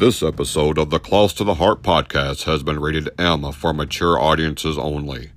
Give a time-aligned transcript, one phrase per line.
[0.00, 4.18] This episode of the Close to the Heart podcast has been rated M for mature
[4.18, 5.32] audiences only.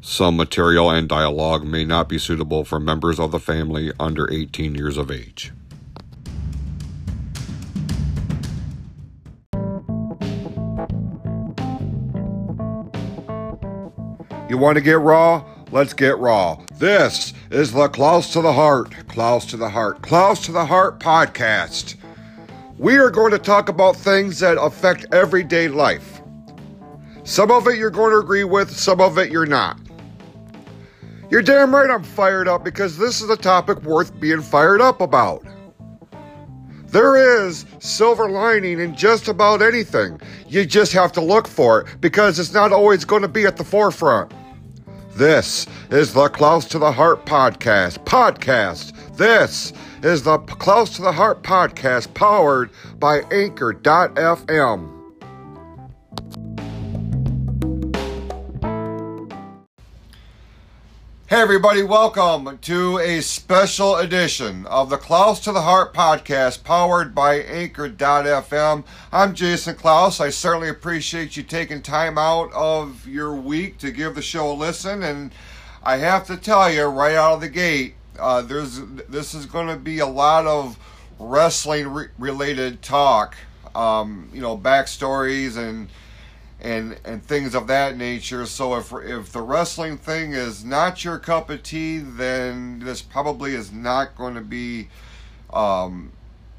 [0.00, 4.76] Some material and dialogue may not be suitable for members of the family under 18
[4.76, 5.52] years of age.
[14.48, 15.44] You want to get raw?
[15.72, 16.62] Let's get raw.
[16.76, 21.00] This is the Klaus to the Heart, Klaus to the Heart, Klaus to the Heart
[21.00, 21.95] podcast.
[22.78, 26.20] We are going to talk about things that affect everyday life.
[27.24, 29.80] Some of it you're going to agree with, some of it you're not.
[31.30, 35.00] You're damn right I'm fired up because this is a topic worth being fired up
[35.00, 35.42] about.
[36.88, 40.20] There is silver lining in just about anything.
[40.46, 43.56] You just have to look for it because it's not always going to be at
[43.56, 44.32] the forefront.
[45.14, 48.04] This is the Close to the Heart podcast.
[48.04, 49.16] Podcast.
[49.16, 49.72] This
[50.02, 54.92] is the Close to the Heart podcast powered by Anchor.fm.
[61.28, 67.16] Hey, everybody, welcome to a special edition of the Klaus to the Heart podcast powered
[67.16, 68.84] by Anchor.fm.
[69.10, 70.20] I'm Jason Klaus.
[70.20, 74.54] I certainly appreciate you taking time out of your week to give the show a
[74.54, 75.02] listen.
[75.02, 75.32] And
[75.82, 79.68] I have to tell you right out of the gate, uh, there's this is going
[79.68, 80.78] to be a lot of
[81.18, 83.36] wrestling re- related talk,
[83.74, 85.88] um, you know, backstories and
[86.60, 88.46] and and things of that nature.
[88.46, 93.54] So if if the wrestling thing is not your cup of tea, then this probably
[93.54, 94.88] is not going to be
[95.52, 96.12] um,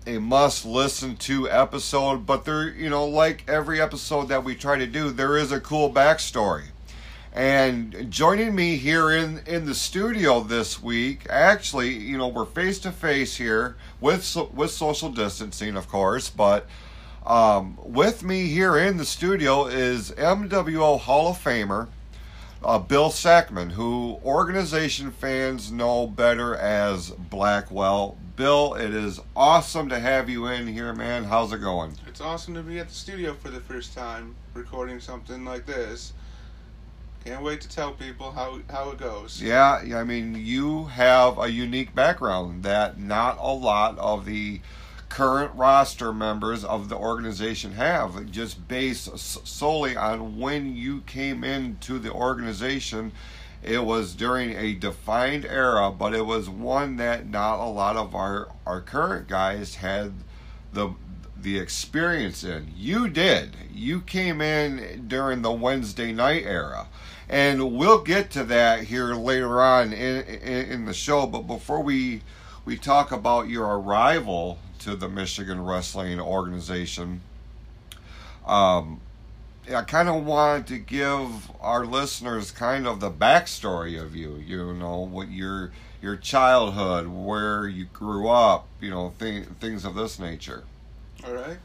[0.06, 2.26] a must listen to episode.
[2.26, 5.60] But there, you know, like every episode that we try to do, there is a
[5.60, 6.66] cool backstory.
[7.38, 12.80] And joining me here in in the studio this week, actually, you know, we're face
[12.80, 16.66] to face here with with social distancing, of course, but.
[17.26, 21.90] Um, with me here in the studio is MWO Hall of Famer
[22.64, 28.18] uh, Bill Sackman, who organization fans know better as Blackwell.
[28.38, 31.26] Bill, it is awesome to have you in here, man.
[31.26, 31.94] How's it going?
[32.08, 36.14] It's awesome to be at the studio for the first time recording something like this.
[37.28, 39.42] Can't wait to tell people how, how it goes.
[39.42, 44.62] Yeah, I mean, you have a unique background that not a lot of the
[45.10, 52.00] current roster members of the organization have, just based solely on when you came into
[52.00, 53.12] the organization.
[53.62, 58.16] It was during a defined era, but it was one that not a lot of
[58.16, 60.14] our, our current guys had
[60.72, 60.92] the
[61.40, 62.74] the experience in.
[62.76, 63.56] You did.
[63.72, 66.88] You came in during the Wednesday night era.
[67.30, 71.28] And we'll get to that here later on in, in, in the show.
[71.28, 72.22] But before we
[72.68, 77.22] we talk about your arrival to the Michigan Wrestling Organization.
[78.46, 79.00] Um,
[79.74, 84.36] I kind of wanted to give our listeners kind of the backstory of you.
[84.36, 85.72] You know what your
[86.02, 90.64] your childhood, where you grew up, you know th- things of this nature.
[91.26, 91.58] All right.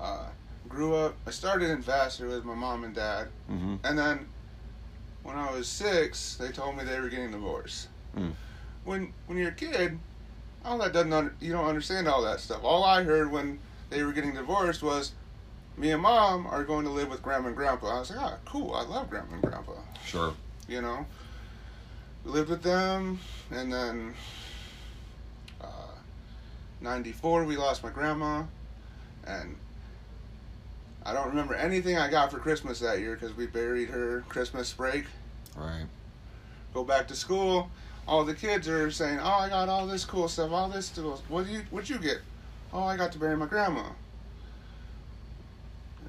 [0.00, 0.26] Uh,
[0.68, 1.14] grew up.
[1.26, 3.76] I started in Vassar with my mom and dad, mm-hmm.
[3.84, 4.26] and then
[5.22, 7.88] when I was six, they told me they were getting divorced.
[8.16, 8.32] Mm.
[8.84, 9.98] When when you're a kid,
[10.64, 12.60] all that doesn't un- you don't understand all that stuff.
[12.62, 15.12] All I heard when they were getting divorced was
[15.76, 17.96] me and mom are going to live with grandma and grandpa.
[17.96, 18.74] I was like, ah, cool.
[18.74, 19.72] I love grandma and grandpa.
[20.04, 20.34] Sure.
[20.68, 21.06] You know,
[22.24, 24.14] we lived with them, and then
[25.60, 25.94] uh,
[26.80, 28.44] '94 we lost my grandma,
[29.26, 29.56] and
[31.04, 34.72] I don't remember anything I got for Christmas that year because we buried her Christmas
[34.72, 35.06] break.
[35.56, 35.86] Right.
[36.72, 37.70] Go back to school
[38.06, 41.22] all the kids are saying, "Oh, I got all this cool stuff, all this stuff.
[41.28, 42.18] What do you what you get?
[42.72, 43.84] Oh, I got to bury my grandma."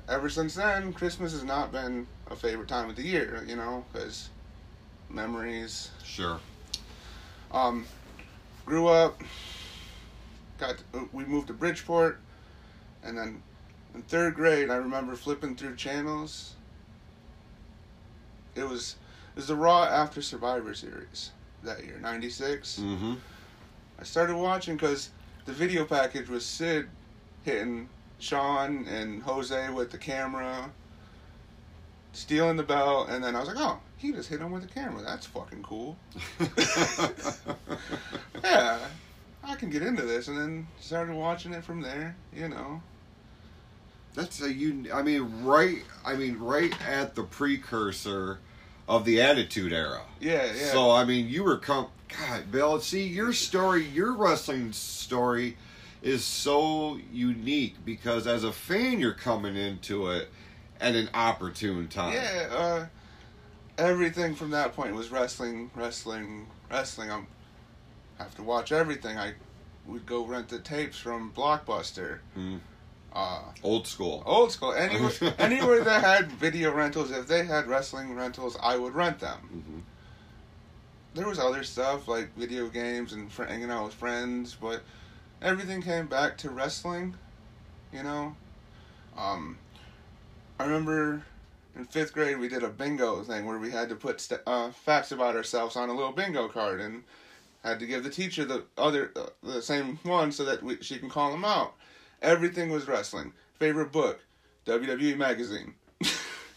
[0.09, 3.85] Ever since then, Christmas has not been a favorite time of the year, you know,
[3.91, 4.29] because
[5.09, 5.91] memories.
[6.03, 6.39] Sure.
[7.51, 7.85] Um,
[8.65, 9.21] grew up.
[10.57, 12.19] Got to, we moved to Bridgeport,
[13.03, 13.41] and then
[13.93, 16.55] in third grade, I remember flipping through channels.
[18.55, 18.95] It was
[19.33, 21.31] it was the Raw after Survivor Series
[21.63, 22.79] that year, 96.
[22.79, 23.13] Mm-hmm.
[23.99, 25.09] I started watching because
[25.45, 26.87] the video package was Sid
[27.43, 30.69] hitting Shawn and Jose with the camera,
[32.11, 34.73] stealing the belt, and then I was like, oh, he just hit him with the
[34.73, 35.01] camera.
[35.03, 35.97] That's fucking cool.
[38.43, 38.79] yeah,
[39.43, 42.15] I can get into this, and then started watching it from there.
[42.35, 42.81] You know.
[44.13, 44.85] That's a you.
[44.93, 45.79] I mean, right.
[46.05, 48.39] I mean, right at the precursor
[48.87, 50.01] of the Attitude Era.
[50.19, 50.71] Yeah, yeah.
[50.71, 52.79] So I mean, you were com- God, Bill.
[52.79, 55.57] See your story, your wrestling story,
[56.01, 60.29] is so unique because as a fan you're coming into it
[60.79, 62.13] at an opportune time.
[62.13, 62.85] Yeah, uh,
[63.77, 67.11] everything from that point was wrestling, wrestling, wrestling.
[67.11, 67.27] I'm
[68.19, 69.17] have to watch everything.
[69.17, 69.33] I
[69.85, 72.19] would go rent the tapes from Blockbuster.
[72.37, 72.59] Mm.
[73.13, 74.23] Uh, Old school.
[74.25, 74.73] old school.
[74.73, 79.37] Anywhere, anywhere that had video rentals, if they had wrestling rentals, I would rent them.
[79.37, 79.79] hmm
[81.13, 84.81] There was other stuff like video games and fr- hanging out with friends, but
[85.43, 87.15] everything came back to wrestling.
[87.91, 88.35] You know,
[89.15, 89.59] um,
[90.59, 91.21] I remember
[91.75, 94.71] in fifth grade we did a bingo thing where we had to put st- uh,
[94.71, 97.03] facts about ourselves on a little bingo card and
[97.63, 100.97] had to give the teacher the other uh, the same one so that we, she
[100.97, 101.75] can call them out.
[102.23, 103.33] Everything was wrestling.
[103.59, 104.19] Favorite book,
[104.65, 105.75] WWE magazine.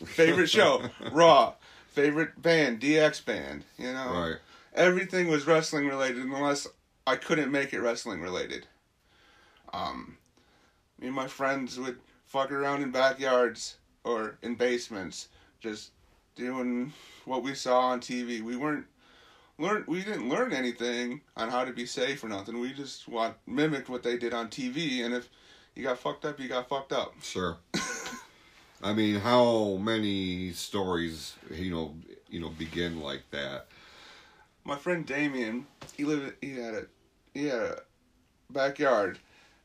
[0.07, 0.83] Favorite show,
[1.13, 1.55] Raw.
[1.89, 3.65] Favorite band, DX band.
[3.77, 4.37] You know, Right.
[4.75, 6.67] everything was wrestling related unless
[7.07, 8.67] I couldn't make it wrestling related.
[9.73, 10.19] Um,
[11.01, 15.29] me and my friends would fuck around in backyards or in basements,
[15.61, 15.91] just
[16.37, 16.93] doing
[17.25, 18.41] what we saw on TV.
[18.43, 18.87] We weren't
[19.59, 19.85] learn.
[19.87, 22.61] We didn't learn anything on how to be safe or nothing.
[22.61, 25.29] We just what mimicked what they did on TV, and if
[25.77, 27.15] you got fucked up, you got fucked up.
[27.23, 27.59] Sure.
[28.83, 31.95] I mean, how many stories you know
[32.29, 33.67] you know begin like that?
[34.65, 35.65] my friend Damien,
[35.97, 36.33] he lived.
[36.43, 36.87] He had a
[37.35, 37.79] he had a
[38.51, 39.19] backyard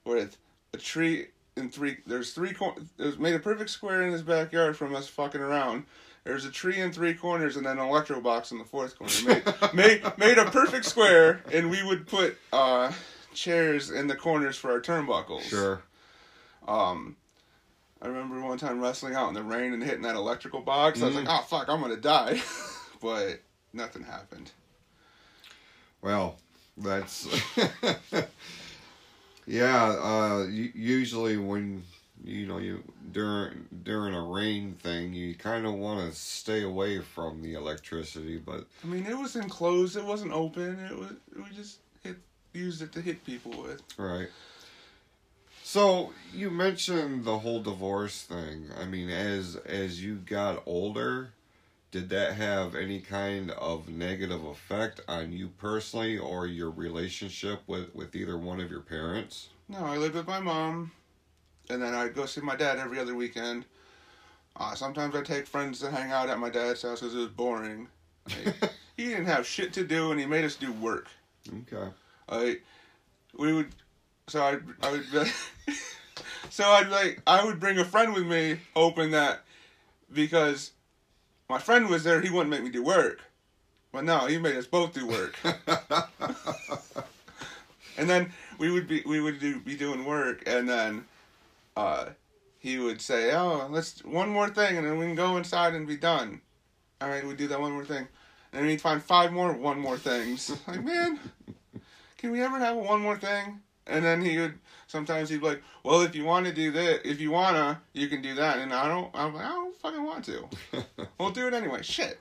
[0.06, 0.38] with
[0.74, 1.28] a tree
[1.58, 1.98] and three.
[2.06, 2.54] There's three.
[2.54, 5.86] cor- It was made a perfect square in his backyard from us fucking around.
[6.24, 9.12] There's a tree in three corners and then an electro box in the fourth corner.
[9.26, 9.44] Made
[9.74, 12.92] made, made a perfect square, and we would put uh,
[13.34, 15.42] chairs in the corners for our turnbuckles.
[15.42, 15.82] Sure.
[16.68, 17.16] Um,
[18.02, 21.02] I remember one time wrestling out in the rain and hitting that electrical box.
[21.02, 22.42] I was like, "Oh fuck, I'm gonna die,"
[23.02, 23.42] but
[23.74, 24.52] nothing happened.
[26.02, 26.38] Well,
[26.78, 27.28] that's
[29.46, 29.86] yeah.
[29.86, 31.84] Uh, usually when
[32.24, 37.00] you know you during during a rain thing, you kind of want to stay away
[37.00, 39.96] from the electricity, but I mean, it was enclosed.
[39.96, 40.80] It wasn't open.
[40.86, 41.12] It was.
[41.36, 42.18] We just hit
[42.54, 43.82] used it to hit people with.
[43.98, 44.30] Right.
[45.72, 48.68] So you mentioned the whole divorce thing.
[48.78, 51.32] I mean, as as you got older,
[51.92, 57.96] did that have any kind of negative effect on you personally or your relationship with
[57.96, 59.48] with either one of your parents?
[59.70, 60.92] No, I lived with my mom,
[61.70, 63.64] and then I'd go see my dad every other weekend.
[64.58, 67.28] Uh, sometimes I'd take friends to hang out at my dad's house because it was
[67.30, 67.88] boring.
[68.28, 71.08] Like, he didn't have shit to do, and he made us do work.
[71.48, 71.92] okay.
[72.30, 72.62] Like
[73.38, 73.70] we would,
[74.28, 75.06] so I I would,
[76.50, 79.44] so I'd like I would bring a friend with me, hoping that
[80.12, 80.72] because
[81.50, 83.20] my friend was there, he wouldn't make me do work.
[83.92, 85.38] But no, he made us both do work.
[87.98, 91.06] and then we would be we would do be doing work, and then
[91.76, 92.06] uh,
[92.60, 95.88] he would say, "Oh, let's one more thing, and then we can go inside and
[95.88, 96.42] be done."
[97.02, 98.08] All right, we do that one more thing,
[98.54, 100.56] and then we'd find five more one more things.
[100.68, 101.20] Like man,
[102.18, 103.60] can we ever have one more thing?
[103.88, 104.54] And then he would
[104.88, 108.08] sometimes he'd be like, "Well, if you want to do this, if you wanna, you
[108.08, 110.48] can do that." And I don't, I'm like, I don't fucking want to.
[111.20, 111.82] We'll do it anyway.
[111.82, 112.20] Shit.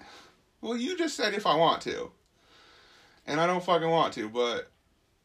[0.61, 2.11] Well, you just said if I want to,
[3.27, 4.29] and I don't fucking want to.
[4.29, 4.71] But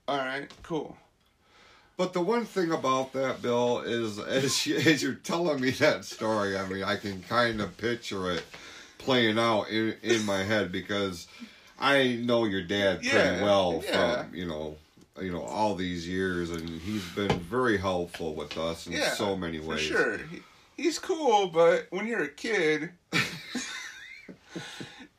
[0.07, 0.97] all right, cool.
[1.97, 6.03] But the one thing about that, Bill, is as you, as you're telling me that
[6.05, 8.43] story, I mean, I can kind of picture it
[8.97, 11.27] playing out in in my head because
[11.79, 14.23] I know your dad pretty Yeah, well yeah.
[14.23, 14.77] from you know
[15.21, 19.35] you know all these years, and he's been very helpful with us in Yeah, so
[19.35, 19.81] many For ways.
[19.81, 20.17] sure.
[20.17, 20.41] He,
[20.75, 22.91] he's cool, but when you're a kid,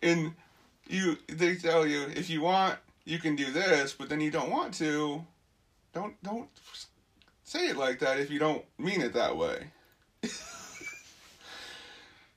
[0.03, 0.33] and
[0.89, 4.51] you they tell you if you want you can do this, but then you don't
[4.51, 5.25] want to,
[5.95, 6.49] don't don't
[7.45, 9.67] say it like that if you don't mean it that way.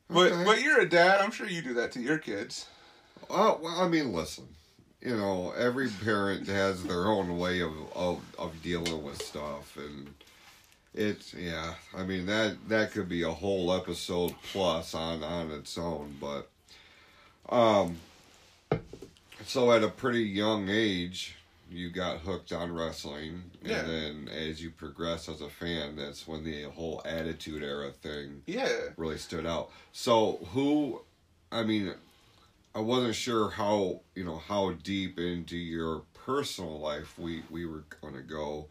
[0.09, 0.45] but Okay.
[0.45, 1.19] but you're a dad.
[1.21, 2.67] I'm sure you do that to your kids.
[3.29, 4.47] Oh, well, I mean, listen.
[5.01, 10.13] You know, every parent has their own way of, of, of dealing with stuff, and
[10.93, 11.75] it's yeah.
[11.95, 16.49] I mean that that could be a whole episode plus on on its own, but
[17.49, 17.97] um.
[19.45, 21.37] So at a pretty young age,
[21.71, 23.81] you got hooked on wrestling, and Yeah.
[23.83, 28.89] then as you progress as a fan, that's when the whole Attitude Era thing Yeah.
[28.97, 29.71] really stood out.
[29.93, 31.01] So who,
[31.53, 31.93] I mean,
[32.79, 37.83] I wasn't sure how you know how deep into your personal life we we were
[37.99, 38.67] gonna go,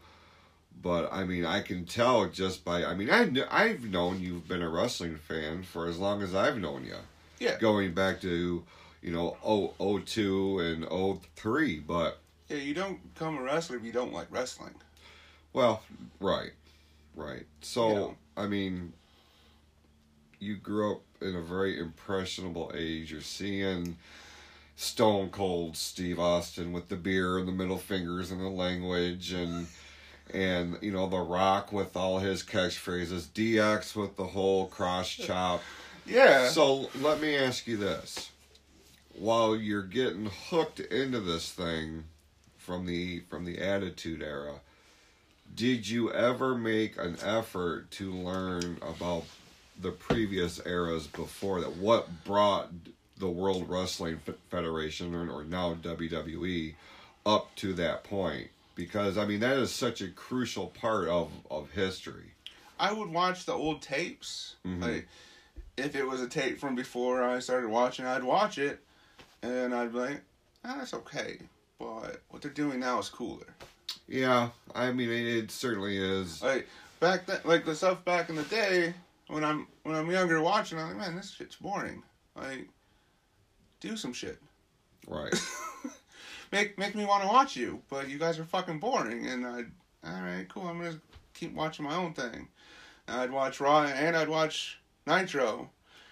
[0.81, 4.47] but I mean I can tell just by I mean I kn- I've known you've
[4.47, 6.95] been a wrestling fan for as long as I've known you.
[7.37, 7.59] Yeah.
[7.59, 8.65] Going back to
[9.03, 13.77] you know oh oh two and oh three, but Yeah, you don't become a wrestler
[13.77, 14.73] if you don't like wrestling.
[15.53, 15.83] Well,
[16.19, 16.53] right,
[17.15, 17.45] right.
[17.61, 18.15] So You know.
[18.35, 18.93] I mean,
[20.39, 23.11] you grew up in a very impressionable age.
[23.11, 23.97] You're seeing
[24.75, 29.67] Stone Cold Steve Austin with the beer and the middle fingers and the language and.
[30.31, 35.59] And you know the Rock with all his catchphrases, DX with the whole cross chop,
[36.05, 36.49] Yeah.
[36.49, 38.29] So let me ask you this:
[39.17, 42.03] While you're getting hooked into this thing
[42.57, 44.61] from the from the Attitude Era,
[45.55, 49.25] did you ever make an effort to learn about
[49.79, 51.77] the previous eras before that?
[51.77, 52.69] What brought
[53.17, 56.73] the World Wrestling F- Federation or, or now WWE
[57.25, 58.47] up to that point?
[58.75, 62.33] Because I mean that is such a crucial part of of history.
[62.79, 64.55] I would watch the old tapes.
[64.65, 64.81] Mhm.
[64.81, 65.07] Like,
[65.75, 68.79] if it was a tape from before I started watching, I'd watch it,
[69.41, 70.21] and I'd be like,
[70.63, 71.39] ah, that's okay.
[71.77, 73.47] But what they're doing now is cooler.
[74.07, 76.41] Yeah, I mean it, it certainly is.
[76.41, 76.67] Like
[76.99, 78.93] back then, like the stuff back in the day
[79.29, 82.03] when I'm when I'm younger watching, I'm like, man, this shit's boring.
[82.35, 82.67] Like,
[83.79, 84.39] do some shit.
[85.07, 85.33] Right.
[86.51, 89.27] make make me want to watch you, but you guys are fucking boring.
[89.27, 89.65] And I,
[90.03, 90.67] all right, cool.
[90.67, 90.99] I'm gonna
[91.33, 92.47] keep watching my own thing.
[93.07, 95.69] And I'd watch Raw and I'd watch Nitro,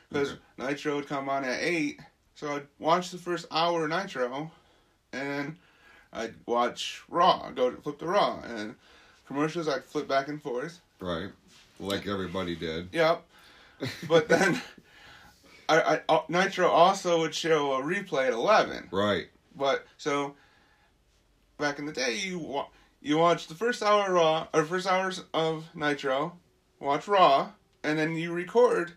[0.10, 0.40] because Okay.
[0.70, 2.00] Nitro would come on at eight.
[2.36, 4.52] So I'd watch the first hour of Nitro,
[5.12, 5.56] and
[6.14, 7.44] I'd watch Raw.
[7.48, 8.76] I'd go to flip to Raw and
[9.28, 9.68] commercials.
[9.68, 10.82] I'd flip back and forth.
[11.00, 11.30] Right.
[11.80, 12.90] Like everybody did.
[12.92, 13.24] Yep.
[14.08, 14.62] But then.
[15.70, 18.88] I, I, uh, Nitro also would show a replay at 11.
[18.90, 19.28] Right.
[19.54, 20.36] But so
[21.58, 22.68] back in the day, you wa-
[23.02, 26.38] you watch the first hour of Raw or first hours of Nitro,
[26.80, 27.50] watch Raw,
[27.84, 28.94] and then you record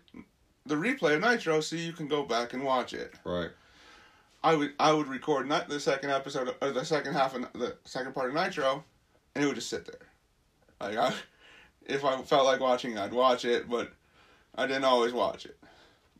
[0.65, 3.13] the replay of Nitro so you can go back and watch it.
[3.25, 3.49] Right.
[4.43, 7.75] I would I would record not the second episode or the second half of the
[7.83, 8.83] second part of Nitro,
[9.35, 10.07] and it would just sit there.
[10.79, 11.13] Like I,
[11.85, 13.91] if I felt like watching, I'd watch it, but
[14.55, 15.57] I didn't always watch it.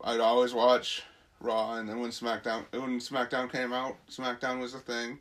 [0.04, 1.04] I'd always watch
[1.40, 5.20] Raw, and then when SmackDown when SmackDown came out, SmackDown was a thing.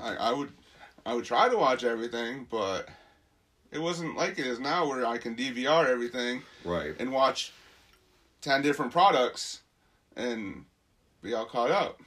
[0.00, 0.52] I I would
[1.06, 2.88] I would try to watch everything, but
[3.70, 6.94] it wasn't like it is now, where I can DVR everything Right.
[6.98, 7.52] and watch
[8.42, 9.60] 10 different products
[10.16, 10.64] and
[11.22, 12.00] be all caught up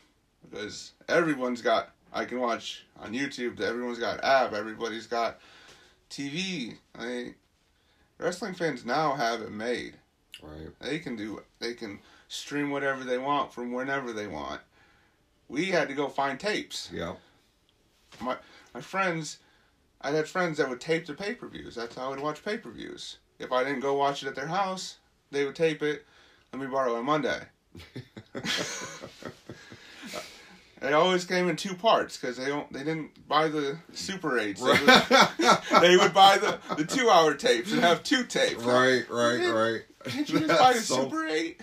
[0.50, 5.40] because everyone's got i can watch on youtube everyone's got app everybody's got
[6.10, 7.36] tv i mean
[8.18, 9.96] wrestling fans now have it made
[10.42, 10.70] Right.
[10.80, 14.62] they can do they can stream whatever they want from whenever they want
[15.50, 17.16] we had to go find tapes Yeah.
[18.22, 18.38] my
[18.74, 19.40] my friends
[20.00, 21.74] I had friends that would tape the pay per views.
[21.74, 23.18] That's how I would watch pay per views.
[23.40, 24.98] If I didn't go watch it at their house,
[25.32, 26.06] they would tape it.
[26.54, 27.42] Let me borrow it Monday.
[30.82, 34.62] It always came in two parts because they don't they didn't buy the Super Eights.
[34.62, 34.80] They, would,
[35.82, 38.64] they would buy the, the two hour tapes and have two tapes.
[38.64, 39.10] right.
[39.10, 39.40] Right.
[39.40, 39.52] Yeah.
[39.52, 39.82] Right.
[40.06, 41.62] Can't you just buy the That's so- Super Eight?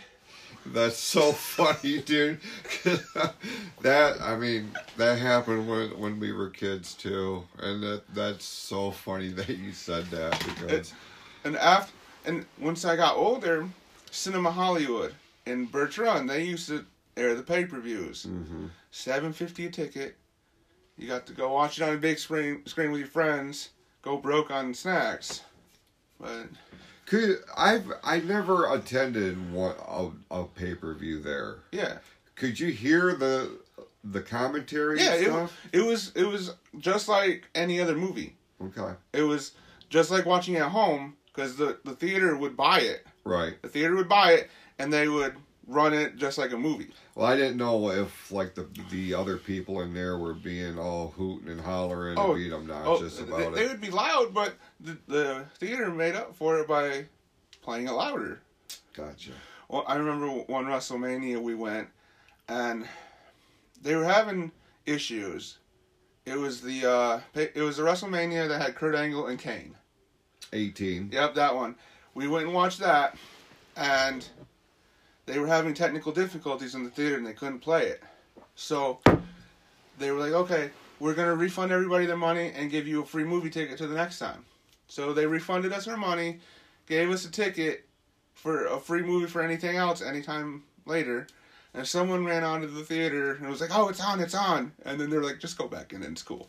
[0.67, 2.41] That's so funny, dude.
[3.83, 8.91] that I mean, that happened when when we were kids too, and that that's so
[8.91, 10.95] funny that you said that because It's,
[11.45, 11.93] and after
[12.25, 13.69] and once I got older,
[14.11, 18.27] Cinema Hollywood in Birch Run, they used to air the pay per views.
[18.29, 18.71] Mhm.
[18.91, 20.17] Seven fifty a ticket.
[20.97, 23.71] You got to go watch it on a big screen screen with your friends.
[24.03, 25.43] Go broke on snacks.
[26.21, 26.47] But
[27.07, 31.57] could I've I never attended one a, a pay per view there.
[31.73, 31.99] yeah,
[32.37, 33.59] Could you hear the
[34.05, 38.37] the commentary yeah, and it, it was it was just like any other movie.
[38.63, 39.53] okay, It was
[39.89, 43.07] just like watching at home because the the theater would buy it.
[43.25, 43.61] right.
[43.63, 45.35] The theater would buy it and they would
[45.67, 46.89] run it just like a movie.
[47.15, 51.15] Well, I didn't know if like the the other people in there were being all
[51.17, 53.55] hooting and hollering Oh, and being obnoxious they, about it.
[53.55, 53.69] they it.
[53.71, 57.07] would be loud, but the, the theater made up for it by
[57.63, 58.41] playing it louder.
[58.95, 59.31] Gotcha.
[59.69, 61.89] Well, I remember one WrestleMania we went,
[62.49, 62.87] and
[63.81, 64.53] they were having
[64.87, 65.59] issues.
[66.27, 69.75] It was the uh, it was the WrestleMania that had Kurt Angle and Kane.
[70.53, 71.11] Eighteen.
[71.13, 71.75] Yep, that one.
[72.15, 73.17] We went and watched that,
[73.77, 74.27] and
[75.27, 78.03] they were having technical difficulties in the theater and they couldn't play it.
[78.55, 79.01] So
[79.99, 83.07] they were like, okay, we're going to refund everybody their money and give you a
[83.07, 84.45] free movie ticket to the next time.
[84.89, 86.41] So they refunded us our money,
[86.87, 87.87] gave us a ticket
[88.35, 91.27] for a free movie for anything else anytime later.
[91.73, 94.73] And someone ran onto the theater and was like, oh, it's on, it's on.
[94.85, 96.49] And then they're like, just go back in and it's cool.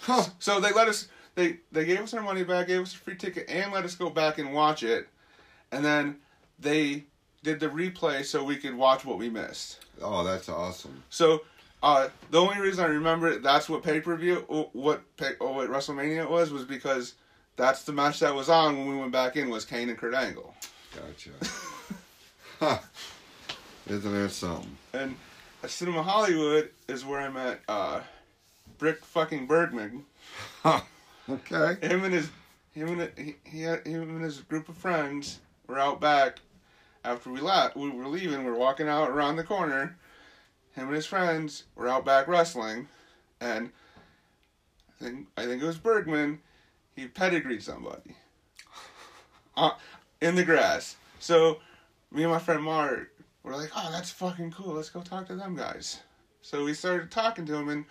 [0.00, 0.24] Huh.
[0.38, 3.16] So they let us they they gave us our money back, gave us a free
[3.16, 5.08] ticket, and let us go back and watch it.
[5.72, 6.16] And then
[6.58, 7.04] they
[7.46, 9.78] did the replay so we could watch what we missed.
[10.02, 11.02] Oh, that's awesome.
[11.08, 11.42] So
[11.82, 14.36] Uh, the only reason I remember that's what pay per view,
[14.72, 17.14] what pay, oh, what WrestleMania it was, was because
[17.56, 20.14] that's the match that was on when we went back in was Kane and Kurt
[20.14, 20.54] Angle.
[20.94, 21.30] Gotcha.
[22.60, 22.78] huh.
[23.86, 24.76] Isn't that something?
[24.94, 25.14] And
[25.66, 28.00] Cinema Hollywood is where I met uh,
[28.78, 30.04] Brick fucking Bergman.
[30.62, 30.80] Huh.
[31.28, 31.76] Okay.
[31.86, 32.30] Him and his
[32.74, 35.38] him and he, he had, him and his group of friends
[35.68, 36.40] were out back
[37.06, 37.76] after we left.
[37.76, 38.44] We were leaving.
[38.44, 39.96] We were walking out around the corner.
[40.74, 42.88] Him and his friends were out back wrestling,
[43.40, 43.70] and
[45.00, 46.40] I think I think it was Bergman.
[46.94, 48.16] He pedigreed somebody
[49.56, 49.72] uh,
[50.20, 50.96] in the grass.
[51.20, 51.60] So
[52.10, 53.10] me and my friend Mark
[53.42, 54.74] were like, "Oh, that's fucking cool.
[54.74, 56.00] Let's go talk to them guys."
[56.42, 57.84] So we started talking to him, and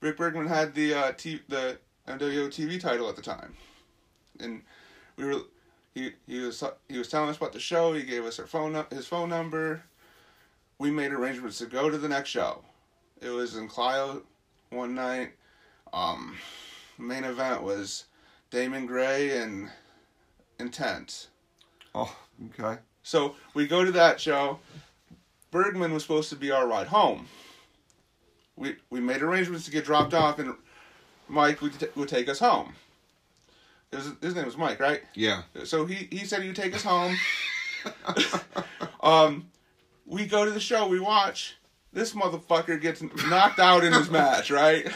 [0.00, 3.56] Rick Bergman had the uh, t- the MWO TV title at the time,
[4.38, 4.62] and
[5.16, 5.42] we were
[5.94, 7.92] he he was he was telling us about the show.
[7.92, 9.82] He gave us our phone his phone number.
[10.78, 12.62] We made arrangements to go to the next show.
[13.20, 14.22] It was in Clio
[14.70, 15.32] one night.
[15.92, 16.36] Um,
[16.98, 18.04] main event was
[18.50, 19.70] Damon Gray and
[20.60, 21.28] Intense.
[21.94, 22.16] Oh,
[22.50, 22.80] okay.
[23.02, 24.58] So we go to that show.
[25.50, 27.26] Bergman was supposed to be our ride home.
[28.56, 30.54] We we made arrangements to get dropped off, and
[31.28, 32.74] Mike would, t- would take us home.
[33.90, 35.02] His, his name was Mike, right?
[35.14, 35.42] Yeah.
[35.64, 37.16] So he, he said he would take us home.
[39.00, 39.48] um,
[40.04, 41.56] we go to the show, we watch.
[41.92, 44.86] This motherfucker gets knocked out in his match, right?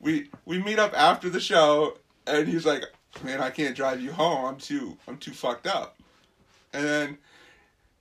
[0.00, 2.84] We we meet up after the show, and he's like,
[3.24, 4.44] "Man, I can't drive you home.
[4.44, 5.96] I'm too I'm too fucked up."
[6.72, 7.18] And then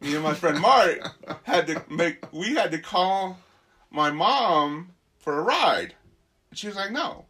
[0.01, 1.00] me and my friend Mark
[1.44, 3.39] had to make we had to call
[3.89, 5.96] my mom for a ride.
[6.51, 7.25] And she was like, "No,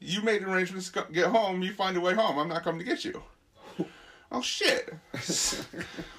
[0.00, 1.62] you made arrangements to get home.
[1.62, 2.38] You find a way home.
[2.38, 3.22] I'm not coming to get you."
[4.32, 4.94] oh shit!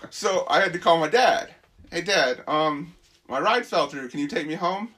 [0.10, 1.54] so I had to call my dad.
[1.92, 2.44] Hey, dad.
[2.48, 2.96] Um,
[3.28, 4.10] my ride fell through.
[4.10, 4.94] Can you take me home?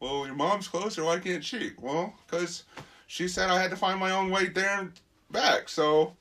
[0.00, 1.04] Well, your mom's closer.
[1.04, 1.72] Why can't she?
[1.78, 2.64] Well, because
[3.06, 4.92] she said I had to find my own way there and
[5.30, 5.68] back.
[5.68, 6.16] So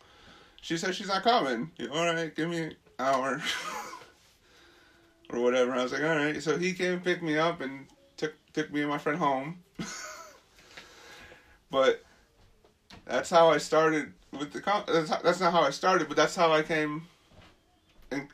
[0.62, 1.72] she said she's not coming.
[1.94, 3.42] All right, give me an hour
[5.30, 5.74] or whatever.
[5.74, 6.42] I was like, all right.
[6.42, 9.60] So he came and picked me up and took took me and my friend home.
[11.72, 12.04] but
[13.06, 14.60] that's how I started with the.
[14.88, 17.04] That's, how, that's not how I started, but that's how I came
[18.12, 18.28] and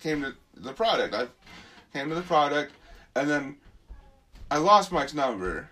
[0.00, 1.14] came to the product.
[1.14, 1.26] I
[1.92, 2.72] came to the product,
[3.14, 3.56] and then
[4.50, 5.68] I lost Mike's number,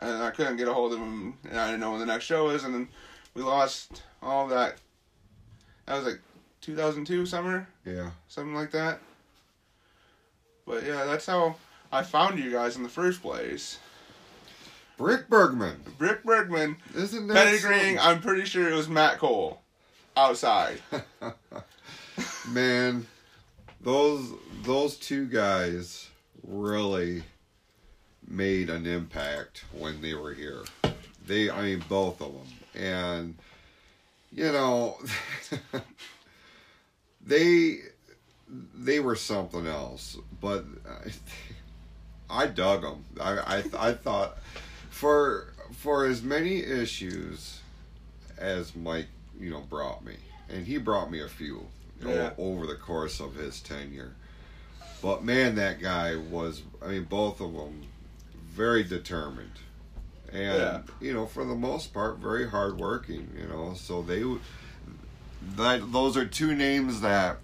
[0.00, 2.24] and I couldn't get a hold of him, and I didn't know when the next
[2.24, 2.88] show was, and then
[3.34, 4.76] we lost all that.
[5.86, 6.20] That was like
[6.62, 7.68] 2002 summer.
[7.84, 8.10] Yeah.
[8.28, 9.00] Something like that.
[10.66, 11.56] But yeah, that's how
[11.92, 13.78] I found you guys in the first place.
[14.96, 15.82] Brick Bergman.
[15.98, 16.76] Brick Bergman.
[16.94, 17.98] Isn't that pedigreeing?
[18.00, 19.60] I'm pretty sure it was Matt Cole
[20.16, 20.80] outside.
[22.48, 23.06] Man,
[23.80, 26.08] those those two guys
[26.46, 27.24] really
[28.26, 30.62] made an impact when they were here.
[31.26, 33.34] They, I mean, both of them, and
[34.30, 34.98] you know,
[37.26, 37.78] they
[38.74, 40.18] they were something else.
[40.40, 40.64] But
[42.30, 43.04] I, I dug them.
[43.20, 44.38] I, I I thought
[45.04, 47.60] for for as many issues
[48.38, 50.14] as Mike, you know, brought me,
[50.48, 51.66] and he brought me a few
[52.02, 52.30] yeah.
[52.38, 54.14] over the course of his tenure.
[55.02, 57.82] But man, that guy was, I mean, both of them
[58.48, 59.50] very determined.
[60.32, 60.80] And, yeah.
[61.02, 63.74] you know, for the most part, very hardworking, you know.
[63.74, 64.24] So they,
[65.56, 67.40] that, those are two names that,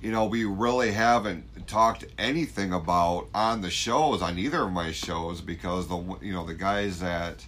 [0.00, 4.92] you know, we really haven't talked anything about on the shows, on either of my
[4.92, 7.44] shows, because the, you know, the guys that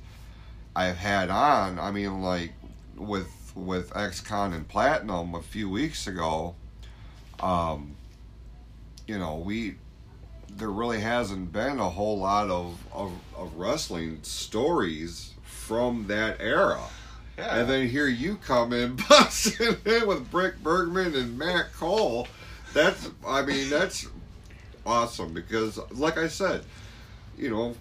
[0.75, 2.53] I've had on, I mean, like,
[2.97, 6.55] with with X-Con and Platinum a few weeks ago,
[7.41, 7.97] um,
[9.07, 9.77] you know, we
[10.57, 16.81] there really hasn't been a whole lot of, of, of wrestling stories from that era.
[17.37, 17.59] Yeah.
[17.59, 22.27] And then here you come in busting in with Brick Bergman and Matt Cole.
[22.77, 24.07] That's I mean, that's
[24.85, 26.63] awesome because like I said,
[27.39, 27.75] you know,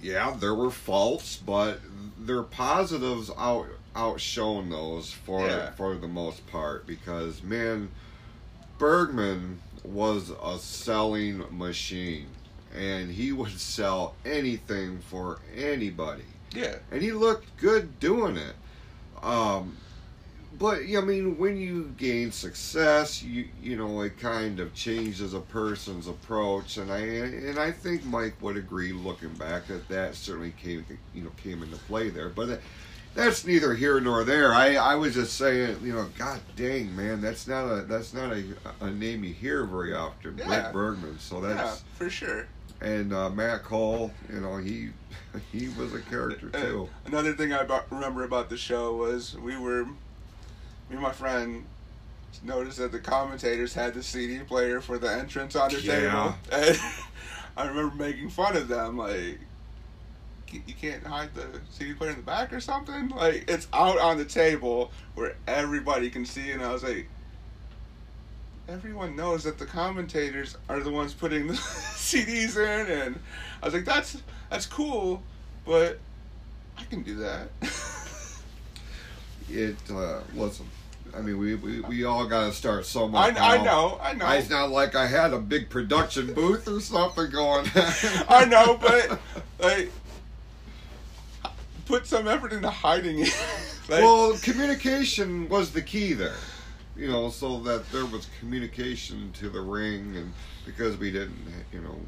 [0.00, 1.80] yeah, there were faults, but
[2.16, 5.72] their positives out outshone those for yeah.
[5.72, 7.90] for the most part because man,
[8.78, 12.28] Bergman was a selling machine,
[12.72, 16.22] and he would sell anything for anybody.
[16.54, 18.54] Yeah, and he looked good doing it.
[19.20, 19.76] Um,
[20.58, 25.40] but I mean, when you gain success, you you know it kind of changes a
[25.40, 30.52] person's approach, and I and I think Mike would agree, looking back, that that certainly
[30.62, 32.28] came you know came into play there.
[32.28, 32.60] But
[33.14, 34.52] that's neither here nor there.
[34.54, 38.32] I, I was just saying, you know, God dang, man, that's not a that's not
[38.32, 38.44] a,
[38.80, 40.36] a name you hear very often.
[40.38, 40.46] Yeah.
[40.46, 41.18] Brent Bergman.
[41.18, 42.46] So yeah, that's for sure.
[42.80, 44.12] and uh, Matt Cole.
[44.32, 44.90] You know, he
[45.52, 46.88] he was a character Uh, too.
[47.06, 49.86] Another thing I remember about the show was we were,
[50.88, 51.64] me and my friend
[52.42, 56.34] noticed that the commentators had the CD player for the entrance on their Yeah.
[56.50, 56.78] table.
[57.56, 59.40] And I remember making fun of them, like,
[60.52, 63.08] you can't hide the CD player in the back or something?
[63.08, 67.08] Like, it's out on the table where everybody can see, and I was like,
[68.68, 73.18] everyone knows that the commentators are the ones putting the CDs in, and
[73.62, 75.22] I was like, that's that's cool,
[75.66, 75.98] but
[76.78, 77.48] I can do that.
[79.50, 80.66] It uh, listen.
[81.18, 83.22] I mean, we, we, we all got to start somewhere.
[83.22, 86.80] I, I know, I know, It's not like I had a big production booth or
[86.80, 87.68] something going.
[87.74, 89.18] I know, but
[89.58, 89.90] like,
[91.86, 93.36] put some effort into hiding it.
[93.88, 96.36] like, well, communication was the key there.
[96.96, 100.32] You know, so that there was communication to the ring, and
[100.64, 101.36] because we didn't,
[101.72, 101.98] you know,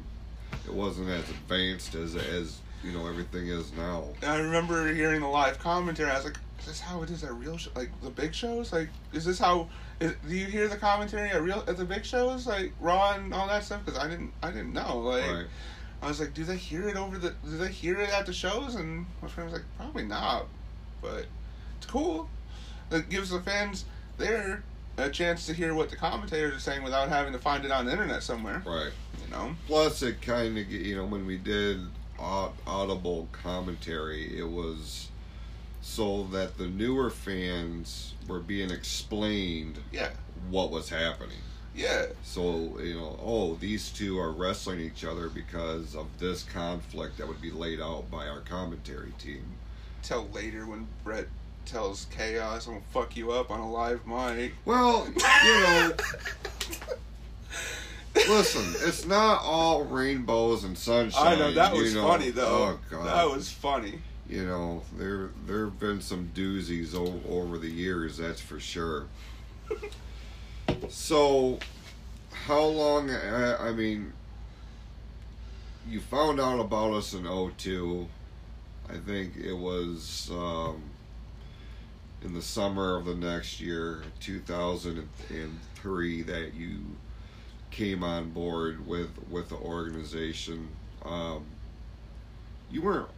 [0.65, 4.05] it wasn't as advanced as as you know everything is now.
[4.21, 6.11] I remember hearing the live commentary.
[6.11, 8.71] I was like, "Is this how it is at real, sh- like the big shows?
[8.71, 9.67] Like, is this how?
[9.99, 13.33] Is, do you hear the commentary at real at the big shows, like Raw and
[13.33, 13.83] all that stuff?
[13.85, 14.99] Because I didn't, I didn't know.
[14.99, 15.45] Like, Right.
[16.03, 17.35] I was like, do they hear it over the?
[17.45, 18.75] Do they hear it at the shows?
[18.75, 20.47] And my friend was like, probably not,
[21.01, 21.25] but
[21.77, 22.29] it's cool.
[22.89, 23.85] It gives the fans
[24.17, 24.63] there
[24.97, 27.85] a chance to hear what the commentators are saying without having to find it on
[27.85, 28.61] the internet somewhere.
[28.65, 28.91] Right.
[29.23, 29.55] You know.
[29.67, 31.81] Plus, it kind of you know when we did
[32.19, 35.07] audible commentary, it was
[35.81, 40.09] so that the newer fans were being explained Yeah.
[40.49, 41.37] what was happening.
[41.75, 42.07] Yeah.
[42.23, 47.27] So you know, oh, these two are wrestling each other because of this conflict that
[47.27, 49.45] would be laid out by our commentary team.
[50.03, 51.27] Till later when Brett
[51.65, 55.91] tells Chaos, "I'm gonna fuck you up on a live mic." Well, you know,
[58.15, 61.25] listen, it's not all rainbows and sunshine.
[61.25, 62.07] I know that was know.
[62.07, 62.77] funny though.
[62.77, 63.99] Oh god, That was funny.
[64.31, 69.05] You know there there have been some doozies o- over the years that's for sure.
[70.89, 71.59] So
[72.31, 74.13] how long I, I mean
[75.87, 78.07] you found out about us in 02
[78.89, 80.81] i think it was um,
[82.23, 86.79] in the summer of the next year 2003 that you
[87.71, 90.67] came on board with with the organization.
[91.03, 91.45] Um,
[92.71, 93.09] you weren't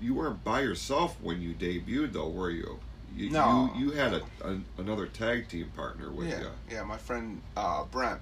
[0.00, 2.78] you weren't by yourself when you debuted though were you
[3.14, 3.70] you, No.
[3.76, 7.42] you, you had a, a, another tag team partner with yeah, you yeah, my friend
[7.56, 8.20] uh, Brent.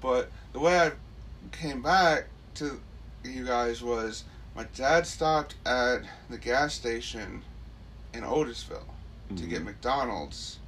[0.00, 0.92] But the way I
[1.52, 2.80] came back to
[3.22, 4.24] you guys was
[4.56, 7.42] my dad stopped at the gas station
[8.12, 8.82] in Otisville
[9.36, 9.66] to get Mhm.
[9.66, 10.58] McDonald's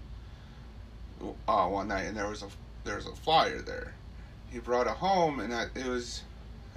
[1.48, 2.48] uh, one night, and there was a
[2.84, 3.94] there was a flyer there.
[4.50, 6.22] He brought it home, and that, it was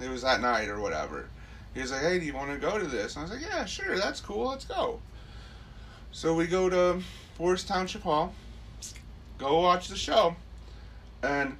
[0.00, 1.28] it was that night or whatever.
[1.74, 3.50] He was like, "Hey, do you want to go to this?" And I was like,
[3.50, 4.48] "Yeah, sure, that's cool.
[4.48, 5.00] Let's go."
[6.12, 7.02] So we go to
[7.34, 8.34] Forest Township Hall,
[9.38, 10.34] go watch the show,
[11.22, 11.56] and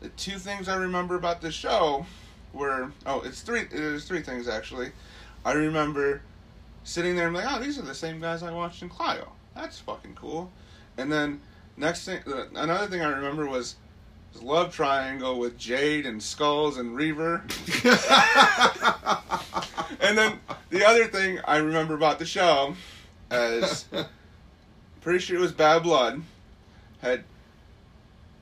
[0.00, 2.06] the two things I remember about the show
[2.52, 3.64] were oh, it's three.
[3.64, 4.92] There's three things actually.
[5.44, 6.22] I remember
[6.84, 9.32] sitting there and like, oh, these are the same guys I watched in Clio.
[9.54, 10.50] That's fucking cool.
[10.96, 11.40] And then
[11.76, 12.20] next thing,
[12.54, 13.76] another thing I remember was.
[14.32, 17.42] Was Love Triangle with Jade and Skulls and Reaver.
[20.00, 20.40] And then
[20.70, 22.74] the other thing I remember about the show
[23.30, 23.84] is
[25.00, 26.22] pretty sure it was Bad Blood
[27.00, 27.22] had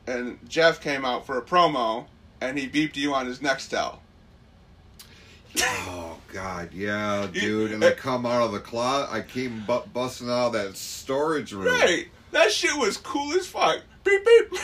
[0.07, 2.07] and Jeff came out for a promo
[2.40, 3.98] and he beeped you on his Nextel.
[5.61, 10.31] oh god yeah dude and i come out of the closet i came bu- busting
[10.31, 12.07] out of that storage room Right.
[12.33, 13.81] That shit was cool as fuck.
[14.05, 14.48] Beep beep.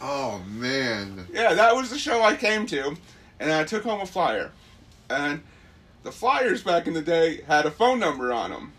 [0.00, 2.96] oh man yeah, that was the show I came to
[3.40, 4.50] and I took home a flyer.
[5.08, 5.42] And
[6.02, 8.72] the flyers back in the day had a phone number on them.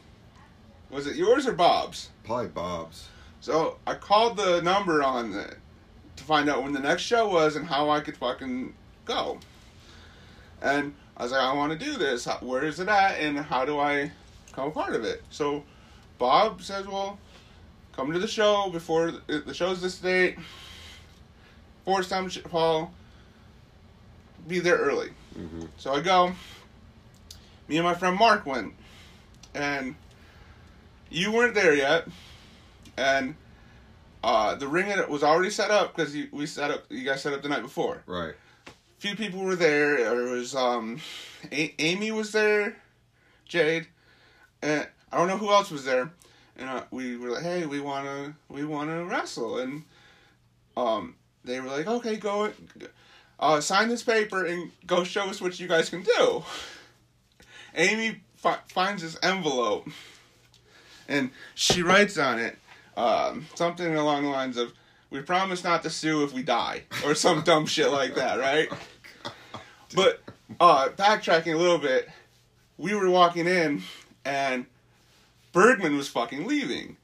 [0.90, 2.10] Was it yours or Bob's?
[2.24, 3.08] probably bob's
[3.40, 5.58] So I called the number on it
[6.18, 8.74] to find out when the next show was and how I could fucking
[9.06, 9.40] go.
[10.62, 12.26] And I was like, I want to do this.
[12.42, 13.20] Where is it at?
[13.20, 14.12] And how do I
[14.48, 15.24] become a part of it?
[15.30, 15.64] So
[16.18, 17.20] Bob says, well,
[17.94, 20.38] come to the show before the, the show's this date.
[21.88, 22.92] Forest Township Hall.
[24.46, 25.12] Be there early.
[25.34, 26.34] hmm So I go.
[27.70, 28.74] Me and my friend Mark went,
[29.56, 29.96] and
[31.10, 32.06] you weren't there yet,
[32.98, 33.36] and
[34.22, 36.84] uh, the ring was already set up because we set up.
[36.90, 38.04] You guys set up the night before.
[38.06, 38.34] right
[39.00, 39.98] few people were there.
[39.98, 41.00] It was um,
[41.52, 42.76] A- Amy was there,
[43.46, 43.88] Jade,
[44.62, 46.12] and I don't know who else was there,
[46.58, 49.84] and uh, we were like, "Hey, we wanna we wanna wrestle," and
[50.76, 51.16] um,
[51.48, 52.52] they were like, "Okay, go,
[53.40, 56.44] uh, sign this paper and go show us what you guys can do."
[57.76, 59.88] Amy fi- finds this envelope,
[61.08, 62.58] and she writes on it
[62.96, 64.74] um, something along the lines of,
[65.10, 68.70] "We promise not to sue if we die," or some dumb shit like that, right?
[69.96, 70.22] But
[70.60, 72.10] uh, backtracking a little bit,
[72.78, 73.84] we were walking in,
[74.26, 74.66] and
[75.52, 76.98] Bergman was fucking leaving.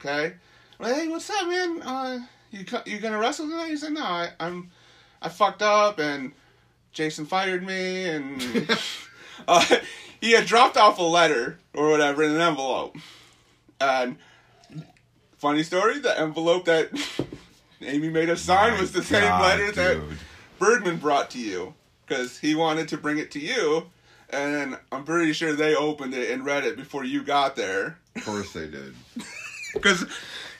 [0.00, 0.34] Okay,
[0.78, 1.82] like, hey, what's up, man?
[1.82, 2.18] Uh,
[2.52, 3.68] you you gonna wrestle tonight?
[3.68, 4.70] He said, no, I, I'm,
[5.20, 6.32] I fucked up, and
[6.92, 8.68] Jason fired me, and
[9.48, 9.64] uh,
[10.20, 12.96] he had dropped off a letter or whatever in an envelope.
[13.80, 14.16] And
[15.38, 16.90] funny story, the envelope that
[17.80, 20.18] Amy made us sign My was the same God, letter that dude.
[20.58, 21.74] Bergman brought to you
[22.06, 23.90] because he wanted to bring it to you,
[24.30, 28.24] and I'm pretty sure they opened it and read it before you got there Of
[28.24, 28.94] course they did.
[29.74, 30.06] because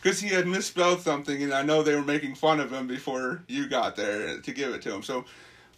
[0.02, 3.42] because he had misspelled something, and I know they were making fun of him before
[3.46, 5.02] you got there to give it to him.
[5.02, 5.24] So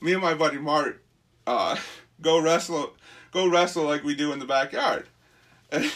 [0.00, 1.02] me and my buddy Mark
[1.46, 1.76] uh,
[2.22, 2.94] go wrestle
[3.32, 5.06] go wrestle like we do in the backyard.
[5.70, 5.92] And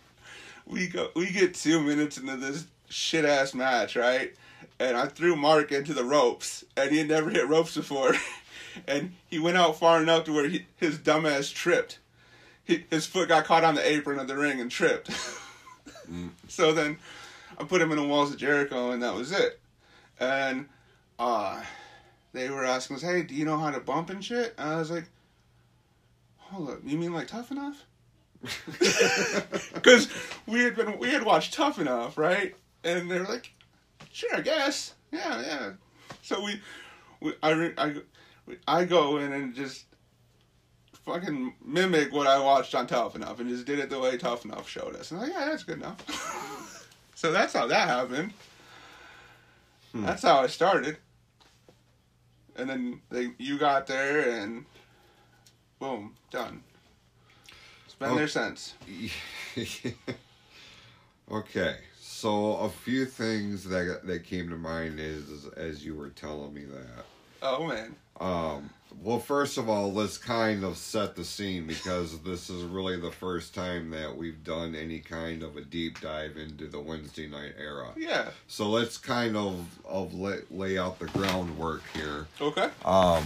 [0.66, 4.34] we go we get two minutes into this shit ass match, right?
[4.80, 8.14] And I threw Mark into the ropes, and he had never hit ropes before.
[8.86, 11.98] and he went out far enough to where he, his dumbass tripped.
[12.64, 15.10] He, his foot got caught on the apron of the ring and tripped.
[16.48, 16.98] So then
[17.58, 19.60] I put him in the walls of Jericho, and that was it.
[20.20, 20.68] And
[21.18, 21.62] uh,
[22.32, 24.76] they were asking us, "Hey, do you know how to bump and shit?" And I
[24.78, 25.08] was like,
[26.36, 27.84] "Hold up, you mean like Tough Enough?"
[29.74, 30.08] Because
[30.46, 32.54] we had been we had watched Tough Enough, right?
[32.84, 33.50] And they were like,
[34.12, 35.72] "Sure, I guess, yeah, yeah."
[36.22, 36.60] So we,
[37.20, 37.94] we I I
[38.68, 39.84] I go in and just
[40.92, 44.44] fucking mimic what I watched on Tough Enough and just did it the way Tough
[44.44, 45.10] Enough showed us.
[45.10, 46.74] And I'm like, yeah, that's good enough.
[47.18, 48.32] so that's how that happened.
[49.90, 50.04] Hmm.
[50.06, 50.98] That's how I started.
[52.54, 54.64] And then they, you got there and
[55.80, 56.62] boom, done.
[57.86, 58.14] It's been Oh.
[58.14, 58.74] there since.
[61.32, 66.54] okay, so a few things that that came to mind is as you were telling
[66.54, 67.04] me that.
[67.42, 67.96] Oh man.
[68.20, 68.70] Um,
[69.02, 73.10] well, first of all, let's kind of set the scene because this is really the
[73.10, 77.54] first time that we've done any kind of a deep dive into the Wednesday night
[77.58, 77.88] era.
[77.96, 78.30] Yeah.
[78.46, 82.26] So let's kind of of lay, lay out the groundwork here.
[82.40, 82.70] Okay.
[82.84, 83.24] Um,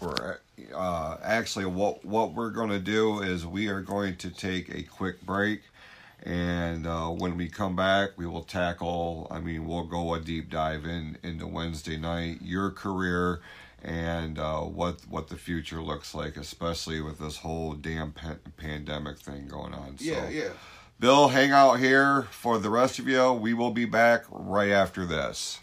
[0.00, 0.38] we're
[0.74, 4.82] uh, actually what what we're going to do is we are going to take a
[4.82, 5.62] quick break,
[6.22, 9.26] and uh, when we come back, we will tackle.
[9.30, 13.40] I mean, we'll go a deep dive in into Wednesday night, your career,
[13.82, 19.18] and uh, what what the future looks like, especially with this whole damn pa- pandemic
[19.18, 19.98] thing going on.
[19.98, 20.50] So, Yeah, yeah.
[21.00, 23.32] Bill, hang out here for the rest of you.
[23.32, 25.60] We will be back right after this.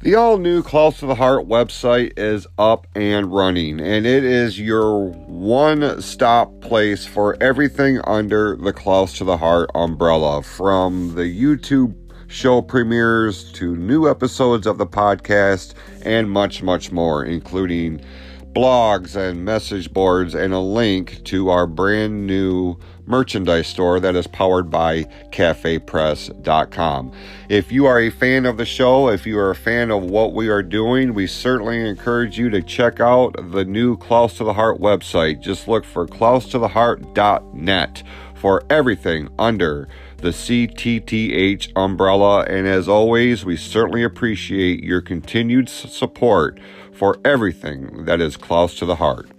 [0.00, 4.60] The all new Close to the Heart website is up and running, and it is
[4.60, 10.44] your one stop place for everything under the Close to the Heart umbrella.
[10.44, 11.96] From the YouTube
[12.28, 18.00] show premieres to new episodes of the podcast and much, much more, including
[18.52, 22.78] blogs and message boards and a link to our brand new
[23.08, 27.12] merchandise store that is powered by cafepress.com.
[27.48, 30.34] If you are a fan of the show, if you are a fan of what
[30.34, 34.52] we are doing, we certainly encourage you to check out the new Klaus to the
[34.52, 35.40] Heart website.
[35.40, 38.02] Just look for klaustotheheart.net
[38.34, 42.42] for everything under the CTTH umbrella.
[42.44, 46.60] And as always, we certainly appreciate your continued support
[46.92, 49.30] for everything that is close to the heart.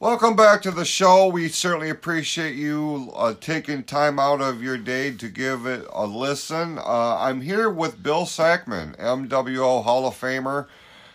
[0.00, 1.26] Welcome back to the show.
[1.26, 6.06] We certainly appreciate you uh, taking time out of your day to give it a
[6.06, 6.78] listen.
[6.78, 10.68] Uh, I'm here with Bill Sackman, MWO Hall of Famer,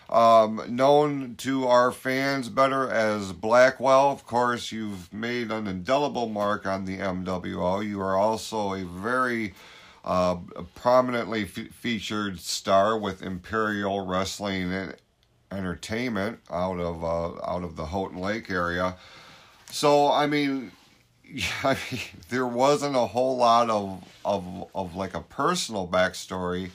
[0.07, 4.11] um, known to our fans better as Blackwell.
[4.11, 7.83] Of course, you've made an indelible mark on the MWO.
[7.83, 9.55] You are also a very
[10.03, 10.35] uh,
[10.75, 14.95] prominently featured star with Imperial Wrestling and
[15.51, 18.95] Entertainment out of uh, out of the Houghton Lake area.
[19.71, 20.71] So I mean,
[21.63, 26.71] I mean, there wasn't a whole lot of of of like a personal backstory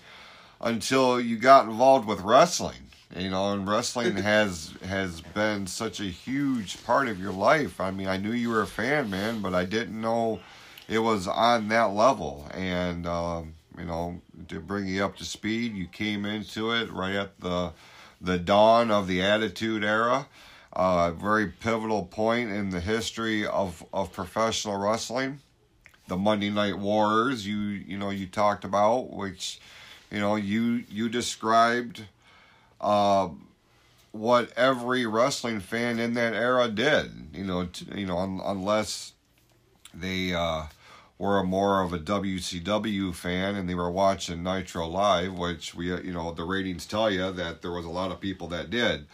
[0.61, 2.77] until you got involved with wrestling.
[3.17, 7.81] You know, and wrestling has has been such a huge part of your life.
[7.81, 10.41] I mean, I knew you were a fan, man, but I didn't know
[10.89, 12.47] it was on that level.
[12.55, 17.15] And um, you know, to bring you up to speed, you came into it right
[17.15, 17.73] at the
[18.21, 20.27] the dawn of the Attitude Era.
[20.73, 25.41] A very pivotal point in the history of, of professional wrestling.
[26.07, 29.61] The Monday Night Wars you you know you talked about, which
[30.11, 32.05] you know you you described
[32.81, 33.29] uh,
[34.13, 37.29] what every wrestling fan in that era did.
[37.33, 39.13] You know, t- you know, un- unless
[39.95, 40.65] they uh,
[41.21, 46.15] were more of a WCW fan and they were watching Nitro Live, which we, you
[46.15, 49.07] know, the ratings tell you that there was a lot of people that did.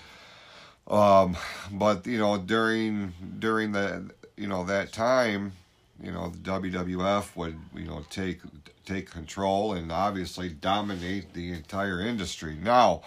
[0.86, 1.36] Um,
[1.72, 5.54] but you know, during during the you know that time,
[6.00, 8.38] you know, the WWF would you know take
[8.84, 12.56] take control and obviously dominate the entire industry.
[12.62, 13.02] Now,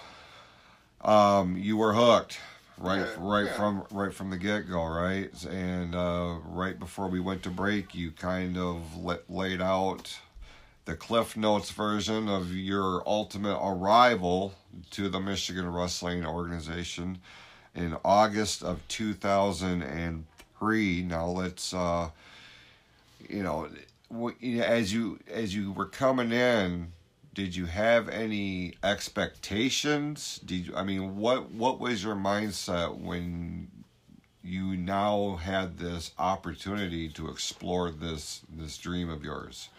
[1.00, 2.38] um, you were hooked
[2.80, 3.54] right yeah, right yeah.
[3.54, 8.12] from right from the get-go right and uh, right before we went to break you
[8.12, 8.82] kind of
[9.28, 10.18] laid out
[10.86, 14.54] the cliff notes version of your ultimate arrival
[14.90, 17.20] to the michigan wrestling organization
[17.76, 22.10] in august of 2003 now let's uh,
[23.28, 23.68] you know
[24.64, 26.94] as you as you were coming in
[27.34, 30.40] did you have any expectations?
[30.46, 33.70] Did you, I mean what what was your mindset when
[34.44, 39.70] you now had this opportunity to explore this this dream of yours?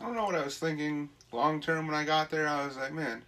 [0.00, 2.48] I don't know what I was thinking long term when I got there.
[2.48, 3.22] I was like, man,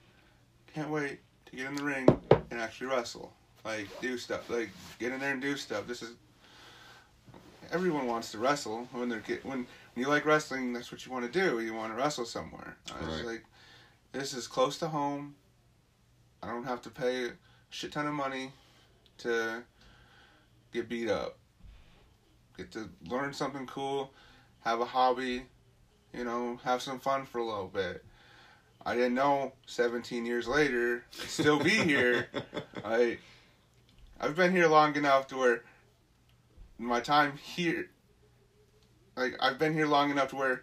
[0.74, 2.08] can't wait to get in the ring
[2.50, 3.32] and actually wrestle.
[3.64, 4.50] Like do stuff.
[4.50, 5.86] Like get in there and do stuff.
[5.86, 6.10] This is
[7.72, 11.40] everyone wants to wrestle when they're when you like wrestling, that's what you want to
[11.40, 11.60] do.
[11.60, 12.76] You want to wrestle somewhere.
[12.94, 13.26] I was right.
[13.26, 13.44] like,
[14.12, 15.34] this is close to home.
[16.42, 17.32] I don't have to pay a
[17.70, 18.52] shit ton of money
[19.18, 19.62] to
[20.72, 21.38] get beat up.
[22.56, 24.12] Get to learn something cool,
[24.60, 25.42] have a hobby,
[26.12, 28.04] you know, have some fun for a little bit.
[28.86, 32.28] I didn't know 17 years later I'd still be here.
[32.84, 33.18] I
[34.20, 35.62] I've been here long enough to where
[36.78, 37.88] my time here
[39.16, 40.62] like I've been here long enough to where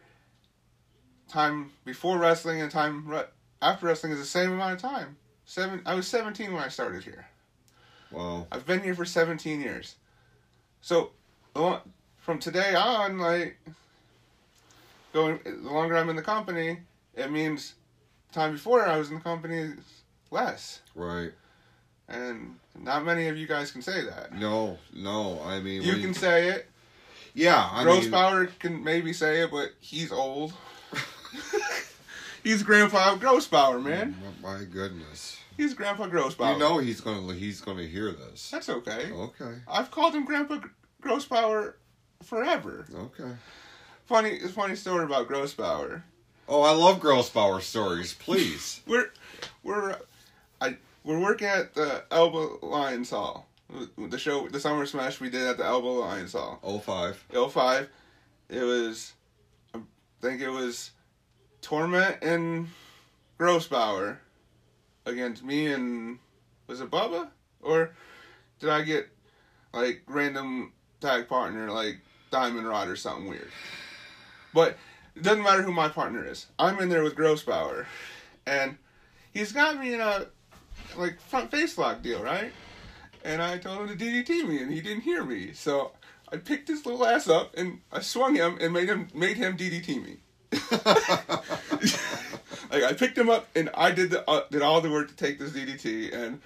[1.28, 3.24] time before wrestling and time re-
[3.62, 5.18] after wrestling is the same amount of time.
[5.46, 5.82] Seven.
[5.86, 7.28] I was 17 when I started here.
[8.12, 8.48] Wow.
[8.52, 9.96] I've been here for 17 years.
[10.82, 11.12] So,
[11.54, 13.58] from today on, like
[15.14, 16.80] going the longer I'm in the company,
[17.16, 17.76] it means
[18.32, 20.82] time before I was in the company is less.
[20.96, 21.32] Right.
[22.08, 24.34] And not many of you guys can say that.
[24.34, 25.42] No, no.
[25.44, 26.71] I mean, you can say it.
[27.34, 30.54] Yeah, I Gross mean, Power can maybe say it, but he's old.
[32.44, 34.16] he's Grandpa Gross Power, man.
[34.24, 35.38] Oh, my goodness.
[35.58, 36.54] He's Grandpa Grossbauer.
[36.54, 38.50] You know he's gonna he's gonna hear this.
[38.50, 39.12] That's okay.
[39.12, 39.60] Okay.
[39.68, 40.60] I've called him Grandpa
[41.04, 41.74] Grossbauer
[42.24, 42.88] forever.
[42.94, 43.32] Okay.
[44.06, 46.02] Funny, funny story about Grossbauer.
[46.48, 48.14] Oh, I love Grossbauer stories.
[48.14, 48.82] Please.
[48.88, 49.12] we're
[49.62, 49.98] we're
[50.60, 53.48] I we're working at the Elba Lions Hall
[53.98, 56.60] the show, the Summer Smash we did at the Elba Lions Hall.
[56.84, 57.26] 05.
[57.52, 57.90] 05.
[58.50, 59.14] It was,
[59.74, 59.80] I
[60.22, 60.92] think it was
[61.62, 62.68] Torment and
[63.40, 64.18] Grossbauer
[65.06, 66.20] against me and,
[66.68, 67.30] was it Bubba?
[67.62, 67.92] Or
[68.60, 69.08] did I get,
[69.74, 73.50] like, random tag partner, like Diamond Rod or something weird?
[74.54, 74.78] But
[75.16, 76.48] it doesn't matter who my partner is.
[76.60, 77.86] I'm in there with Grossbauer.
[78.46, 78.78] And
[79.34, 80.28] he's got me in a,
[80.98, 82.52] like, front face lock deal, right?
[83.24, 85.54] And I told him to DDT me, and he didn't hear me.
[85.54, 85.92] So
[86.32, 89.58] I picked his little ass up and I swung him and made him made him
[89.58, 90.18] DDT me.
[92.72, 95.16] like I picked him up and I did the uh, did all the work to
[95.16, 96.42] take this DDT, and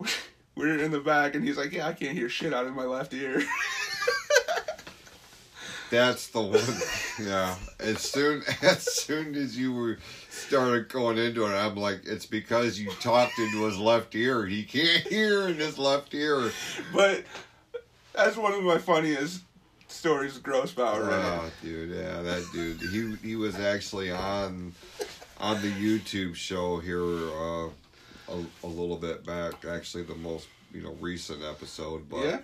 [0.54, 2.84] we're in the back, and he's like, "Yeah, I can't hear shit out of my
[2.84, 3.42] left ear."
[5.90, 6.60] That's the one.
[7.26, 7.54] Yeah.
[7.80, 9.98] As soon as soon as you were
[10.30, 14.46] started going into it, I'm like, it's because you talked into his left ear.
[14.46, 16.50] He can't hear in his left ear.
[16.92, 17.24] But
[18.14, 19.42] that's one of my funniest
[19.88, 21.08] stories of Grossbauer.
[21.08, 21.40] Right?
[21.42, 22.80] Oh, dude, yeah, that dude.
[22.80, 24.74] He he was actually on
[25.38, 27.68] on the YouTube show here uh,
[28.28, 29.64] a, a little bit back.
[29.64, 32.24] Actually, the most you know recent episode, but.
[32.24, 32.38] Yeah.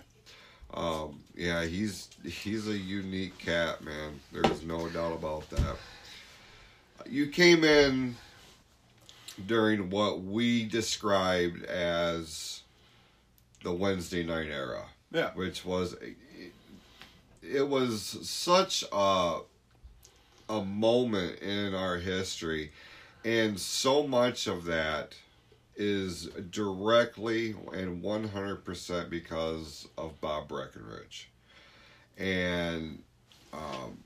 [0.75, 4.19] Um, yeah, he's he's a unique cat, man.
[4.31, 5.77] There's no doubt about that.
[7.07, 8.15] You came in
[9.47, 12.61] during what we described as
[13.63, 14.85] the Wednesday night era.
[15.11, 15.31] Yeah.
[15.33, 15.95] Which was
[17.41, 19.39] it was such a
[20.49, 22.71] a moment in our history
[23.23, 25.15] and so much of that
[25.75, 31.29] is directly and 100% because of Bob Breckenridge.
[32.17, 33.01] And,
[33.53, 33.97] um,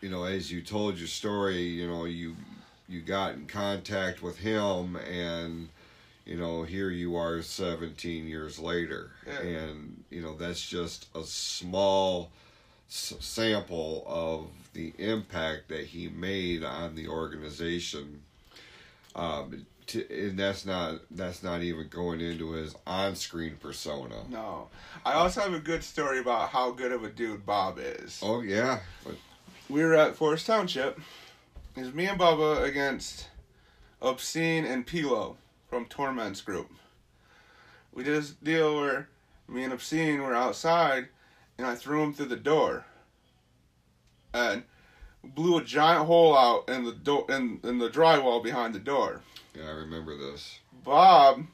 [0.00, 2.36] you know, as you told your story, you know, you
[2.90, 5.68] you got in contact with him and
[6.24, 9.40] you know here you are 17 years later Yeah.
[9.40, 12.30] and you know that's just a small
[12.88, 18.22] s- sample of the impact that he made on the organization
[19.14, 24.68] um to, and that's not that's not even going into his on-screen persona No.
[25.04, 28.20] I also have a good story about how good of a dude Bob is.
[28.22, 28.80] oh yeah
[29.68, 30.98] We were at Forest Township.
[31.76, 33.28] It was me and Bubba against
[34.00, 35.36] Obscene and Pilo
[35.68, 36.70] from Torment's group.
[37.92, 39.08] We did this deal where
[39.48, 41.08] me and Obscene were outside
[41.56, 42.84] and I threw him through the door.
[44.32, 44.62] And
[45.24, 49.22] blew a giant hole out in the door in, in the drywall behind the door.
[49.58, 51.46] Yeah i remember this Bob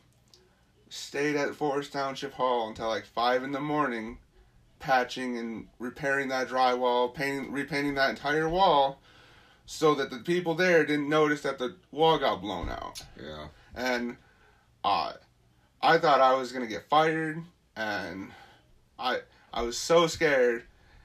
[0.94, 4.18] stayed at Forest Township Hall until like five in the morning,
[4.78, 9.00] patching and repairing that drywall, painting, repainting that entire wall,
[9.66, 13.02] so that the people there didn't notice that the wall got blown out.
[13.20, 14.16] yeah And
[14.84, 15.14] uh,
[15.82, 17.42] I thought I was gonna get fired,
[17.74, 18.30] and
[18.98, 19.20] I
[19.52, 20.62] I was so scared,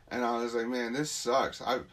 [0.09, 1.61] and I was like, man, this sucks.
[1.61, 1.85] I'm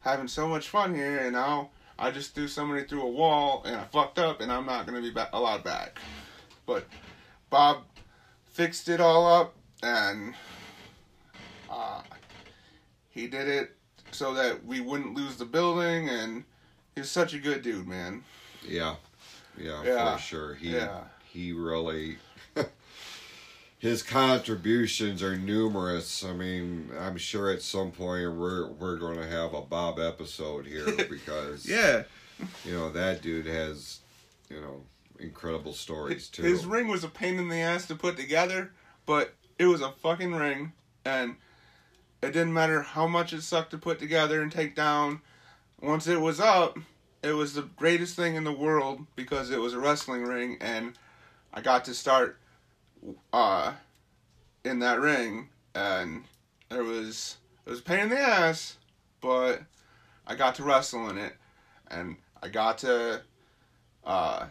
[0.00, 1.70] having so much fun here, and now
[2.00, 5.02] I just threw somebody through a wall, and I fucked up, and I'm not gonna
[5.02, 5.98] be ba- allowed back.
[6.64, 6.86] But
[7.50, 7.84] Bob
[8.46, 10.34] fixed it all up, and
[11.70, 12.00] uh,
[13.10, 13.76] he did it
[14.12, 16.44] so that we wouldn't lose the building, and
[16.94, 18.24] he's such a good dude, man.
[18.66, 18.96] Yeah,
[19.58, 20.54] yeah, Yeah, for sure.
[20.54, 21.02] He yeah.
[21.22, 22.16] he really
[23.80, 26.22] his contributions are numerous.
[26.24, 30.66] I mean, I'm sure at some point we're we're going to have a Bob episode
[30.66, 32.04] here because Yeah.
[32.64, 34.00] you know that dude has
[34.48, 34.82] you know
[35.18, 36.42] incredible stories too.
[36.42, 38.70] His ring was a pain in the ass to put together,
[39.06, 40.72] but it was a fucking ring,
[41.04, 41.36] and
[42.22, 45.20] it didn't matter how much it sucked to put together and take down.
[45.82, 46.78] Once it was up,
[47.22, 50.92] it was the greatest thing in the world because it was a wrestling ring, and
[51.54, 52.38] I got to start
[53.32, 53.72] uh,
[54.64, 56.24] in that ring, and
[56.70, 57.36] it was
[57.66, 58.76] it was a pain in the ass,
[59.20, 59.62] but
[60.26, 61.34] I got to wrestle in it,
[61.88, 63.22] and I got to
[64.04, 64.46] uh,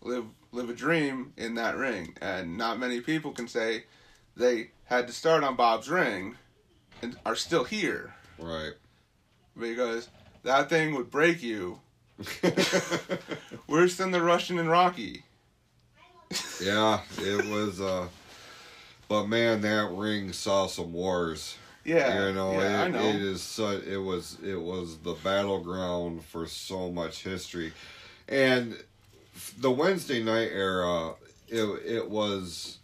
[0.00, 3.84] live live a dream in that ring, and not many people can say
[4.36, 6.36] they had to start on Bob's ring
[7.00, 8.72] and are still here right.
[9.58, 10.08] because
[10.42, 11.80] that thing would break you
[13.66, 15.24] worse than the Russian and Rocky.
[16.62, 17.80] Yeah, it was.
[17.80, 18.08] uh
[19.08, 21.56] But man, that ring saw some wars.
[21.84, 23.02] Yeah, you know, yeah, it, I know.
[23.02, 27.72] it is so, it was it was the battleground for so much history
[28.28, 28.76] and
[29.58, 31.12] the wednesday night era
[31.48, 32.78] it, it was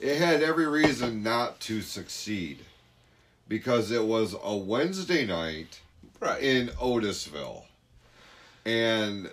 [0.00, 2.60] it had every reason not to succeed
[3.48, 5.80] because it was a wednesday night
[6.20, 6.42] right.
[6.42, 7.64] in otisville
[8.64, 9.30] and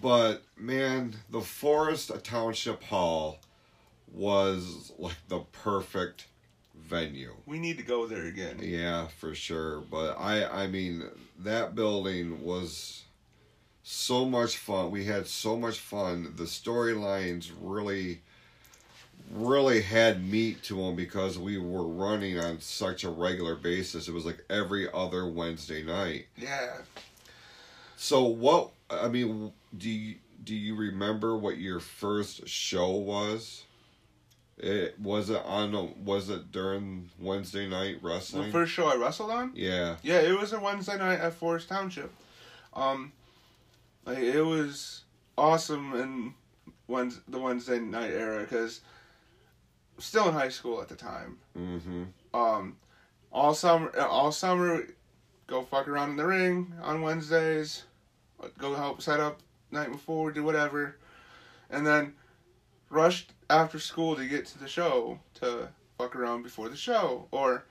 [0.00, 3.38] but man the forest township hall
[4.12, 6.26] was like the perfect
[6.74, 8.58] venue we need to go there again.
[8.60, 9.80] yeah, for sure.
[9.80, 11.04] But I I mean
[11.40, 13.02] that building was
[13.82, 14.90] so much fun.
[14.90, 16.32] We had so much fun.
[16.36, 18.20] The storylines really
[19.32, 24.06] really had meat to them because we were running on such a regular basis.
[24.06, 26.26] It was like every other Wednesday night.
[26.36, 26.78] Yeah.
[27.96, 33.64] So what I mean, do you do you remember what your first show was?
[34.58, 38.46] It was it on a, was it during Wednesday night wrestling?
[38.46, 39.52] The first show I wrestled on?
[39.54, 39.96] yeah.
[40.02, 42.10] Yeah, it was a Wednesday night at Forest Township.
[42.72, 43.12] Um,
[44.04, 45.02] like it was
[45.36, 46.34] awesome in
[46.88, 48.80] Wednes the Wednesday night era because
[49.98, 51.38] still in high school at the time.
[51.58, 52.04] Mm-hmm.
[52.32, 52.76] Um,
[53.32, 54.86] all summer, all summer,
[55.46, 57.84] go fuck around in the ring on Wednesdays.
[58.58, 59.40] Go help set up
[59.70, 60.96] night before, do whatever,
[61.70, 62.14] and then
[62.90, 67.26] rushed after school to get to the show to fuck around before the show.
[67.30, 67.64] Or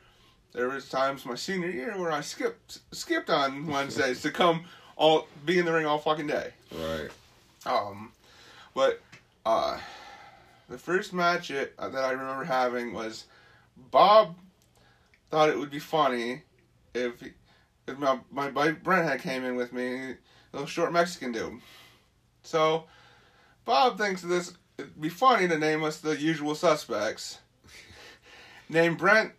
[0.54, 4.66] there was times my senior year where I skipped skipped on Wednesdays to come
[4.96, 6.52] all be in the ring all fucking day.
[6.72, 7.10] Right.
[7.66, 8.12] Um,
[8.74, 9.02] but
[9.46, 9.80] uh,
[10.70, 13.26] the first match it, uh, that I remember having was
[13.92, 14.36] Bob
[15.30, 16.44] thought it would be funny
[16.94, 17.32] if, he,
[17.88, 20.18] if my my buddy Brent had came in with me, a
[20.54, 21.60] little short Mexican dude.
[22.46, 22.86] So
[23.66, 27.40] Bob thinks this it'd be funny to name us the usual suspects.
[28.70, 29.32] Name Brent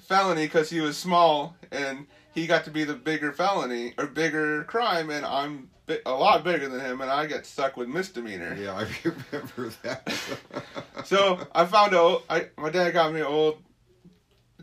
[0.00, 4.64] felony because he was small and he got to be the bigger felony or bigger
[4.64, 8.56] crime, and I'm bi- a lot bigger than him, and I get stuck with misdemeanor.
[8.60, 8.86] Yeah, I
[9.32, 10.12] remember that.
[11.04, 13.58] So I found a I my dad got me an old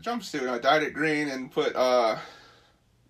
[0.00, 0.48] jumpsuit.
[0.48, 2.18] I dyed it green and put uh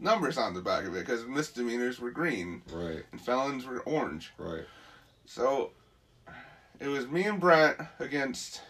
[0.02, 3.04] numbers on the back of it because misdemeanors were green Right.
[3.12, 4.32] and felons were orange.
[4.36, 4.64] Right.
[5.24, 5.70] So
[6.80, 8.60] it was me and Brent against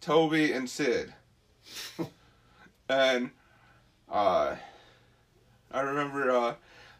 [0.00, 1.12] Toby and Sid.
[2.88, 3.30] and
[4.10, 4.56] uh,
[5.70, 6.54] I remember uh,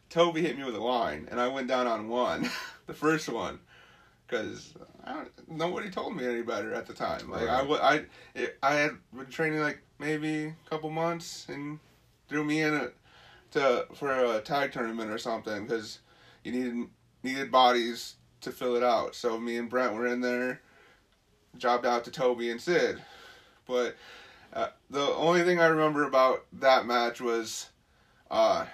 [0.09, 2.49] Toby hit me with a line, and I went down on one,
[2.87, 3.59] the first one,
[4.27, 4.73] because
[5.49, 7.31] nobody told me any better at the time.
[7.31, 7.69] Like I, Right.
[7.69, 8.05] wa- I,
[8.35, 11.79] it, I had been training like maybe a couple months, and
[12.33, 12.97] threw me in it
[13.51, 15.99] to for a tag tournament or something because
[16.43, 16.89] you needed
[17.23, 19.15] needed bodies to fill it out.
[19.15, 20.63] So me and Brent were in there,
[21.59, 23.01] jobbed out to Toby and Sid.
[23.67, 23.97] But
[24.55, 27.69] uh, the only thing I remember about that match was
[28.31, 28.65] uh,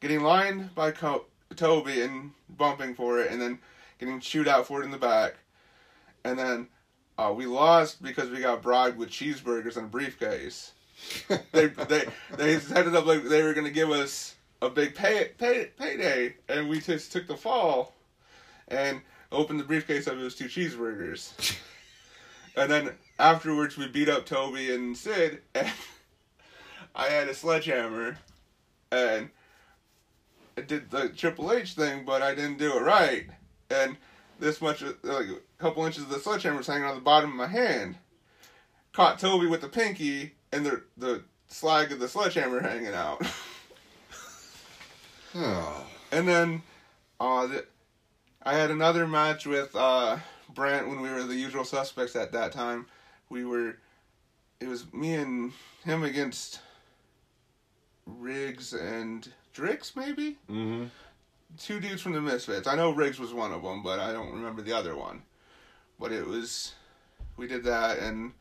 [0.00, 1.26] getting lined by Co-
[1.56, 3.58] Toby and bumping for it, and then
[3.98, 5.34] getting chewed out for it in the back.
[6.22, 6.68] And then
[7.18, 10.72] uh, we lost because we got bribed with cheeseburgers and a briefcase.
[11.52, 12.04] they they
[12.36, 16.34] they set it up like they were gonna give us a big pay, pay payday,
[16.48, 17.94] and we just took the fall,
[18.68, 19.00] and
[19.30, 20.14] opened the briefcase up.
[20.14, 21.56] It was two cheeseburgers,
[22.56, 25.70] and then afterwards we beat up Toby and Sid, and
[26.94, 28.18] I had a sledgehammer,
[28.90, 29.30] and
[30.56, 33.26] I did the Triple H thing, but I didn't do it right,
[33.70, 33.96] and
[34.38, 37.36] this much like a couple inches of the sledgehammer was hanging on the bottom of
[37.36, 37.96] my hand.
[38.92, 43.22] Caught Toby with the pinky and the the slag of the sledgehammer hanging out.
[45.36, 45.84] Oh.
[46.12, 46.62] And then,
[47.18, 47.66] uh, the,
[48.44, 50.18] I had another match with uh,
[50.54, 52.86] Brent when we were the usual suspects at that time.
[53.30, 53.78] We were,
[54.60, 55.52] it was me and
[55.84, 56.60] him against
[58.06, 60.38] Riggs and Drix, maybe?
[60.48, 60.84] Mm-hmm.
[61.58, 62.68] Two dudes from the Misfits.
[62.68, 65.22] I know Riggs was one of them, but I don't remember the other one.
[65.98, 66.74] But it was,
[67.36, 68.34] we did that, and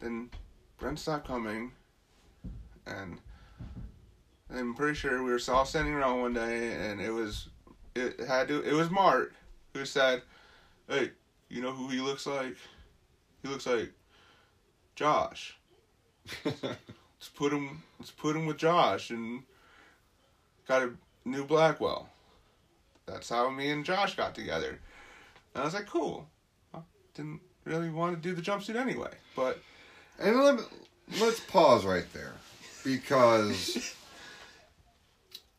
[0.00, 0.30] then
[0.78, 1.72] Brent not coming,
[2.86, 3.18] and
[4.54, 7.48] I'm pretty sure we were all standing around one day, and it was,
[7.94, 9.32] it had to, it was Mark
[9.72, 10.22] who said,
[10.88, 11.10] "Hey,
[11.48, 12.56] you know who he looks like?
[13.42, 13.92] He looks like
[14.94, 15.56] Josh.
[16.44, 19.44] Let's put him, let's put him with Josh, and
[20.68, 20.92] got a
[21.24, 22.10] new Blackwell.
[23.06, 24.78] That's how me and Josh got together.
[25.54, 26.26] And I was like, cool.
[26.74, 26.80] I
[27.14, 29.58] didn't really want to do the jumpsuit anyway, but
[30.18, 30.60] And let,
[31.20, 32.34] let's pause right there
[32.84, 33.94] because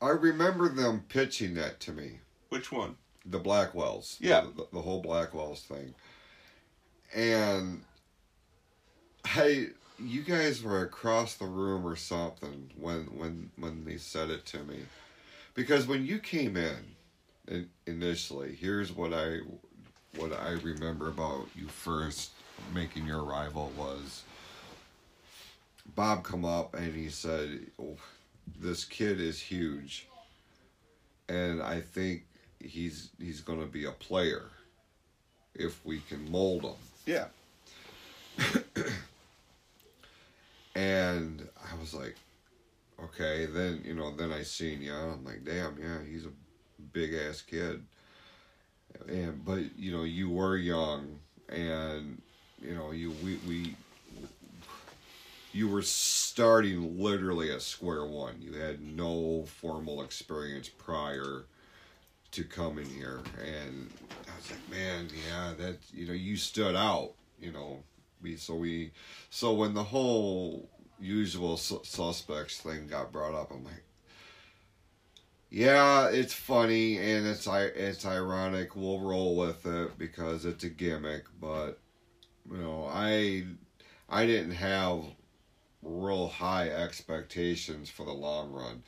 [0.02, 2.96] I remember them pitching that to me, which one?
[3.26, 4.18] the Blackwells.
[4.20, 4.46] Yeah.
[4.56, 5.94] The, the whole Blackwells thing.
[7.14, 7.84] And
[9.28, 14.46] hey, you guys were across the room or something when when when they said it
[14.48, 14.80] to me.
[15.54, 16.96] Because when you came in,
[17.48, 19.40] in initially, here's what I
[20.18, 22.32] what I remember about you first
[22.74, 24.24] making your arrival was
[25.94, 27.98] Bob come up and he said, oh,
[28.60, 30.08] "This kid is huge,
[31.30, 32.26] and I think
[32.60, 34.44] he's he's going to be a player
[35.54, 36.76] if we can mold him."
[37.06, 37.28] Yeah.
[40.76, 42.16] And I was like,
[43.02, 43.46] okay.
[43.46, 44.94] Then you know, then I seen you.
[44.94, 46.32] I'm like, damn, yeah, he's a
[46.92, 47.82] big ass kid.
[49.08, 51.20] And but you know, you were young,
[51.50, 52.22] and
[52.62, 53.76] you know, you we we
[55.56, 58.42] you were starting literally at square one.
[58.42, 61.46] You had no formal experience prior
[62.32, 63.90] to coming here, and
[64.28, 67.14] I was like, man, yeah, that you know, you stood out.
[67.40, 67.84] You know,
[68.22, 68.92] we so we
[69.30, 73.86] so when the whole usual su- suspects thing got brought up, I'm like,
[75.50, 78.76] yeah, it's funny and it's it's ironic.
[78.76, 81.80] We'll roll with it because it's a gimmick, but
[82.52, 83.46] you know, I
[84.10, 85.15] I didn't have
[85.86, 88.84] real high expectations for the long run.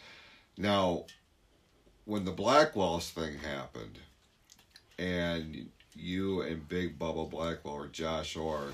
[0.57, 1.05] Now,
[2.05, 3.99] when the Blackwells thing happened,
[4.97, 8.71] and you and Big Bubba Blackwell or Josh Orr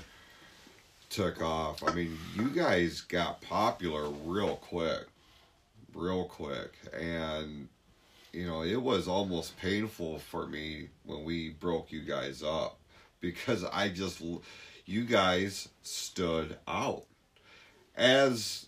[1.10, 5.06] took off, I mean, you guys got popular real quick,
[5.94, 7.68] real quick, and
[8.32, 12.78] you know it was almost painful for me when we broke you guys up
[13.20, 14.22] because I just
[14.86, 17.04] you guys stood out
[17.96, 18.66] as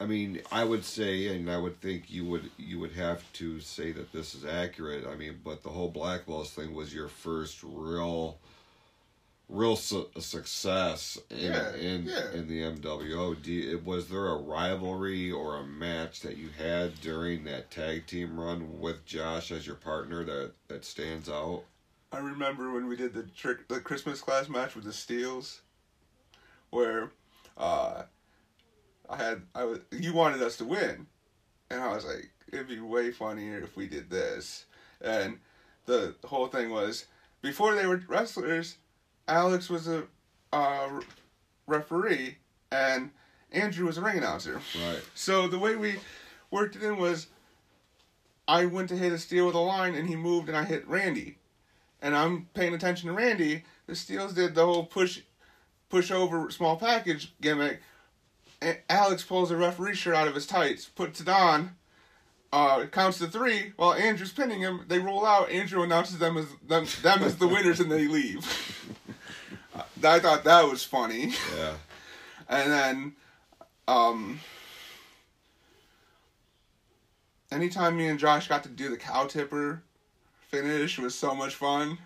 [0.00, 3.60] I mean, I would say, and I would think you would you would have to
[3.60, 5.06] say that this is accurate.
[5.06, 8.38] I mean, but the whole Black Blackwells thing was your first real,
[9.48, 12.32] real su- success in Yeah, in yeah.
[12.32, 13.46] in the MWO.
[13.46, 18.38] You, was there a rivalry or a match that you had during that tag team
[18.38, 21.62] run with Josh as your partner that that stands out?
[22.12, 25.62] I remember when we did the trick, the Christmas clash match with the Steels,
[26.70, 27.10] where
[27.56, 28.02] uh,
[29.08, 31.06] I had I was you wanted us to win,
[31.70, 34.66] and I was like, it'd be way funnier if we did this.
[35.00, 35.38] And
[35.86, 37.06] the whole thing was
[37.42, 38.78] before they were wrestlers,
[39.28, 40.04] Alex was a
[40.52, 41.00] uh,
[41.66, 42.38] referee
[42.70, 43.10] and
[43.52, 44.60] Andrew was a ring announcer.
[44.86, 45.02] Right.
[45.14, 45.96] So the way we
[46.50, 47.26] worked it in was
[48.46, 50.86] I went to hit a steel with a line and he moved and I hit
[50.88, 51.38] Randy.
[52.02, 53.64] And I'm paying attention to Randy.
[53.86, 55.22] The steels did the whole push
[55.94, 57.80] push over small package gimmick.
[58.90, 61.76] Alex pulls a referee shirt out of his tights, puts it on,
[62.52, 64.84] uh, counts to three while Andrew's pinning him.
[64.88, 65.50] They roll out.
[65.50, 68.44] Andrew announces them as them, them as the winners, and they leave.
[70.04, 71.32] I thought that was funny.
[71.56, 71.74] Yeah.
[72.48, 73.12] And then,
[73.86, 74.40] um,
[77.52, 79.84] anytime me and Josh got to do the cow tipper
[80.48, 81.98] finish was so much fun.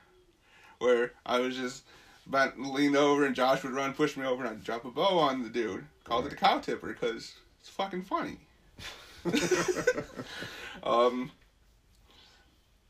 [0.78, 1.84] Where I was just
[2.30, 5.18] bent, leaned over, and Josh would run, push me over, and I'd drop a bow
[5.18, 5.84] on the dude.
[6.04, 8.38] Called it a cow tipper because it's fucking funny.
[10.82, 11.30] um,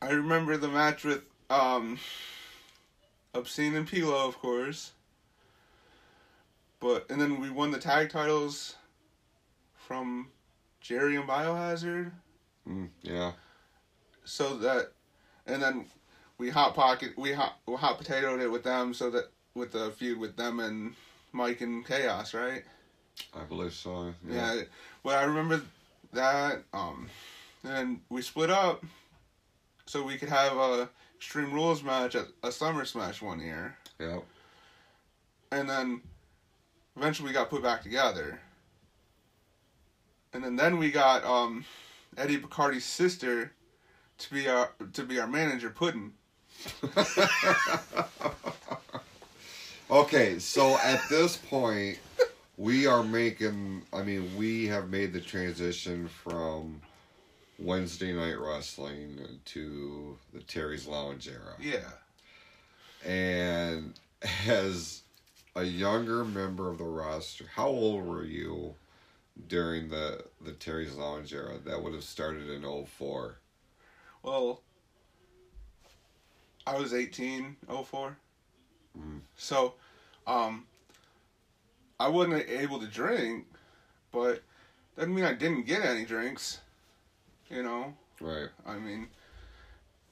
[0.01, 1.99] I remember the match with um,
[3.35, 4.93] Obscene and Pilo, of course.
[6.81, 8.77] But and then we won the tag titles
[9.75, 10.29] from
[10.81, 12.13] Jerry and Biohazard.
[12.69, 13.33] Mm, yeah.
[14.25, 14.93] So that,
[15.47, 15.87] and then
[16.39, 18.95] we hot pocket we hot we hot potatoed it with them.
[18.95, 20.95] So that with the feud with them and
[21.33, 22.63] Mike and Chaos, right?
[23.35, 24.15] I believe so.
[24.29, 24.55] Yeah.
[24.55, 24.63] Yeah.
[25.03, 25.61] Well, I remember
[26.13, 26.63] that.
[26.73, 27.09] Um,
[27.65, 28.85] and we split up
[29.87, 34.21] so we could have a Extreme Rules match at a Summer Smash one year, Yeah.
[35.51, 36.01] and then
[36.97, 38.41] eventually we got put back together.
[40.33, 41.65] And then then we got um,
[42.17, 43.51] Eddie Bacardi's sister
[44.19, 46.13] to be our to be our manager, Puddin.
[49.91, 51.99] Okay, so at this point,
[52.59, 53.83] we are making.
[53.91, 56.83] I mean, we have made the transition from
[57.59, 61.55] Wednesday night wrestling to the Terri's Lounge era.
[61.59, 61.89] Yeah.
[63.11, 63.95] And
[64.47, 65.03] as
[65.57, 68.75] a younger member of the roster, how old were you
[69.49, 71.55] during the the Terri's Lounge era?
[71.65, 73.37] That would have started in 04.
[74.23, 74.61] Well,
[76.69, 78.17] I was 18, 04.
[78.99, 79.21] Mm.
[79.37, 79.75] So,
[80.27, 80.67] um,
[82.01, 83.47] I wasn't able to drink,
[84.13, 84.43] but
[84.97, 86.61] that doesn't mean I didn't get any drinks.
[87.51, 88.49] You know, Right.
[88.67, 89.09] I mean,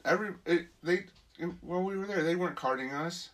[0.05, 1.05] every it, they
[1.61, 3.31] while we were there, they weren't carding us.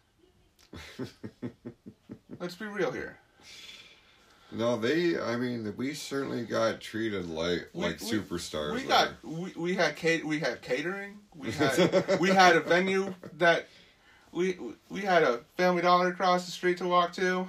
[2.41, 3.18] Let's be real here.
[4.55, 5.18] No, they.
[5.18, 8.74] I mean, we certainly got treated like We- like we- superstars.
[8.74, 11.18] We got we, we had cat we had catering.
[11.34, 13.66] We had we had a venue that
[14.32, 14.59] we
[14.90, 17.48] we had a Family Dollar across the street to walk to.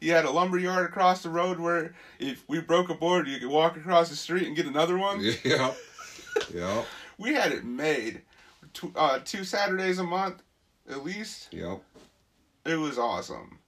[0.00, 3.38] You had a lumber yard across the road where if we broke a board, you
[3.38, 5.20] could walk across the street and get another one.
[5.44, 5.72] Yeah.
[6.52, 6.82] yeah.
[7.18, 8.22] We had it made.
[8.72, 10.42] Two, uh, two Saturdays a month,
[10.90, 11.48] at least.
[11.52, 11.82] Yep.
[12.64, 13.58] It was awesome.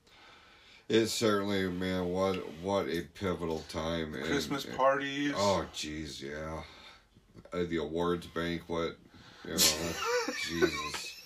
[0.88, 4.14] It certainly, man, what what a pivotal time.
[4.14, 5.32] and- Christmas parties.
[5.34, 6.62] Oh, jeez, yeah.
[7.52, 8.98] Uh, the awards banquet,
[9.44, 9.56] you know,
[10.48, 11.20] Jesus.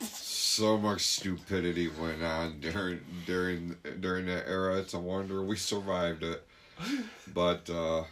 [0.00, 4.76] So much stupidity went on during during during that era.
[4.76, 6.46] It's a wonder we survived it.
[7.32, 8.04] But uh,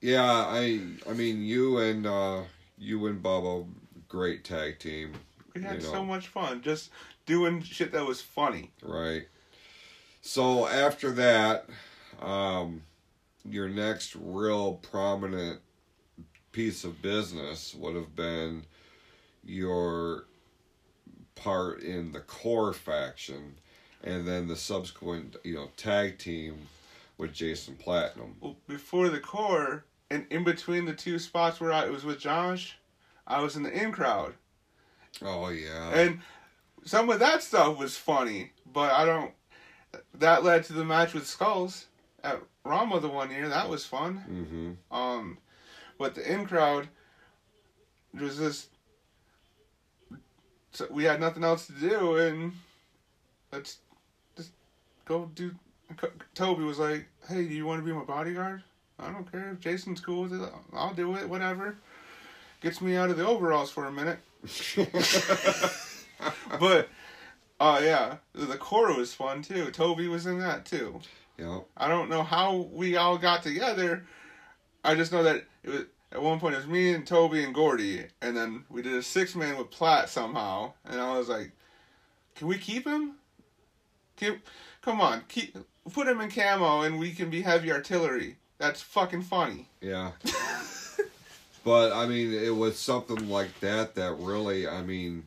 [0.00, 2.42] yeah, I I mean you and uh,
[2.78, 3.66] you and Bubba,
[4.08, 5.14] great tag team.
[5.54, 5.92] we had you know.
[5.92, 6.90] so much fun just
[7.24, 8.70] doing shit that was funny.
[8.82, 9.26] Right.
[10.26, 11.66] So after that,
[12.20, 12.82] um,
[13.48, 15.60] your next real prominent
[16.50, 18.64] piece of business would have been
[19.44, 20.24] your
[21.36, 23.54] part in the core faction
[24.02, 26.56] and then the subsequent, you know, tag team
[27.18, 28.34] with Jason Platinum.
[28.40, 32.76] Well, before the core and in between the two spots where I was with Josh,
[33.28, 34.34] I was in the in crowd.
[35.22, 35.90] Oh yeah.
[35.90, 36.20] And
[36.84, 39.32] some of that stuff was funny, but I don't.
[40.14, 41.86] That led to the match with Skulls
[42.22, 43.48] at Rama the one year.
[43.48, 44.24] That was fun.
[44.28, 44.96] mm-hmm.
[44.96, 45.38] Um,
[45.98, 46.88] but the in crowd
[48.18, 48.68] was just.
[50.72, 52.52] So we had nothing else to do, and
[53.52, 53.78] let's
[54.36, 54.50] just
[55.06, 55.52] go do.
[56.34, 58.62] Toby was like, "Hey, do you want to be my bodyguard?
[58.98, 60.52] I don't care if Jason's cool with it.
[60.72, 61.28] I'll do it.
[61.28, 61.76] Whatever."
[62.62, 64.18] Gets me out of the overalls for a minute.
[66.58, 66.88] but
[67.60, 69.70] uh yeah, the core was fun too.
[69.70, 71.00] Toby was in that too.
[71.38, 71.66] yep.
[71.76, 74.04] I don't know how we all got together.
[74.84, 77.54] I just know that it was at one point it was me and Toby and
[77.54, 81.52] Gordy, and then we did a six man with Platt somehow, and I was like,
[82.34, 83.14] "Can we keep him?
[84.16, 84.46] Keep,
[84.80, 85.56] come on, keep
[85.92, 88.36] put him in camo and we can be heavy artillery.
[88.58, 89.68] That's fucking funny.
[89.80, 90.12] Yeah.
[91.64, 95.24] but I mean, it was something like that that really, I mean,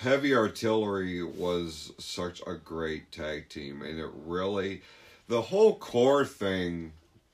[0.00, 4.82] heavy artillery was such a great tag team, and it really,
[5.28, 6.92] the whole core thing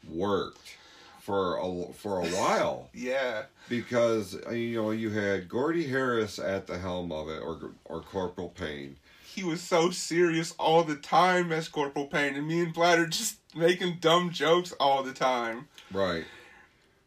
[0.08, 0.76] worked
[1.20, 3.44] for a for a while Yeah.
[3.68, 8.48] because you know you had Gordy Harris at the helm of it, or or Corporal
[8.48, 8.96] Payne.
[9.24, 13.36] He was so serious all the time as Corporal Payne, and me and Bladder just
[13.56, 15.68] making dumb jokes all the time.
[15.90, 16.24] Right.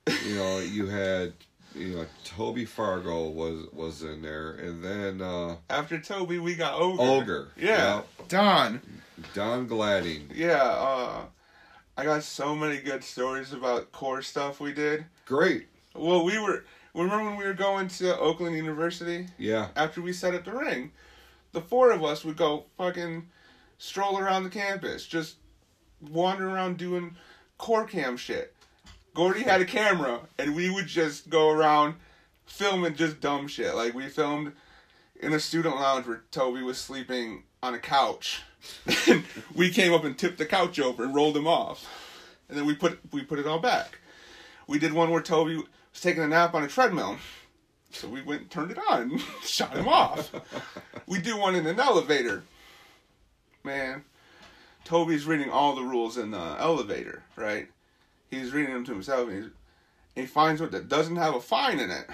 [0.07, 1.33] You know, you had
[1.75, 6.79] you know Toby Fargo was was in there, and then uh After Toby, we got
[6.79, 7.01] Ogre.
[7.01, 7.47] Ogre.
[7.57, 8.01] Yeah.
[8.27, 8.81] Don.
[9.33, 10.29] Don Gladding.
[10.33, 11.21] Yeah, uh,
[11.97, 15.05] I got so many good stories about core stuff we did.
[15.25, 15.67] Great.
[15.93, 16.65] Well, we were.
[16.93, 19.27] Remember when we were going to Oakland University?
[19.37, 19.67] Yeah.
[19.75, 20.91] After we set up the ring,
[21.51, 23.27] the four of us would go fucking
[23.77, 25.35] stroll around the campus, just
[26.01, 27.15] wander around doing
[27.57, 28.54] core cam shit.
[29.15, 31.95] Gordy had a camera, and we would just go around
[32.45, 33.73] filming just dumb shit.
[33.73, 34.51] Like we filmed
[35.21, 38.43] in a student lounge where Toby was sleeping on a couch,
[39.07, 39.23] and
[39.55, 41.87] we came up and tipped the couch over and rolled him off,
[42.49, 43.99] and then we put we put it all back.
[44.67, 47.17] We did one where Toby was taking a nap on a treadmill.
[47.91, 50.29] So we went and turned it on, and shot him off.
[51.07, 52.43] We do one in an elevator.
[53.63, 54.03] Man,
[54.83, 57.69] Toby's reading all the rules in the elevator, right?
[58.35, 59.53] He's reading them to himself, and, he's, and
[60.15, 62.07] he finds one that doesn't have a fine in it.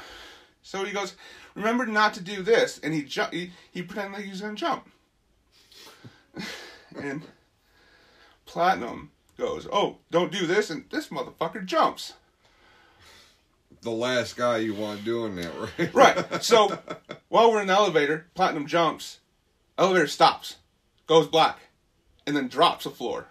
[0.61, 1.15] So he goes,
[1.55, 4.55] "Remember not to do this," and he ju- he, he pretended like he was gonna
[4.55, 4.89] jump.
[6.95, 7.23] and
[8.45, 12.13] Platinum goes, "Oh, don't do this," and this motherfucker jumps.
[13.81, 15.93] The last guy you want doing that, right?
[15.93, 16.43] Right.
[16.43, 16.77] So
[17.29, 19.17] while we're in the elevator, Platinum jumps.
[19.77, 20.57] Elevator stops,
[21.07, 21.57] goes black,
[22.27, 23.25] and then drops the floor.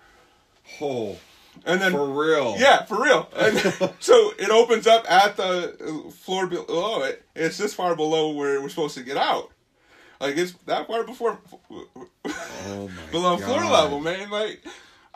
[0.81, 1.19] Oh,
[1.67, 2.57] And then for real.
[2.59, 3.29] yeah, for real.
[3.37, 3.59] And
[4.01, 7.25] so it opens up at the uh, floor below it.
[7.35, 9.51] It's this far below where we're supposed to get out.
[10.21, 11.39] Like it's that far before
[11.71, 13.45] Oh my below God.
[13.45, 14.31] floor level, man.
[14.31, 14.65] Like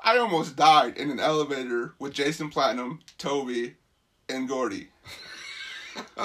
[0.02, 3.74] I almost died in an elevator with Jason Platinum, Toby,
[4.28, 4.88] and Gordy.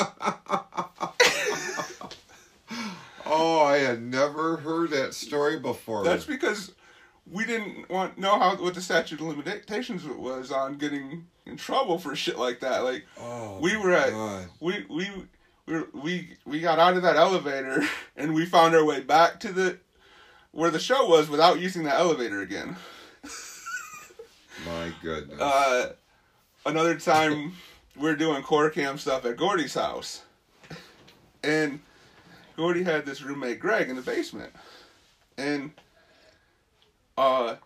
[3.32, 6.04] Oh, I had never heard that story before.
[6.04, 6.72] That's because
[7.32, 11.98] we didn't want know how what the statute of limitations was on getting in trouble
[11.98, 12.84] for shit like that.
[12.84, 14.48] Like oh, we were at God.
[14.60, 15.10] we we
[15.66, 17.84] we we we got out of that elevator
[18.18, 19.78] and we found our way back to the
[20.52, 22.76] where the show was without using the elevator again.
[24.66, 25.40] My goodness.
[25.40, 25.94] Uh,
[26.66, 27.54] another time
[27.96, 30.24] we are doing core cam stuff at Gordy's house,
[31.44, 31.80] and
[32.58, 34.52] Gordy had this roommate Greg in the basement,
[35.38, 35.72] and
[37.20, 37.58] uh,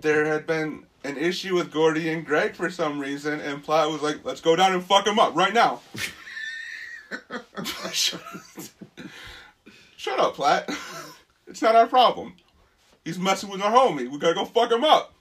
[0.00, 4.02] there had been an issue with Gordy and Greg for some reason, and Platt was
[4.02, 5.80] like, "Let's go down and fuck him up right now."
[9.96, 10.68] Shut up, Platt.
[11.46, 12.34] It's not our problem.
[13.04, 14.10] He's messing with our homie.
[14.10, 15.14] We gotta go fuck him up.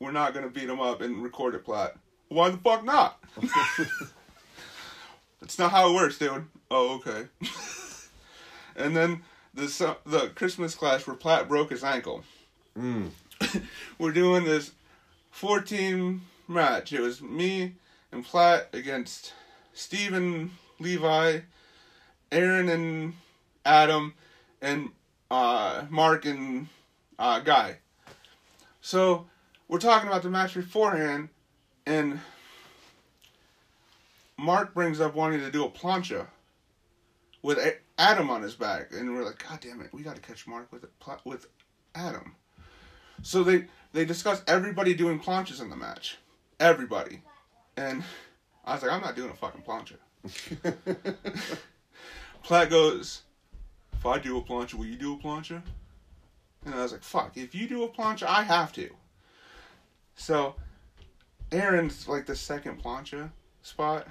[0.00, 1.96] We're not gonna beat him up and record it, Platt.
[2.28, 3.22] Why the fuck not?
[5.40, 6.46] That's not how it works, dude.
[6.70, 7.28] Oh, okay.
[8.76, 9.22] and then
[9.54, 12.24] the the Christmas clash where Platt broke his ankle.
[12.78, 13.10] Mm.
[13.98, 14.72] We're doing this
[15.30, 16.92] 14 match.
[16.92, 17.74] It was me
[18.12, 19.32] and Platt against
[19.72, 21.40] Stephen, Levi,
[22.32, 23.14] Aaron and
[23.64, 24.14] Adam,
[24.60, 24.90] and
[25.30, 26.68] uh, Mark and
[27.18, 27.78] uh, Guy.
[28.80, 29.26] So
[29.68, 31.28] we're talking about the match beforehand,
[31.86, 32.20] and
[34.38, 36.26] Mark brings up wanting to do a plancha
[37.42, 40.22] with A- Adam on his back, and we're like, God damn it, we got to
[40.22, 41.46] catch Mark with a pla- with
[41.94, 42.34] Adam.
[43.22, 46.16] So they they discuss everybody doing planchas in the match,
[46.58, 47.20] everybody,
[47.76, 48.02] and
[48.64, 49.96] I was like, I'm not doing a fucking plancha.
[52.42, 53.22] Platt goes,
[53.92, 55.60] if I do a plancha, will you do a plancha?
[56.64, 58.88] And I was like, fuck, if you do a plancha, I have to.
[60.14, 60.54] So,
[61.52, 63.30] Aaron's like the second plancha
[63.60, 64.06] spot.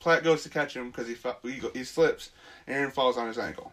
[0.00, 2.30] Platt goes to catch him because he, he he slips.
[2.66, 3.72] Aaron falls on his ankle.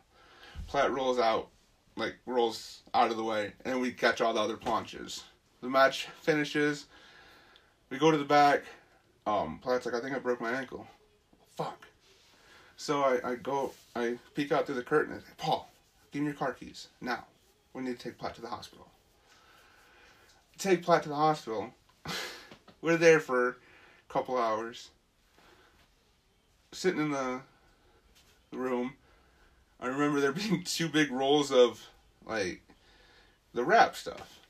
[0.68, 1.48] Platt rolls out,
[1.96, 5.24] like rolls out of the way, and we catch all the other planches.
[5.62, 6.86] The match finishes.
[7.90, 8.64] We go to the back.
[9.26, 10.86] Um, Platt's like, I think I broke my ankle.
[11.56, 11.88] Fuck.
[12.76, 15.70] So I, I go, I peek out through the curtain and say, Paul,
[16.12, 17.26] give me your car keys now.
[17.74, 18.88] We need to take Platt to the hospital.
[20.58, 21.74] Take Platt to the hospital.
[22.82, 24.90] We're there for a couple hours.
[26.78, 27.42] Sitting in the
[28.52, 28.94] room.
[29.80, 31.84] I remember there being two big rolls of
[32.24, 32.62] like
[33.56, 34.42] the wrap stuff.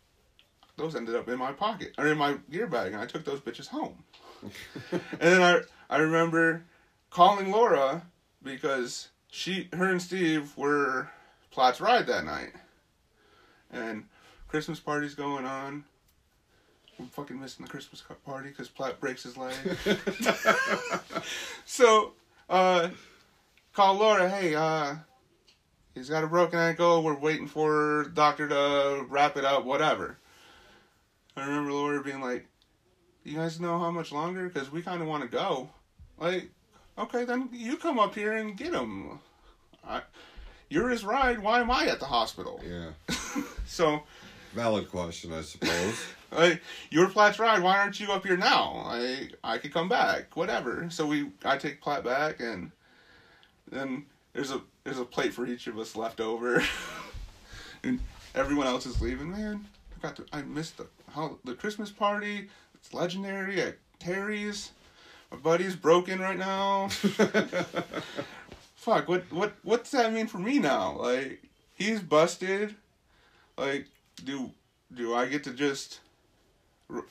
[0.76, 3.40] Those ended up in my pocket or in my gear bag, and I took those
[3.40, 4.04] bitches home.
[4.92, 6.66] and then I I remember
[7.12, 8.06] calling Laura
[8.44, 11.10] because she her and Steve were
[11.50, 12.52] Platt's ride that night,
[13.72, 14.04] and
[14.50, 15.86] Christmas party's going on.
[17.00, 19.54] I'm fucking missing the Christmas party because Platt breaks his leg.
[21.66, 22.14] so,
[22.50, 22.89] uh,
[23.74, 24.28] call Laura.
[24.28, 24.95] Hey, uh,
[25.93, 27.04] he's got a broken ankle.
[27.04, 29.64] We're waiting for doctor to wrap it up.
[29.64, 30.18] Whatever.
[31.36, 32.48] I remember Laura being like,
[33.24, 34.48] "You guys know how much longer?
[34.48, 35.70] Because we kind of want to go."
[36.18, 36.50] Like,
[36.98, 39.20] okay, then you come up here and get him.
[39.88, 40.02] I,
[40.70, 41.39] you're his ride.
[41.39, 42.62] Why am I at the hospital?
[42.66, 42.91] Yeah.
[43.68, 44.04] So,
[44.54, 46.06] Valid question, I suppose.
[46.32, 47.62] like, you're Platt's ride.
[47.62, 48.84] Why aren't you up here now?
[48.86, 50.36] I I could come back.
[50.36, 50.88] Whatever.
[50.89, 52.72] So we I take Platt back, and
[53.70, 56.64] then there's a there's a plate for each of us left over,
[57.84, 58.00] and
[58.36, 59.32] everyone else is leaving.
[59.32, 62.50] Man, I got to I missed the how the Christmas party.
[62.76, 64.72] It's legendary at Terri's.
[65.32, 66.88] My buddy's broken right now.
[68.76, 69.10] Fuck.
[69.10, 70.98] What what what's that mean for me now?
[71.00, 71.41] Like
[71.74, 72.76] he's busted.
[73.58, 73.88] Like
[74.24, 74.51] do
[74.93, 75.99] do I get to just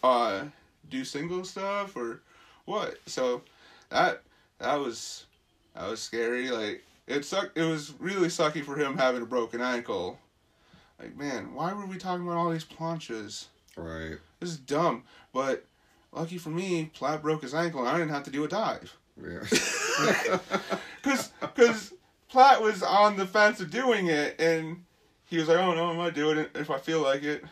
[0.02, 0.44] uh
[0.88, 2.22] do single stuff or
[2.64, 2.98] what?
[3.06, 3.42] So
[3.90, 4.22] that
[4.58, 5.26] that was
[5.74, 6.50] that was scary.
[6.50, 7.56] Like it sucked.
[7.56, 10.18] It was really sucky for him having a broken ankle.
[10.98, 13.46] Like man, why were we talking about all these planchas?
[13.76, 14.16] right.
[14.40, 15.04] This is dumb.
[15.32, 15.64] But
[16.12, 18.96] lucky for me, Platt broke his ankle and I didn't have to do a dive.
[19.22, 19.40] Yeah.
[21.02, 21.92] Cause, cause
[22.28, 24.84] Platt was on the fence of doing it, and
[25.26, 27.44] he was like, "Oh no, I'm gonna do it if I feel like it."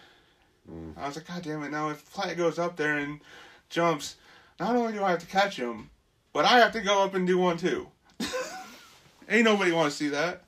[0.71, 0.97] Mm.
[0.97, 3.21] I was like, "God damn it!" Now if Platt goes up there and
[3.69, 4.17] jumps,
[4.59, 5.91] not only do I have to catch him,
[6.33, 7.89] but I have to go up and do one too.
[9.29, 10.45] Ain't nobody want to see that.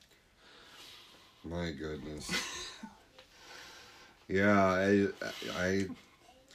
[1.43, 2.29] My goodness.
[4.27, 5.07] Yeah, I,
[5.57, 5.85] I,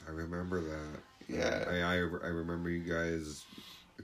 [0.07, 0.99] I remember that.
[1.27, 1.65] Yeah.
[1.67, 3.45] I, I, I remember you guys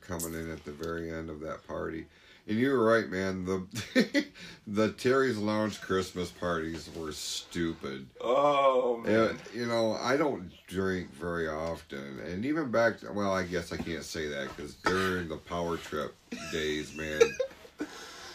[0.01, 2.05] coming in at the very end of that party.
[2.49, 3.45] And you were right, man.
[3.45, 4.25] The
[4.67, 8.07] the Terri's Lounge Christmas parties were stupid.
[8.19, 9.37] Oh man.
[9.53, 12.95] you know, I don't drink very often, and even back.
[13.13, 16.15] Well, I guess I can't say that because during the power trip
[16.51, 17.21] days, man,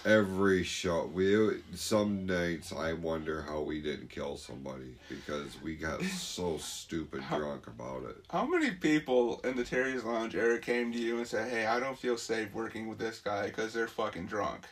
[0.05, 6.02] every show we some nights I wonder how we didn't kill somebody because we got
[6.18, 8.16] so stupid drunk about it.
[8.30, 11.80] How many people in the Terri's Lounge era came to you and said, "Hey, I
[11.80, 14.66] don't feel safe working with this guy because they're fucking drunk"?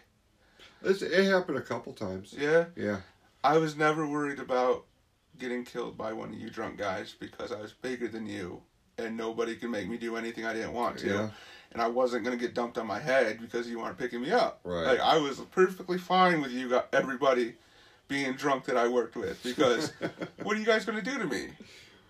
[0.82, 2.34] It's, it happened a couple times.
[2.36, 2.66] Yeah.
[2.76, 3.00] Yeah,
[3.44, 4.84] I was never worried about
[5.38, 8.62] getting killed by one of you drunk guys because I was bigger than you
[8.98, 11.08] and nobody could make me do anything I didn't want to.
[11.08, 11.30] Yeah.
[11.72, 14.30] And I wasn't going to get dumped on my head because you weren't picking me
[14.30, 14.60] up.
[14.64, 14.84] Right.
[14.86, 17.54] Like, I was perfectly fine with you, gu- everybody
[18.08, 19.92] being drunk that I worked with because
[20.42, 21.48] what are you guys going to do to me?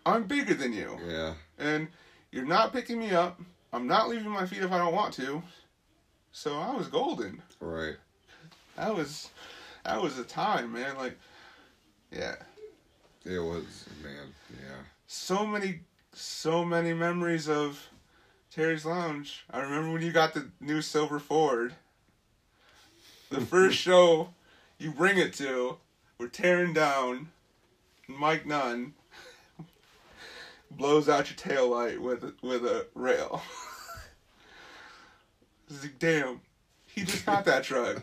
[0.04, 0.98] I'm bigger than you.
[1.06, 1.86] yeah, And
[2.32, 3.40] you're not picking me up.
[3.72, 5.42] I'm not leaving my feet if I don't want to.
[6.32, 7.94] So I was golden right.
[8.76, 9.28] that was
[9.84, 10.96] that was a time, man.
[10.96, 11.18] Like,
[12.10, 12.34] yeah,
[13.24, 14.32] It was man.
[14.50, 15.80] Yeah, so many,
[16.14, 17.86] so many memories of
[18.54, 19.44] Terri's Lounge.
[19.50, 21.74] I remember when you got the new silver Ford.
[23.30, 24.28] The first show
[24.78, 25.76] you bring it to,
[26.18, 27.28] we're tearing down.
[28.08, 28.92] Mike Nunn
[30.70, 33.42] blows out your tail light with a, with a rail.
[35.70, 36.40] It's like, damn,
[36.86, 38.02] he just got that truck.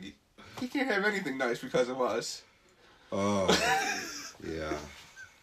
[0.00, 0.14] He-
[0.60, 2.42] He can't have anything nice because of us.
[3.10, 3.46] oh,
[4.46, 4.76] yeah.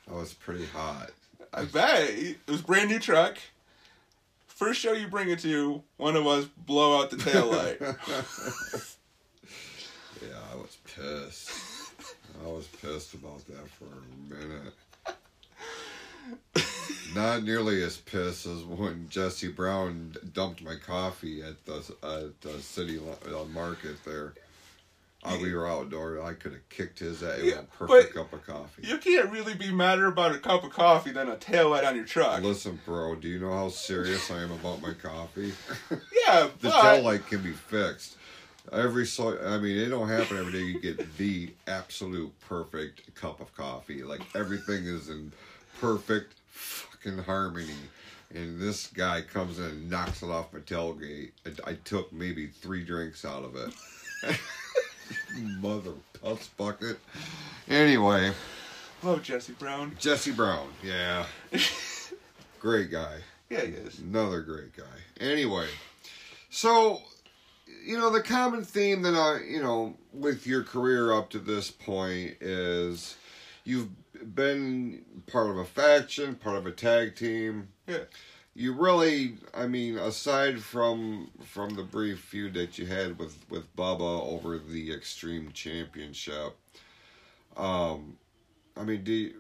[0.08, 1.10] That was pretty hot.
[1.54, 3.38] I bet it was brand new truck.
[4.48, 7.80] First show you bring it to, one of us blow out the tail light.
[10.20, 11.52] Yeah, I was pissed.
[12.44, 14.74] I was pissed about that for a minute.
[17.16, 22.60] Not nearly as pissed as when Jesse Brown dumped my coffee at the at the
[22.62, 24.34] city uh, market there.
[25.28, 26.22] Uh, we were outdoor.
[26.22, 27.40] I could have kicked his ass.
[27.42, 28.88] Yeah, a perfect cup of coffee.
[28.88, 31.96] you can't really be madder about a cup of coffee than a tail light on
[31.96, 32.42] your truck.
[32.42, 35.54] Listen, bro, do you know how serious I am about my coffee?
[36.28, 38.18] Yeah, the but tail light can be fixed.
[38.72, 40.60] Every so, I mean, it don't happen every day.
[40.60, 44.04] You get the absolute perfect cup of coffee.
[44.04, 45.32] Like everything is in
[45.80, 47.78] perfect fucking harmony.
[48.36, 51.32] And this guy comes in and knocks it off my tailgate.
[51.46, 53.74] I, I took maybe three drinks out of it.
[55.60, 55.92] Mother
[56.22, 57.00] putz bucket.
[57.70, 58.32] Anyway,
[59.04, 59.96] love Jesse Brown.
[60.00, 61.26] Jesse Brown, yeah,
[62.60, 63.18] great guy.
[63.50, 64.00] Yeah, he is.
[64.00, 64.84] Another great guy.
[65.20, 65.68] Anyway,
[66.50, 67.02] so
[67.84, 71.72] you know, the common theme that I, you know, with your career up to this
[71.72, 73.16] point is
[73.64, 73.90] you've
[74.36, 77.70] been part of a faction, part of a tag team.
[77.88, 78.00] Yeah.
[78.58, 83.76] You really, I mean, aside from from the brief feud that you had with with
[83.76, 86.58] Bubba over the Extreme Championship,
[87.56, 88.18] um,
[88.76, 89.34] I mean, do you,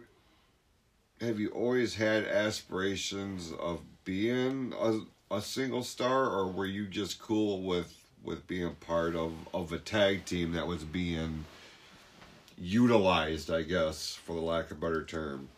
[1.20, 4.99] have you always had aspirations of being a
[5.34, 7.91] a single star, or were you just cool with
[8.24, 11.45] with being part of of a tag team that was being
[12.55, 15.49] utilized, I guess, for the lack of a better term?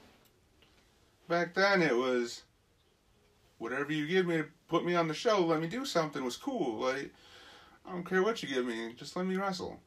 [1.28, 2.44] Back then, it was
[3.60, 6.38] whatever you give me to put me on the show, let me do something was
[6.38, 6.80] cool.
[6.80, 7.12] Like,
[7.86, 9.80] I don't care what you give me, just let me wrestle.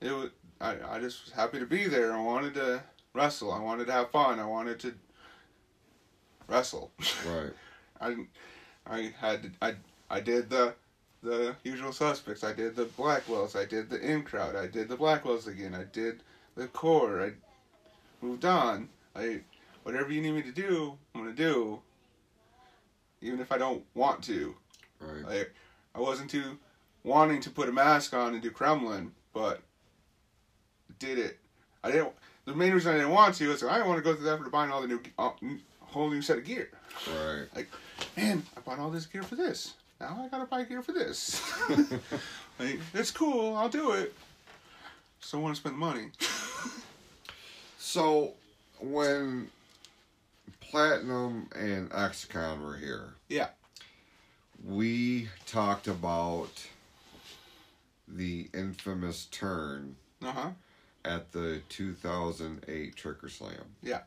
[0.00, 0.30] It was,
[0.60, 2.12] I, I just was happy to be there.
[2.12, 2.82] I wanted to
[3.14, 3.52] wrestle.
[3.52, 4.38] I wanted to have fun.
[4.38, 4.94] I wanted to
[6.48, 6.90] wrestle.
[7.26, 7.52] Right.
[8.00, 8.16] I,
[8.86, 9.74] I had I
[10.08, 10.74] I did the
[11.22, 12.44] the usual suspects.
[12.44, 13.56] I did the Blackwells.
[13.56, 14.56] I did the in crowd.
[14.56, 15.74] I did the Blackwells again.
[15.74, 16.22] I did
[16.56, 17.22] the core.
[17.22, 17.32] I
[18.24, 18.88] moved on.
[19.16, 19.40] I
[19.82, 21.80] whatever you need me to do, I'm gonna do.
[23.20, 24.54] Even if I don't want to.
[25.00, 25.46] Right.
[25.94, 26.58] I I wasn't too
[27.02, 29.60] wanting to put a mask on and do Kremlin, but
[30.98, 31.38] did it.
[31.82, 32.12] I didn't.
[32.44, 34.32] The main reason I didn't want to is I didn't want to go through the
[34.32, 35.30] effort of buying all the new, uh,
[35.80, 36.70] whole new set of gear.
[37.06, 37.46] Right.
[37.54, 37.68] Like,
[38.16, 39.74] man, I bought all this gear for this.
[40.00, 41.42] Now I gotta buy gear for this.
[42.58, 43.56] like, it's cool.
[43.56, 44.14] I'll do it.
[45.20, 46.10] So don't want to spend the money.
[47.78, 48.34] So
[48.80, 49.50] when
[50.70, 53.48] Platinum and Xcon were here, Yeah.
[54.64, 56.50] we talked about
[58.06, 60.50] the infamous turn Uh huh.
[61.04, 63.76] at the 2008 Trick or Slam.
[63.82, 64.02] Yeah.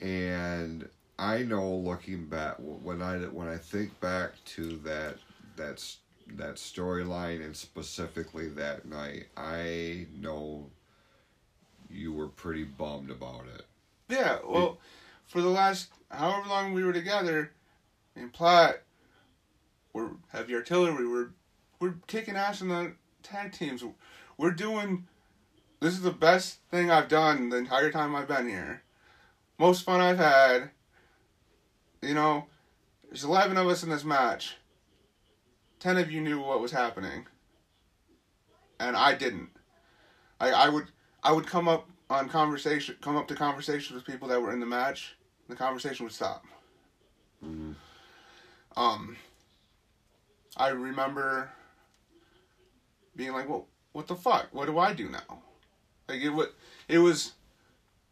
[0.00, 0.88] And
[1.18, 5.16] I know looking back when I when I think back to that
[5.56, 5.98] that's
[6.36, 10.70] that storyline and specifically that night, I know
[11.90, 13.64] you were pretty bummed about it.
[14.12, 14.38] Yeah.
[14.46, 14.78] Well,
[15.24, 17.52] for the last however long we were together,
[18.14, 18.82] in Platt,
[19.94, 21.08] we're heavy artillery.
[21.08, 21.30] We're
[21.80, 22.92] we're kicking ass in the
[23.22, 23.82] tag teams.
[24.36, 25.08] We're doing.
[25.80, 28.82] This is the best thing I've done the entire time I've been here.
[29.58, 30.70] Most fun I've had.
[32.02, 32.46] You know,
[33.08, 34.56] there's 11 of us in this match.
[35.80, 37.26] 10 of you knew what was happening.
[38.78, 39.50] And I didn't.
[40.38, 40.86] I, I would
[41.24, 44.60] I would come up on conversation come up to conversations with people that were in
[44.60, 45.16] the match.
[45.48, 46.44] The conversation would stop.
[47.44, 47.74] Mhm.
[48.76, 49.16] Um
[50.56, 51.50] I remember
[53.16, 54.48] being like, "Well, what the fuck?
[54.52, 55.42] What do I do now?"
[56.08, 56.48] Like it was
[56.88, 57.32] it was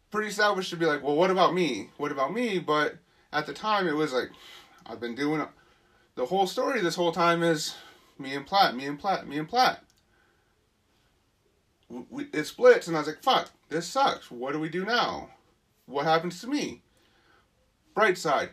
[0.09, 1.91] pretty selfish to be like, "Well, what about me?
[1.97, 2.97] What about me?" But
[3.31, 4.31] at the time it was like
[4.85, 5.47] I've been doing
[6.15, 7.75] the whole story this whole time is
[8.17, 9.83] me and Platt, me and Platt, me and Platt.
[11.89, 14.29] We, it splits, and I was like, "Fuck, this sucks.
[14.29, 15.29] What do we do now?
[15.87, 16.83] What happens to me?"
[17.95, 18.51] Bright side,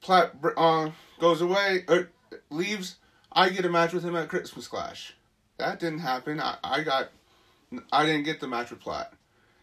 [0.00, 2.08] Platt uh, goes away, or
[2.48, 2.96] leaves.
[3.32, 5.14] I get a match with him at Christmas Clash.
[5.58, 6.40] That didn't happen.
[6.40, 7.10] I, I got,
[7.92, 9.12] I didn't get the match with Platt.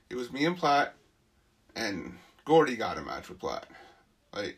[0.10, 0.94] It was me and Platt,
[1.76, 3.68] and Gordy got a match with Platt.
[4.34, 4.58] Like,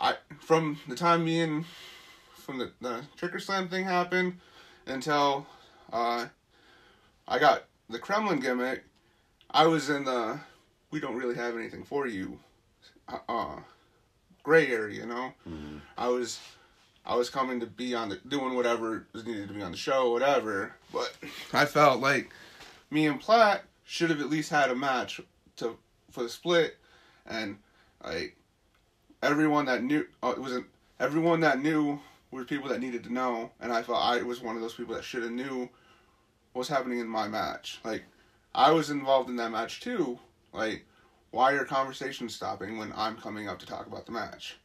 [0.00, 1.64] I from the time me and
[2.34, 4.40] from the the Trick or Slam thing happened
[4.86, 5.46] until
[5.92, 6.26] uh,
[7.28, 8.84] I got the Kremlin gimmick.
[9.56, 10.38] I was in the
[10.90, 12.38] we don't really have anything for you,
[13.08, 13.56] uh, uh
[14.42, 15.00] gray area.
[15.00, 15.80] You know, Mhm.
[15.96, 16.38] I was
[17.06, 19.78] I was coming to be on the doing whatever was needed to be on the
[19.78, 20.74] show, whatever.
[20.92, 21.16] But
[21.54, 22.30] I felt like
[22.90, 25.22] me and Platt should have at least had a match
[25.56, 25.78] to
[26.10, 26.76] for the split,
[27.24, 27.58] and
[28.04, 28.36] like
[29.22, 30.66] everyone that knew uh, it wasn't
[31.00, 31.98] everyone that knew
[32.30, 34.94] were people that needed to know, and I felt I was one of those people
[34.96, 35.60] that should have knew
[36.52, 37.80] what was happening in my match.
[37.84, 38.04] Like
[38.56, 40.18] I was involved in that match too.
[40.52, 40.86] Like
[41.30, 44.56] why are conversations stopping when I'm coming up to talk about the match?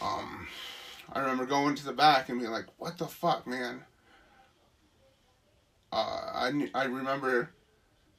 [0.00, 0.46] Um,
[1.10, 3.82] I remember going to the back and being like, "What the fuck, man."
[5.90, 7.50] Uh, I I remember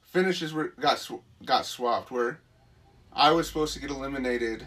[0.02, 2.40] finishes were got sw- got swapped where
[3.12, 4.66] I was supposed to get eliminated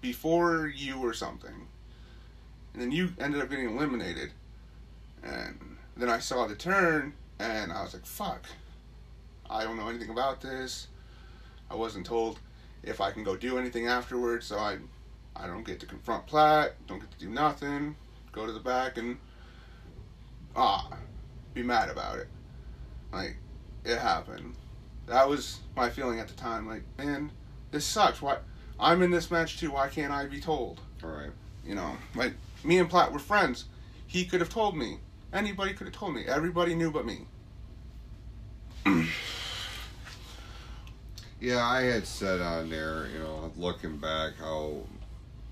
[0.00, 1.66] before you or something,
[2.72, 4.30] and then you ended up getting eliminated,
[5.24, 7.14] and then I saw the turn
[7.44, 8.46] and I was like, "Fuck."
[9.48, 10.88] I don't know anything about this.
[11.70, 12.40] I wasn't told
[12.82, 14.78] if I can go do anything afterwards, so I
[15.36, 17.96] I don't get to confront Platt, don't get to do nothing,
[18.32, 19.18] go to the back and
[20.56, 20.88] ah
[21.52, 22.28] be mad about it.
[23.12, 23.36] Like
[23.84, 24.54] it happened.
[25.06, 26.66] That was my feeling at the time.
[26.66, 27.30] Like, man,
[27.70, 28.22] this sucks.
[28.22, 28.38] Why
[28.80, 30.80] I'm in this match too, why can't I be told?
[31.02, 31.30] All right.
[31.64, 33.66] You know, like me and Platt were friends.
[34.06, 34.98] He could have told me.
[35.32, 36.24] Anybody could have told me.
[36.26, 37.26] Everybody knew but me.
[41.44, 44.78] Yeah, I had said on there, you know, looking back, how,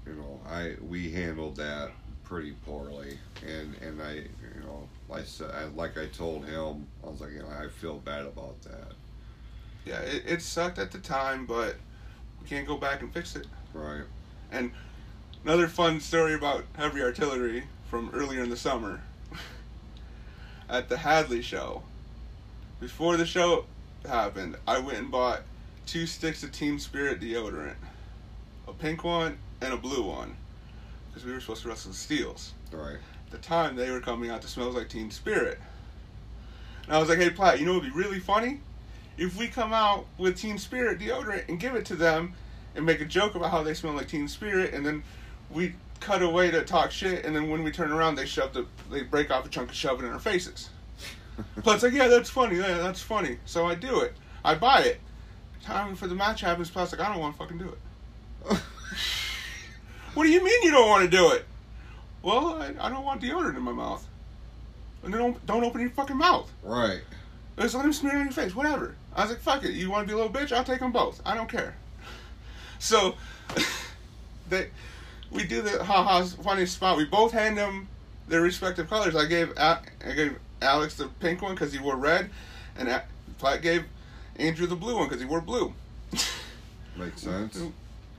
[0.07, 1.91] you know, I we handled that
[2.25, 7.11] pretty poorly, and and I, you know, I said, I, like I told him, I
[7.11, 8.93] was like, you know, I feel bad about that.
[9.85, 11.77] Yeah, it, it sucked at the time, but
[12.41, 13.47] we can't go back and fix it.
[13.75, 14.05] Right.
[14.51, 14.73] And
[15.45, 19.03] another fun story about heavy artillery from earlier in the summer.
[20.71, 21.83] At the Hadley show,
[22.83, 23.65] before the show
[24.05, 25.43] happened, I went and bought
[25.87, 27.77] two sticks of Team Spirit deodorant,
[28.67, 30.37] a pink one and a blue one,
[31.09, 32.55] because we were supposed to wrestle the Steels.
[32.73, 32.97] Right.
[33.27, 35.61] At the time, they were coming out to Smells Like Team Spirit.
[36.87, 38.61] And I was like, hey, Platt, you know what would be really funny?
[39.17, 42.35] If we come out with Team Spirit deodorant and give it to them
[42.75, 45.05] and make a joke about how they smell like Team Spirit, and then
[45.53, 48.67] we cut away to talk shit, and then when we turn around, they shove the,
[48.91, 50.71] they break off a chunk and shove it in our faces.
[51.63, 53.39] Platt's like, yeah, that's funny, yeah, that's funny.
[53.45, 54.15] So I do it.
[54.45, 55.01] I buy it.
[55.63, 57.69] Time for the match happens, Platt's like, I don't want to fucking do
[58.51, 58.59] it.
[60.15, 61.47] What do you mean you don't want to do it?
[62.23, 64.07] Well, I, I don't want deodorant in my mouth.
[65.03, 66.51] And then don't don't open your fucking mouth.
[66.63, 67.01] Right.
[67.59, 68.55] Just let him smear it on your face.
[68.55, 68.95] Whatever.
[69.15, 69.73] I was like, fuck it.
[69.73, 70.53] You want to be a little bitch?
[70.53, 71.21] I'll take them both.
[71.25, 71.75] I don't care.
[72.79, 73.15] So,
[74.49, 74.71] they,
[75.31, 76.97] we do the ha ha's funny spot.
[76.97, 77.87] We both hand them
[78.27, 79.15] their respective colors.
[79.15, 79.79] I gave I
[80.17, 82.31] gave Alex the pink one because he wore red,
[82.77, 83.05] and A-
[83.39, 83.85] Platt gave
[84.37, 85.75] Andrew the blue one because he wore blue.
[86.97, 87.61] Makes sense.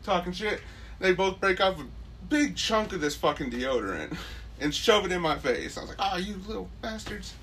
[0.04, 0.62] talking shit.
[1.00, 1.86] They both break off a
[2.30, 4.18] big chunk of this fucking deodorant
[4.60, 5.78] and shove it in my face.
[5.78, 7.34] I was like, "Oh, you little bastards!"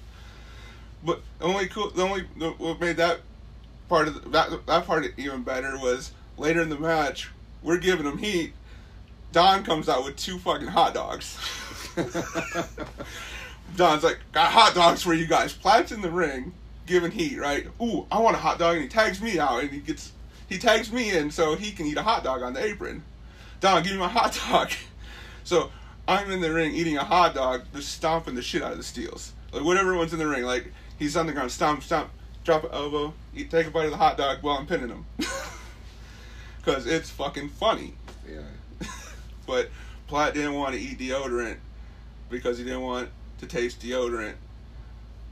[1.05, 3.21] But the only cool, the only the, what made that
[3.89, 7.31] part of the, that that part even better was later in the match.
[7.63, 8.55] We're giving them heat.
[9.33, 11.39] Don comes out with two fucking hot dogs.
[13.77, 15.53] Don's like, got hot dogs for you guys.
[15.53, 16.53] Platt's in the ring,
[16.87, 17.67] giving heat, right?
[17.81, 20.13] Ooh, I want a hot dog, and he tags me out, and he gets
[20.49, 23.05] he tags me in so he can eat a hot dog on the apron.
[23.61, 24.71] Don, give me my hot dog.
[25.45, 25.71] So
[26.09, 28.85] I'm in the ring eating a hot dog, just stomping the shit out of the
[28.85, 29.33] steels.
[29.53, 32.11] Like whatever one's in the ring, like he's on the ground, stomp, stomp,
[32.45, 35.07] drop an elbow, eat, take a bite of the hot dog while I'm pinning him.
[36.65, 37.95] Cause it's fucking funny.
[38.29, 38.43] Yeah.
[39.47, 39.71] But
[40.07, 41.57] Platt didn't want to eat deodorant
[42.29, 43.09] because he didn't want
[43.41, 44.35] to taste deodorant.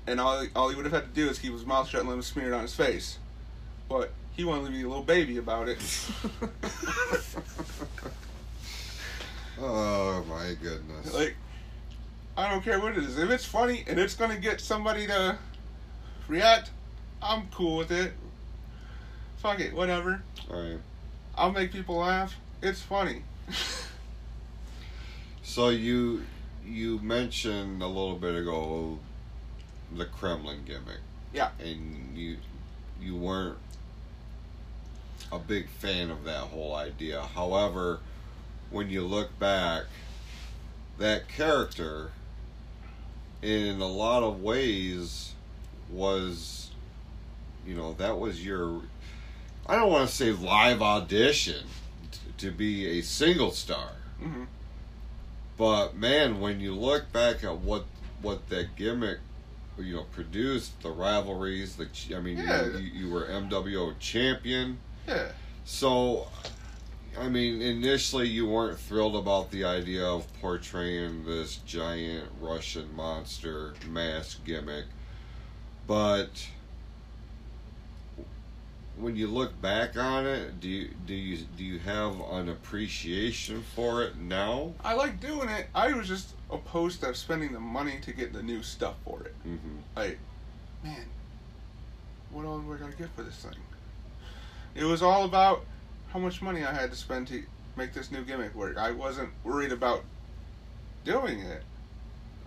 [0.07, 2.09] And all, all he would have had to do is keep his mouth shut and
[2.09, 3.19] let him smear it on his face.
[3.89, 5.79] But he wanted to be a little baby about it.
[9.61, 11.13] oh my goodness.
[11.15, 11.37] like,
[12.37, 13.19] I don't care what it is.
[13.19, 15.39] If it's funny and it's going to get somebody to
[16.27, 16.71] react,
[17.23, 18.13] I'm cool with it.
[19.39, 20.23] Fuck it, whatever.
[20.49, 20.79] Right.
[21.37, 22.35] I'll make people laugh.
[22.63, 23.23] It's funny.
[25.49, 26.25] So you
[26.69, 28.99] you mentioned a little bit ago
[29.95, 31.01] the Kremlin gimmick.
[31.33, 31.51] Yeah.
[31.59, 32.37] And you
[33.01, 33.59] you weren't
[35.31, 37.23] a big fan of that whole idea.
[37.23, 38.01] However,
[38.71, 39.85] when you look back,
[40.99, 42.13] that character
[43.41, 45.33] in a lot of ways
[45.91, 46.71] was
[47.67, 48.83] you know, that was your
[49.67, 51.67] I don't want to say live audition
[52.11, 53.93] t- to be a single star.
[54.19, 54.45] hmm
[55.59, 57.85] But man, when you look back at what
[58.23, 59.19] what that gimmick,
[59.79, 62.65] you know, produced, the rivalries, the I mean, Yeah.
[62.67, 65.29] you, you, you were MWO champion, Yeah.
[65.65, 66.29] so
[67.19, 73.75] I mean, initially you weren't thrilled about the idea of portraying this giant Russian monster
[73.89, 74.85] mask gimmick,
[75.89, 76.47] but
[79.01, 83.63] when you look back on it, do you do you do you have an appreciation
[83.75, 84.75] for it now?
[84.85, 85.69] I like doing it.
[85.75, 89.35] I was just opposed to spending the money to get the new stuff for it.
[89.47, 89.77] Mm-hmm.
[89.97, 90.19] Like,
[90.83, 91.05] man,
[92.31, 93.55] what all do I gotta get for this thing?
[94.75, 95.65] It was all about
[96.09, 97.43] how much money I had to spend to
[97.77, 98.77] make this new gimmick work.
[98.77, 100.05] I wasn't worried about
[101.05, 101.63] doing it.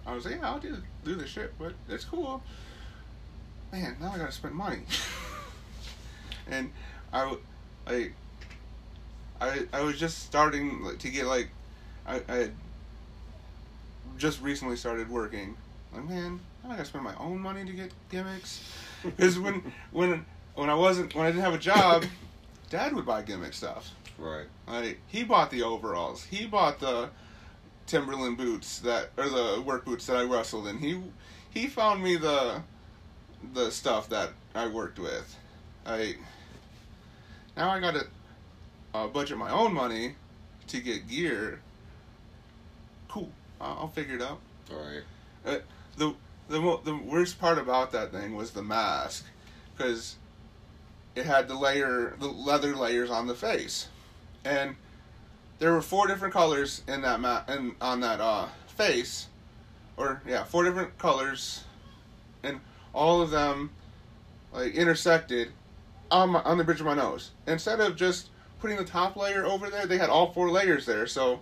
[0.05, 2.41] I was like, yeah, I'll do do this shit, but it's cool.
[3.71, 4.81] Man, now I gotta spend money.
[6.51, 6.71] and
[7.13, 7.35] I,
[7.87, 8.13] like,
[9.39, 11.49] I I was just starting like, to get like,
[12.05, 12.49] I, I
[14.17, 15.57] just recently started working.
[15.93, 18.63] Like, man, I gotta spend my own money to get gimmicks.
[19.03, 20.23] Because when when
[20.53, 22.05] when I wasn't when I didn't have a job,
[22.69, 23.91] Dad would buy gimmick stuff.
[24.19, 24.45] Right.
[24.67, 26.23] Like he bought the overalls.
[26.23, 27.09] He bought the
[27.87, 30.77] Timberland boots that or the work boots that I wrestled in.
[30.77, 31.01] He
[31.49, 32.61] he found me the
[33.53, 35.35] the stuff that I worked with.
[35.85, 36.15] I
[37.61, 38.07] now I got to
[38.95, 40.15] uh, budget my own money
[40.65, 41.61] to get gear.
[43.07, 43.29] Cool.
[43.59, 44.39] I'll, I'll figure it out.
[44.71, 45.03] All right.
[45.45, 45.59] Uh,
[45.95, 46.15] the
[46.49, 49.25] the the worst part about that thing was the mask,
[49.77, 50.15] because
[51.15, 53.89] it had the layer, the leather layers on the face,
[54.43, 54.75] and
[55.59, 59.27] there were four different colors in that ma- in on that uh face,
[59.97, 61.63] or yeah, four different colors,
[62.41, 62.59] and
[62.91, 63.69] all of them
[64.51, 65.49] like intersected
[66.11, 67.31] on my, on the bridge of my nose.
[67.47, 68.29] Instead of just
[68.59, 71.39] putting the top layer over there, they had all four layers there, so.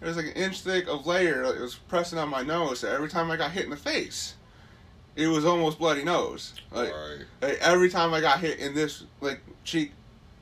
[0.00, 1.44] It was like an inch thick of layer.
[1.44, 2.80] It was pressing on my nose.
[2.80, 4.34] So every time I got hit in the face,
[5.16, 6.52] it was almost bloody nose.
[6.70, 7.24] Like, right.
[7.40, 9.92] like every time I got hit in this like cheek,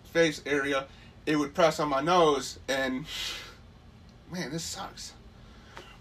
[0.04, 0.86] face area,
[1.26, 3.04] it would press on my nose, and
[4.30, 5.12] man, this sucks.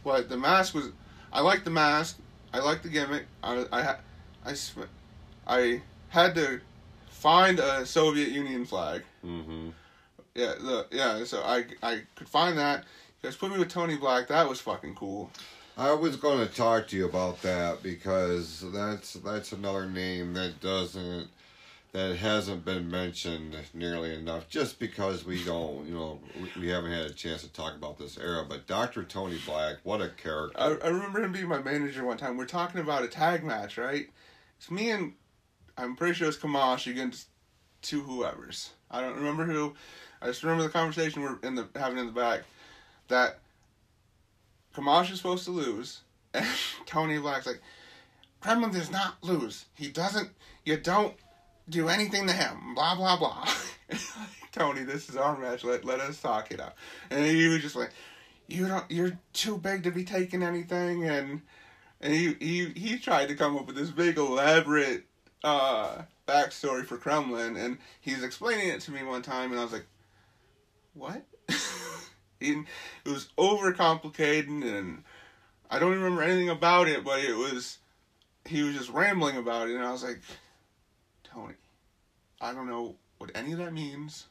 [0.03, 0.89] But the mask was,
[1.31, 2.17] I liked the mask.
[2.53, 3.25] I liked the gimmick.
[3.43, 3.95] I I
[4.45, 4.55] I,
[5.47, 6.61] I had to
[7.21, 9.03] find a Soviet Union flag.
[9.23, 9.69] Mm-hmm.
[10.33, 11.23] Yeah, the, yeah.
[11.23, 12.85] So I I could find that.
[13.21, 14.27] You guys put me with Tony Black.
[14.27, 15.29] That was fucking cool.
[15.77, 20.59] I was going to talk to you about that because that's that's another name that
[20.59, 21.29] doesn't
[21.91, 24.49] that hasn't been mentioned nearly enough.
[24.49, 27.99] Just because we don't, you know, we, we haven't had a chance to talk about
[27.99, 28.45] this era.
[28.47, 30.57] But Doctor Tony Black, what a character!
[30.57, 32.37] I, I remember him being my manager one time.
[32.37, 34.09] We're talking about a tag match, right?
[34.57, 35.13] It's me and
[35.77, 37.27] I'm pretty sure it's Kamash against
[37.81, 38.71] two whoever's.
[38.89, 39.73] I don't remember who.
[40.21, 42.43] I just remember the conversation we're in the having in the back
[43.07, 43.39] that
[44.75, 46.01] Kamash is supposed to lose,
[46.33, 46.45] and
[46.85, 47.61] Tony Black's like,
[48.39, 49.65] Kremlin does not lose.
[49.75, 50.29] He doesn't.
[50.65, 51.13] You don't
[51.69, 52.75] do anything to him.
[52.75, 53.47] Blah blah blah.
[54.51, 55.63] Tony, this is our match.
[55.63, 56.73] Let let us talk it out.
[57.09, 57.91] And he was just like,
[58.47, 58.89] you don't.
[58.89, 61.41] You're too big to be taking anything, and
[62.01, 65.05] and he he he tried to come up with this big elaborate
[65.43, 69.73] uh backstory for Kremlin, and he's explaining it to me one time, and I was
[69.73, 69.85] like,
[70.93, 71.23] what?
[72.39, 72.65] it
[73.05, 75.03] was overcomplicated, and
[75.69, 77.77] I don't remember anything about it, but it was
[78.45, 80.21] he was just rambling about it, and I was like,
[81.23, 81.53] Tony,
[82.39, 84.27] I don't know what any of that means.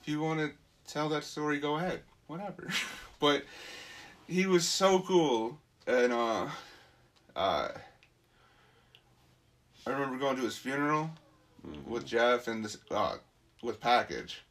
[0.00, 0.52] If you want to
[0.86, 2.68] tell that story, go ahead, whatever.
[3.20, 3.44] but
[4.26, 6.48] he was so cool, and uh,
[7.34, 7.68] uh,
[9.86, 11.10] I remember going to his funeral
[11.86, 13.16] with Jeff and this uh,
[13.62, 14.42] with package.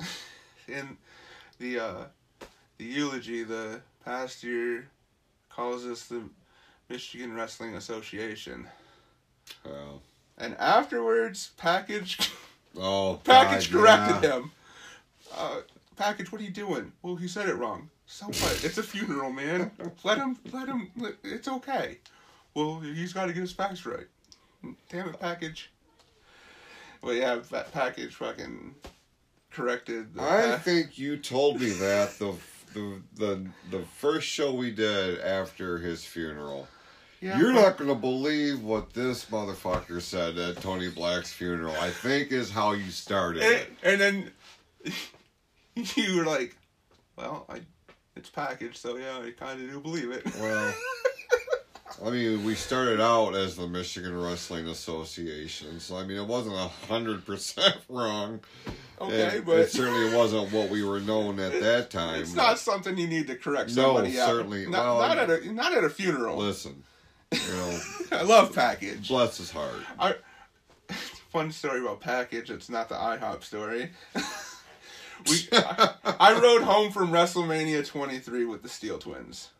[0.68, 0.96] In
[1.58, 2.04] the uh,
[2.78, 4.88] the eulogy, the pastor
[5.48, 6.22] calls us the
[6.88, 8.66] Michigan Wrestling Association,
[9.64, 10.02] Well,
[10.38, 12.32] and afterwards, package
[12.76, 14.36] oh, package God, corrected yeah.
[14.38, 14.50] him.
[15.36, 15.60] Uh,
[15.96, 16.92] package, what are you doing?
[17.02, 17.90] Well, he said it wrong.
[18.06, 18.64] So what?
[18.64, 19.70] It's a funeral, man.
[20.02, 20.36] Let him.
[20.52, 20.90] Let him.
[20.96, 21.98] let- It's okay.
[22.60, 24.06] Well, he's got to get his facts right.
[24.90, 25.70] Damn it, package.
[27.02, 28.74] Well, yeah, that package fucking
[29.50, 30.08] corrected.
[30.18, 32.34] I think you told me that the
[32.74, 36.68] the the the first show we did after his funeral.
[37.22, 41.74] Yeah, You're but- not gonna believe what this motherfucker said at Tony Black's funeral.
[41.76, 44.30] I think is how you started And, and then
[45.96, 46.54] you were like,
[47.16, 47.60] "Well, I,
[48.16, 50.74] it's packaged, so yeah, I kind of do believe it." Well,
[52.04, 56.56] I mean, we started out as the Michigan Wrestling Association, so I mean, it wasn't
[56.56, 58.40] a hundred percent wrong.
[59.00, 62.20] okay, And but it certainly wasn't what we were known at that time.
[62.22, 64.28] It's not something you need to correct No, somebody out.
[64.28, 64.66] certainly.
[64.66, 66.38] Not, Well, not at a not at a funeral.
[66.38, 66.82] Listen,
[67.32, 67.78] you know,
[68.12, 69.08] I love package.
[69.08, 69.74] bless his heart.
[69.98, 70.14] I
[71.32, 72.50] fun story about package.
[72.50, 73.90] It's not the IHOP story.
[75.28, 79.50] we I, I rode home from WrestleMania 23 with the Steel Twins.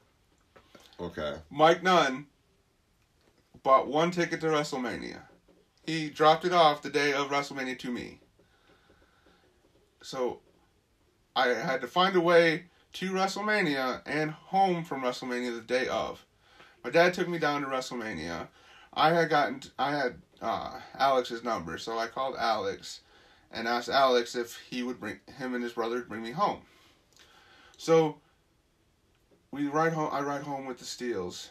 [0.99, 1.35] Okay.
[1.51, 2.27] Mike Nunn
[3.63, 5.21] bought one ticket to WrestleMania.
[5.85, 8.21] He dropped it off the day of WrestleMania to me.
[10.03, 10.41] So
[11.35, 12.65] I had to find a way
[12.95, 16.25] to WrestleMania and home from WrestleMania the day of.
[16.83, 18.49] My dad took me down to WrestleMania.
[18.93, 23.01] I had gotten I had uh, Alex's number, so I called Alex
[23.53, 26.63] and asked Alex if he would bring him and his brother bring me home.
[27.77, 28.19] So
[29.51, 30.11] we ride home.
[30.13, 31.51] I ride home with the Steels.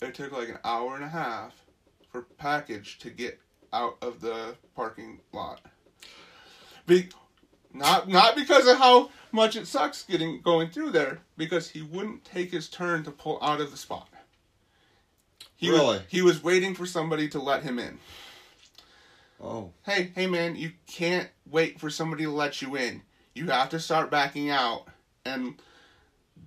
[0.00, 1.54] It took like an hour and a half
[2.10, 3.40] for package to get
[3.72, 5.60] out of the parking lot.
[6.86, 7.08] Be,
[7.74, 12.24] not not because of how much it sucks getting going through there, because he wouldn't
[12.24, 14.08] take his turn to pull out of the spot.
[15.56, 15.84] He Really?
[15.98, 17.98] was, he was waiting for somebody to let him in.
[19.40, 23.02] Oh, Hey, hey man, you can't wait for somebody to let you in.
[23.34, 24.86] You have to start backing out
[25.24, 25.60] and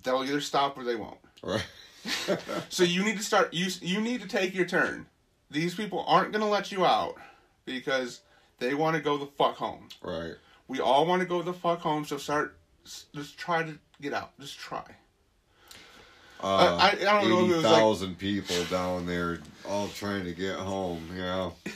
[0.02, 1.18] they'll either stop or they won't.
[1.42, 1.64] right.
[2.68, 5.06] So you need to start you you need to take your turn.
[5.50, 7.16] These people aren't going to let you out
[7.66, 8.20] because
[8.58, 9.88] they want to go the fuck home.
[10.02, 10.34] right.
[10.68, 12.56] We all want to go the fuck home, so start
[13.14, 14.32] just try to get out.
[14.40, 14.82] Just try.
[16.42, 20.24] uh, I- I don't know if it was like- 80,000 people down there all trying
[20.24, 21.08] to get home.
[21.16, 21.50] Yeah.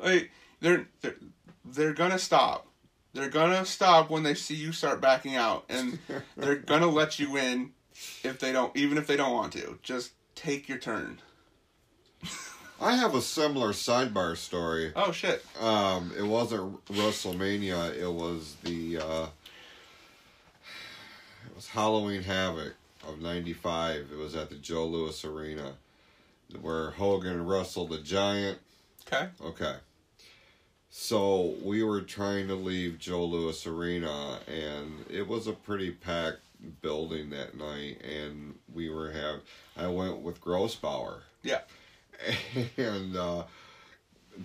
[0.00, 0.30] Like
[0.60, 1.16] they're they're
[1.64, 2.68] they're gonna stop.
[3.14, 5.98] They're gonna stop when they see you start backing out, and
[6.36, 7.72] they're gonna let you in
[8.22, 9.78] if they don't, even if they don't want to.
[9.82, 11.18] Just take your turn.
[12.80, 14.92] I have a similar sidebar story.
[14.94, 15.44] Oh shit!
[15.60, 17.96] Um, it wasn't WrestleMania.
[17.96, 19.26] It was the uh,
[21.46, 22.74] it was Halloween Havoc
[23.06, 24.10] of '95.
[24.12, 25.72] It was at the Joe Louis Arena,
[26.60, 28.58] where Hogan wrestled the Giant.
[29.06, 29.28] Okay.
[29.44, 29.74] Okay.
[30.90, 36.40] So we were trying to leave Joe Louis Arena, and it was a pretty packed
[36.82, 38.00] building that night.
[38.02, 39.40] And we were have
[39.76, 41.60] I went with Grossbauer, Yeah.
[42.76, 43.44] and uh,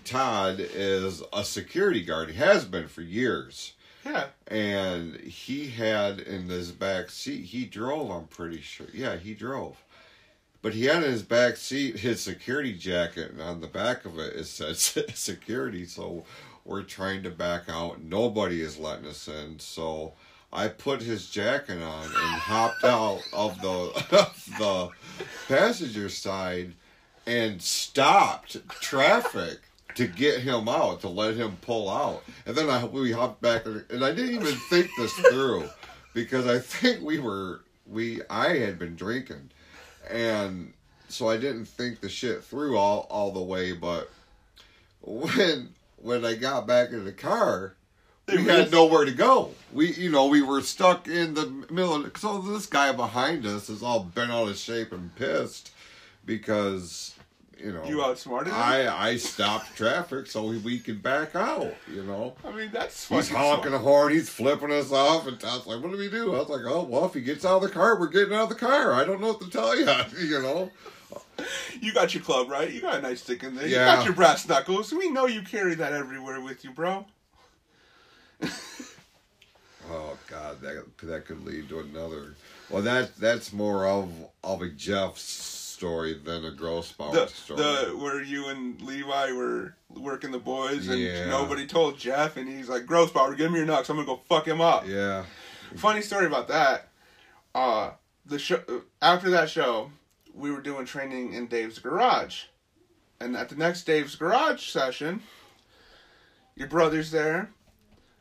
[0.06, 2.30] Todd is a security guard.
[2.30, 3.74] He has been for years,
[4.06, 4.26] Yeah.
[4.48, 7.46] and he had in his back seat.
[7.46, 8.10] He drove.
[8.12, 8.88] I'm pretty sure.
[8.94, 9.78] Yeah, he drove.
[10.62, 14.18] But he had in his back seat his security jacket, and on the back of
[14.18, 15.86] it it says security.
[15.86, 16.26] So
[16.66, 18.02] we're trying to back out.
[18.02, 19.60] Nobody is letting us in.
[19.60, 20.14] So
[20.54, 24.90] I put his jacket on and hopped out of the of the
[25.48, 26.74] passenger side
[27.26, 29.60] and stopped traffic
[29.96, 32.24] to get him out to let him pull out.
[32.46, 35.70] And then I we hopped back and I didn't even think this through
[36.14, 39.50] because I think we were we I had been drinking
[40.10, 40.74] and
[41.10, 43.72] so I didn't think the shit through all all the way.
[43.72, 44.12] But
[45.02, 47.76] when when I got back in the car,
[48.28, 49.52] we They had nowhere to go.
[49.72, 52.06] We you know we were stuck in the middle.
[52.06, 55.72] Of, so this guy behind us is all bent out of shape and pissed
[56.26, 57.16] because
[57.58, 58.60] you know You outsmarted him.
[58.60, 61.74] I I stopped traffic so we, could back out.
[61.92, 62.36] You know.
[62.46, 63.72] I mean, that's He's honking smart.
[63.72, 64.14] the horn.
[64.14, 66.84] He's flipping us off, and Todd's like, "What do we do?" I was like, "Oh,
[66.84, 68.94] well, if he gets out of the car, we're getting out of the car.
[68.94, 69.86] I don't know what to tell you."
[70.24, 70.72] You know?
[71.80, 72.72] You got your club, right?
[72.72, 73.68] You got a nice stick in there.
[73.68, 74.94] You got your brass knuckles.
[74.94, 77.06] We know you carry that everywhere with you, bro.
[79.92, 82.36] Oh God, that that could lead to another.
[82.70, 84.12] Well, that that's more of
[84.44, 87.62] of a Jeff story than a Grossbauer The, story.
[87.62, 91.26] the where you and Levi were working the boys and Yeah.
[91.30, 93.90] nobody told Jeff and he's like, Grossbauer, give me your nuts.
[93.90, 94.88] I'm gonna go fuck him up.
[94.88, 95.26] yeah,
[95.76, 96.88] Funny story about that.
[97.54, 97.92] Uh,
[98.26, 98.62] the show
[99.02, 99.92] after that show,
[100.34, 102.44] we were doing training in Dave's garage,
[103.20, 105.22] and at the next Dave's garage session,
[106.56, 107.52] your brother's there,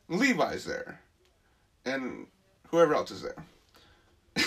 [0.08, 1.00] Levi's there,
[1.84, 2.26] and
[2.68, 3.36] whoever else is there.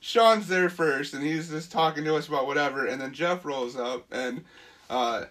[0.00, 3.76] Sean's there first, and he's just talking to us about whatever, and then Jeff rolls
[3.76, 4.44] up, and
[4.90, 5.24] uh,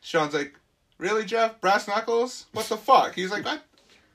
[0.00, 0.58] Sean's like,
[0.98, 1.60] "Really, Jeff?
[1.60, 2.46] Brass knuckles?
[2.52, 3.58] What the fuck?" He's like, "I,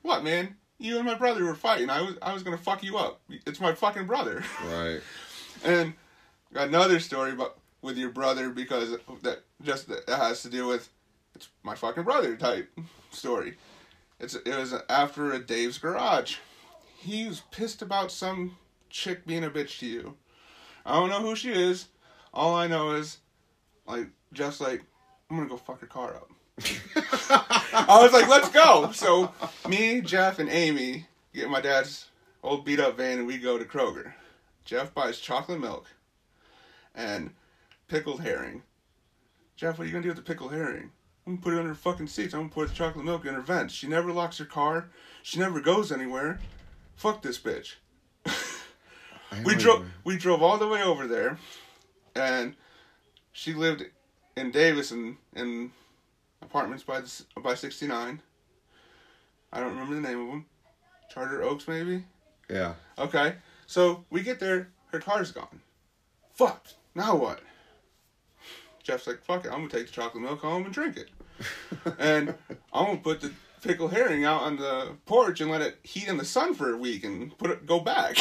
[0.02, 0.56] what, man?
[0.78, 1.90] You and my brother were fighting.
[1.90, 3.20] I was, I was gonna fuck you up.
[3.46, 5.00] It's my fucking brother." right.
[5.62, 5.92] And
[6.54, 10.88] got another story about with your brother because that just that has to do with
[11.34, 12.70] it's my fucking brother type
[13.10, 13.56] story.
[14.20, 16.36] It's it was after a Dave's garage.
[16.98, 18.56] He was pissed about some
[18.90, 20.16] chick being a bitch to you.
[20.84, 21.88] I don't know who she is.
[22.34, 23.18] All I know is
[23.86, 24.82] like just like
[25.30, 26.30] I'm gonna go fuck her car up.
[27.72, 28.90] I was like, let's go.
[28.92, 29.32] So
[29.66, 32.08] me, Jeff, and Amy get my dad's
[32.42, 34.12] old beat up van and we go to Kroger.
[34.64, 35.86] Jeff buys chocolate milk
[36.94, 37.30] and
[37.88, 38.62] pickled herring.
[39.56, 40.90] Jeff, what are you gonna do with the pickled herring?
[41.30, 42.34] I'm gonna put it under her fucking seats.
[42.34, 43.72] I'm gonna put the chocolate milk in her vents.
[43.72, 44.88] She never locks her car.
[45.22, 46.40] She never goes anywhere.
[46.96, 47.74] Fuck this bitch.
[49.44, 51.38] We drove we drove all the way over there
[52.16, 52.56] and
[53.30, 53.84] she lived
[54.36, 55.70] in Davison, in
[56.42, 58.20] apartments by the, by 69.
[59.52, 60.46] I don't remember the name of them.
[61.14, 62.06] Charter Oaks maybe?
[62.48, 62.74] Yeah.
[62.98, 63.36] Okay.
[63.68, 65.60] So we get there, her car's gone.
[66.34, 66.66] Fuck.
[66.96, 67.38] Now what?
[68.82, 71.08] Jeff's like, fuck it, I'm gonna take the chocolate milk home and drink it.
[71.98, 72.34] and
[72.72, 76.16] I'm gonna put the pickled herring out on the porch and let it heat in
[76.16, 78.16] the sun for a week and put it go back.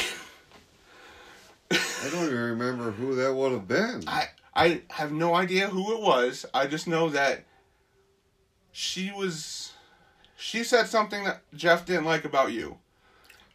[1.72, 4.04] I don't even remember who that would have been.
[4.08, 6.46] I I have no idea who it was.
[6.54, 7.46] I just know that
[8.72, 9.74] she was
[10.38, 12.78] she said something that Jeff didn't like about you.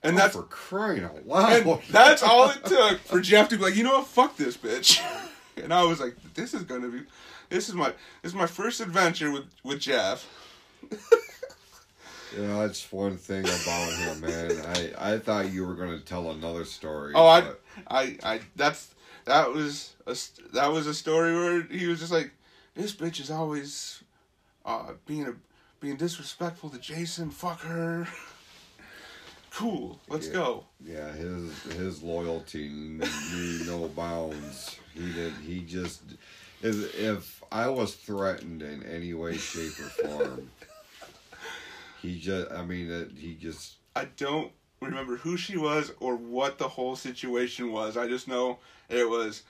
[0.02, 1.82] And Oh, that's for crying out loud.
[1.90, 5.00] that's all it took for Jeff to be like, you know what, fuck this bitch.
[5.56, 7.02] And I was like, this is gonna be,
[7.48, 7.88] this is my,
[8.22, 10.26] this is my first adventure with with Jeff.
[12.36, 14.60] You know, that's one thing about him, man.
[14.98, 17.12] I, I thought you were going to tell another story.
[17.14, 17.44] Oh, I,
[17.86, 18.92] I, I, that's
[19.24, 20.16] that was a
[20.52, 22.32] that was a story where he was just like,
[22.74, 24.02] this bitch is always,
[24.66, 25.34] uh, being a
[25.78, 27.30] being disrespectful to Jason.
[27.30, 28.08] Fuck her.
[29.52, 30.00] cool.
[30.08, 30.32] Let's Yeah.
[30.32, 30.64] go.
[30.84, 34.76] Yeah, his his loyalty knew no bounds.
[34.92, 35.34] He did.
[35.46, 36.02] He just.
[36.64, 40.50] If, if I was threatened in any way, shape, or form,
[42.02, 42.50] he just.
[42.50, 43.74] I mean, it, he just.
[43.94, 44.50] I don't
[44.80, 47.98] remember who she was or what the whole situation was.
[47.98, 48.58] I just know
[48.88, 49.42] it was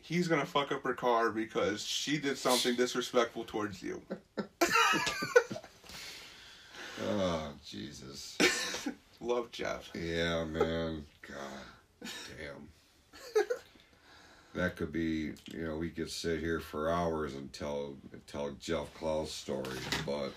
[0.00, 4.00] he's gonna fuck up her car because she did something disrespectful towards you.
[6.98, 8.38] Oh Jesus.
[9.20, 9.90] Love Jeff.
[9.94, 11.04] Yeah, man.
[11.28, 12.08] God
[12.38, 12.68] damn.
[14.56, 17.94] That could be, you know, we could sit here for hours and tell
[18.26, 20.32] tell Jeff Klaus stories, but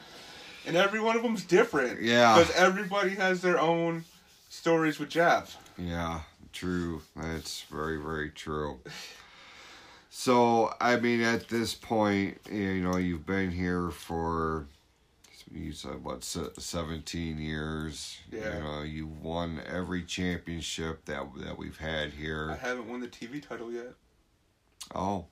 [0.67, 2.01] And every one of them's different.
[2.01, 2.37] Yeah.
[2.37, 4.03] Because everybody has their own
[4.49, 5.57] stories with Jeff.
[5.77, 6.21] yeah,
[6.51, 7.01] true.
[7.15, 8.79] That's very very true.
[10.09, 14.67] So, I mean, at this point, you know, you've been here for
[15.51, 18.19] you said what 17 years.
[18.31, 18.57] Yeah.
[18.57, 22.51] You know, you've won every championship that that we've had here.
[22.51, 23.93] I haven't won the TV title yet.
[24.95, 25.25] Oh,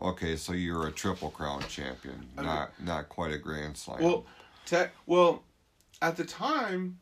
[0.00, 0.36] okay.
[0.36, 4.02] So you're a triple crown champion, I mean- not not quite a grand slam.
[4.02, 4.24] Well,
[4.66, 5.42] te- well,
[6.02, 7.00] at the time,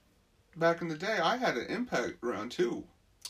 [0.57, 2.85] back in the day, I had an Impact round too.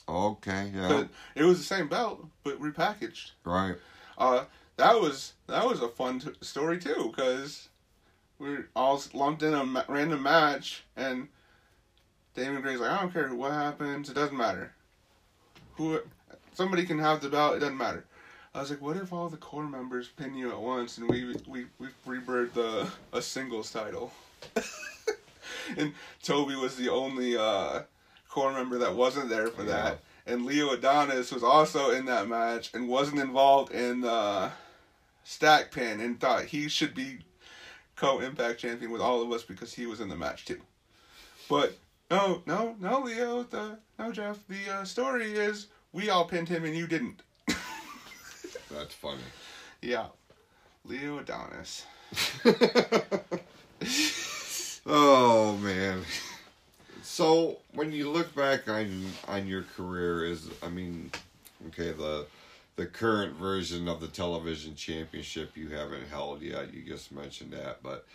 [0.08, 3.32] okay, yeah, But it was the same belt, but repackaged.
[3.44, 3.76] right.
[4.18, 4.44] Uh,
[4.76, 7.68] that was that was a fun t- story too, because
[8.38, 11.28] we are all lumped in a ma- random match, and
[12.34, 14.72] Damon Gray's like, I don't care what happens, it doesn't matter.
[15.76, 16.00] Who,
[16.54, 18.04] somebody can have the belt, it doesn't matter.
[18.54, 21.34] I was like, what if all the core members pin you at once, and we
[21.46, 24.12] we we rebirth the a singles title?
[25.78, 27.82] and Toby was the only uh,
[28.28, 30.00] core member that wasn't there for that.
[30.26, 34.50] And Leo Adonis was also in that match and wasn't involved in the
[35.24, 37.20] stack pin and thought he should be
[37.96, 40.60] co impact champion with all of us because he was in the match too.
[41.48, 41.78] But
[42.10, 44.46] no, no, no, Leo, the no Jeff.
[44.46, 47.22] The uh, story is we all pinned him and you didn't.
[48.74, 49.20] That's funny.
[49.80, 50.06] Yeah,
[50.84, 51.84] Leo Adonis.
[54.86, 56.02] oh man.
[57.02, 61.10] So when you look back on on your career, is I mean,
[61.68, 62.26] okay, the
[62.76, 66.72] the current version of the television championship you haven't held yet.
[66.72, 68.06] You just mentioned that, but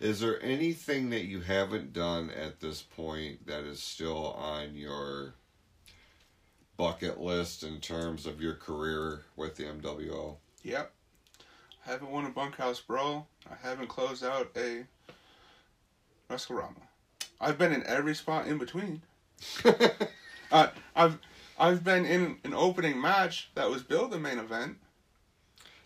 [0.00, 5.34] is there anything that you haven't done at this point that is still on your
[6.76, 10.36] bucket list in terms of your career with the MWO?
[10.62, 10.92] Yep.
[11.86, 13.28] I haven't won a bunkhouse brawl.
[13.50, 14.84] I haven't closed out a
[16.30, 16.82] WrestleRama.
[17.40, 19.02] I've been in every spot in between.
[20.50, 21.18] uh, I've
[21.58, 24.78] I've been in an opening match that was billed the main event.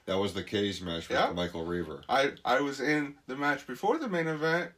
[0.07, 1.33] That was the cage match with Yeah.
[1.33, 2.03] Michael Reaver.
[2.09, 4.71] I I was in the match before the main event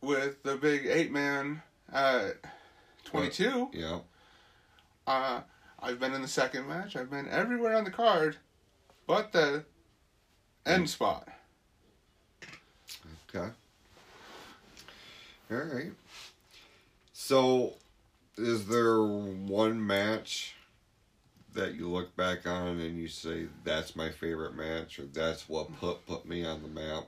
[0.00, 1.62] with the big eight man
[1.92, 2.36] at
[3.04, 3.70] twenty two.
[3.72, 4.00] Yeah.
[5.06, 5.40] Uh,
[5.80, 6.96] I've been in the second match.
[6.96, 8.36] I've been everywhere on the card,
[9.06, 9.64] but the
[10.64, 11.28] end spot.
[13.28, 13.50] Okay.
[15.50, 15.92] All right.
[17.12, 17.74] So,
[18.36, 20.54] is there one match
[21.54, 25.74] that you look back on and you say that's my favorite match, or that's what
[25.80, 27.04] put put me on the map?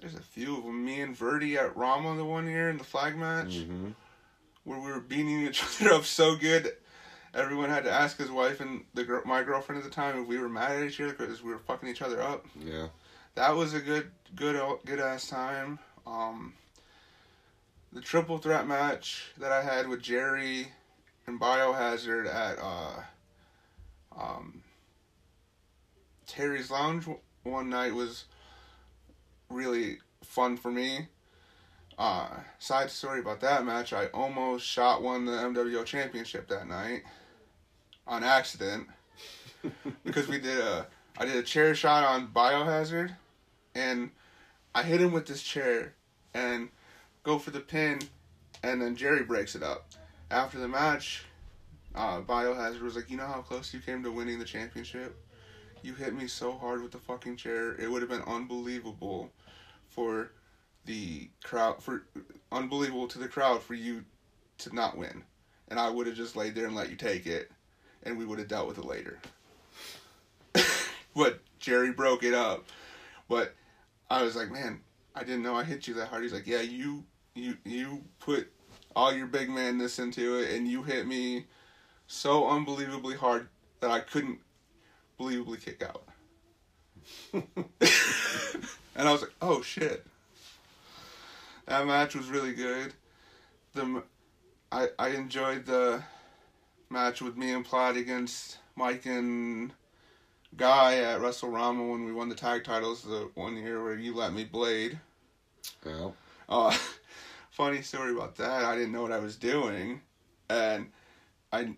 [0.00, 0.84] There's a few of them.
[0.84, 3.56] Me and Verdi at Rama the one year in the flag match.
[3.56, 3.90] Mm-hmm.
[4.66, 6.72] Where we were beating each other up so good,
[7.32, 10.26] everyone had to ask his wife and the girl, my girlfriend at the time if
[10.26, 12.44] we were mad at each other because we were fucking each other up.
[12.58, 12.88] Yeah.
[13.36, 15.78] That was a good, good, good ass time.
[16.04, 16.54] Um,
[17.92, 20.68] the triple threat match that I had with Jerry
[21.28, 23.02] and Biohazard at uh,
[24.18, 24.62] um,
[26.26, 27.06] Terri's Lounge
[27.44, 28.24] one night was
[29.48, 31.06] really fun for me.
[31.98, 32.28] Uh,
[32.58, 37.02] side story about that match, I almost shot won the MWO championship that night
[38.06, 38.86] on accident
[40.04, 40.86] because we did a
[41.18, 43.16] I did a chair shot on Biohazard
[43.74, 44.10] and
[44.74, 45.94] I hit him with this chair
[46.34, 46.68] and
[47.22, 48.00] go for the pin
[48.62, 49.86] and then Jerry breaks it up.
[50.30, 51.24] After the match,
[51.94, 55.16] uh, Biohazard was like, "You know how close you came to winning the championship?
[55.82, 57.74] You hit me so hard with the fucking chair.
[57.80, 59.30] It would have been unbelievable
[59.88, 60.32] for
[60.86, 62.04] the crowd for
[62.50, 64.04] unbelievable to the crowd for you
[64.58, 65.22] to not win.
[65.68, 67.50] And I would have just laid there and let you take it
[68.04, 69.18] and we would have dealt with it later.
[71.14, 72.64] but Jerry broke it up.
[73.28, 73.54] But
[74.08, 74.80] I was like, man,
[75.14, 76.22] I didn't know I hit you that hard.
[76.22, 77.04] He's like, yeah, you
[77.34, 78.50] you you put
[78.94, 81.44] all your big manness into it and you hit me
[82.06, 83.48] so unbelievably hard
[83.80, 84.38] that I couldn't
[85.18, 86.04] believably kick out.
[87.32, 90.06] and I was like, oh shit.
[91.66, 92.92] That match was really good.
[93.74, 94.02] The
[94.72, 96.02] I I enjoyed the
[96.90, 99.72] match with me and Platt against Mike and
[100.56, 104.32] Guy at WrestleRama when we won the tag titles the one year where you let
[104.32, 104.98] me blade.
[105.84, 106.10] Yeah.
[106.48, 106.76] Uh,
[107.50, 108.64] funny story about that.
[108.64, 110.00] I didn't know what I was doing,
[110.48, 110.90] and
[111.52, 111.74] I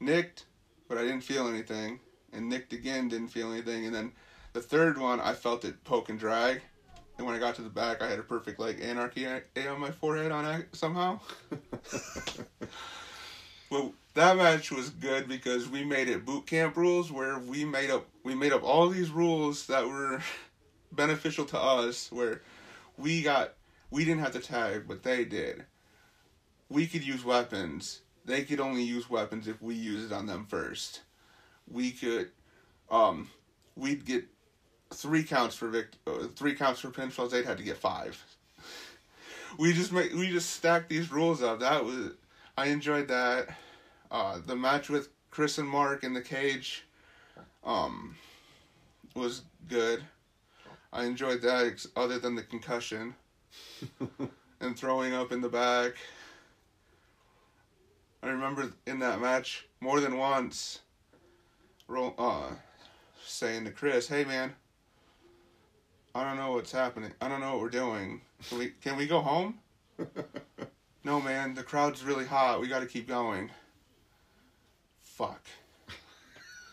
[0.00, 0.44] nicked,
[0.88, 2.00] but I didn't feel anything,
[2.32, 4.12] and nicked again, didn't feel anything, and then
[4.52, 6.60] the third one I felt it poke and drag,
[7.16, 9.80] and when I got to the back, I had a perfect like anarchy A on
[9.80, 11.20] my forehead on it somehow.
[13.70, 17.90] well, that match was good because we made it boot camp rules where we made
[17.90, 20.20] up we made up all these rules that were
[20.92, 22.42] beneficial to us where
[22.96, 23.54] we got
[23.90, 25.64] we didn't have to tag, but they did.
[26.68, 28.00] We could use weapons.
[28.24, 31.02] They could only use weapons if we use it on them first.
[31.70, 32.30] We could,
[32.90, 33.30] um,
[33.76, 34.24] we'd get
[34.92, 37.30] three counts for vict- uh, three counts for pinfalls.
[37.30, 38.22] They'd had to get five.
[39.58, 41.60] we just make we just stacked these rules up.
[41.60, 42.12] That was
[42.56, 43.48] I enjoyed that.
[44.10, 46.84] Uh, the match with Chris and Mark in the cage,
[47.64, 48.14] um,
[49.16, 50.04] was good.
[50.92, 53.16] I enjoyed that, ex- other than the concussion
[54.60, 55.94] and throwing up in the back.
[58.22, 60.80] I remember in that match more than once,
[61.88, 62.54] ro- uh,
[63.26, 64.54] saying to Chris, "Hey man,
[66.14, 67.12] I don't know what's happening.
[67.20, 68.20] I don't know what we're doing.
[68.48, 69.58] Can we can we go home?"
[71.04, 72.60] no man, the crowd's really hot.
[72.60, 73.50] We got to keep going.
[75.00, 75.46] Fuck.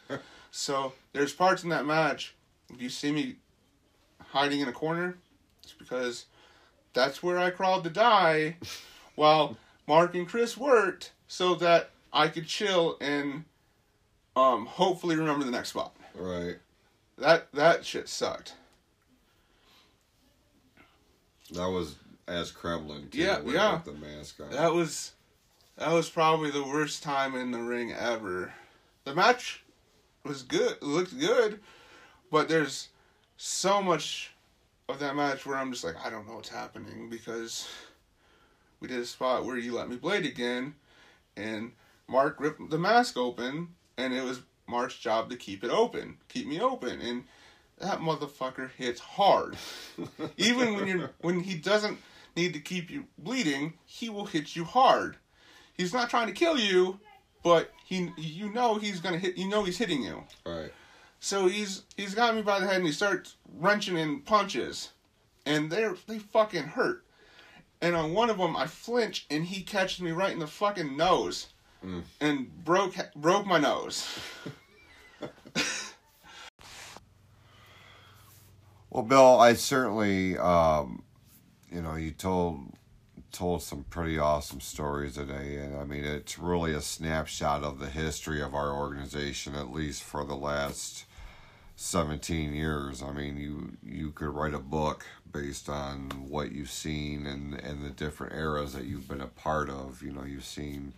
[0.52, 2.36] so there's parts in that match.
[2.74, 3.36] If you see me
[4.20, 5.18] hiding in a corner,
[5.64, 6.26] it's because
[6.94, 8.58] that's where I crawled to die
[9.16, 9.58] while
[9.88, 13.46] Mark and Chris worked so that I could chill and
[14.36, 15.96] um hopefully remember the next spot.
[16.16, 16.58] Right.
[17.18, 18.56] That that shit sucked.
[21.52, 21.96] That was
[22.28, 23.10] as Kremlin.
[23.10, 23.82] Too, Yeah, yeah.
[23.84, 24.52] The mask on.
[24.52, 25.12] That was
[25.78, 28.54] that was probably the worst time in the ring ever.
[29.04, 29.64] The match
[30.24, 31.60] was good, looked good,
[32.30, 32.90] but there's
[33.38, 34.32] so much
[34.88, 37.68] of that match where I'm just like, I don't know what's happening because
[38.80, 40.76] we did a spot where you let me blade again,
[41.36, 41.72] and
[42.08, 46.48] Mark ripped the mask open, and it was Mark's job to keep it open, keep
[46.48, 47.24] me open, and
[47.82, 49.58] that motherfucker hits hard.
[50.38, 51.98] Even when you're when he doesn't
[52.36, 55.18] need to keep you bleeding, he will hit you hard.
[55.76, 57.00] He's not trying to kill you,
[57.44, 59.38] but he you know he's gonna hit.
[59.38, 60.24] You know he's hitting you.
[60.46, 60.72] Right.
[61.20, 64.92] So he's he's got me by the head and he starts wrenching in punches,
[65.46, 67.04] and they are they fucking hurt.
[67.84, 70.96] And on one of them, I flinch and he catches me right in the fucking
[70.96, 71.48] nose,
[71.84, 72.04] Mm.
[72.20, 74.08] and broke broke my nose.
[78.92, 81.04] Well, Bill, I certainly, um,
[81.72, 82.74] you know, you told
[83.32, 87.90] told some pretty awesome stories today, and I mean, it's really a snapshot of the
[87.90, 91.06] history of our organization, at least for the last
[91.78, 93.02] seventeen years.
[93.02, 97.86] I mean, you you could write a book based on what you've seen and and
[97.86, 100.04] the different eras that you've been a part of.
[100.04, 100.92] You know, you've seen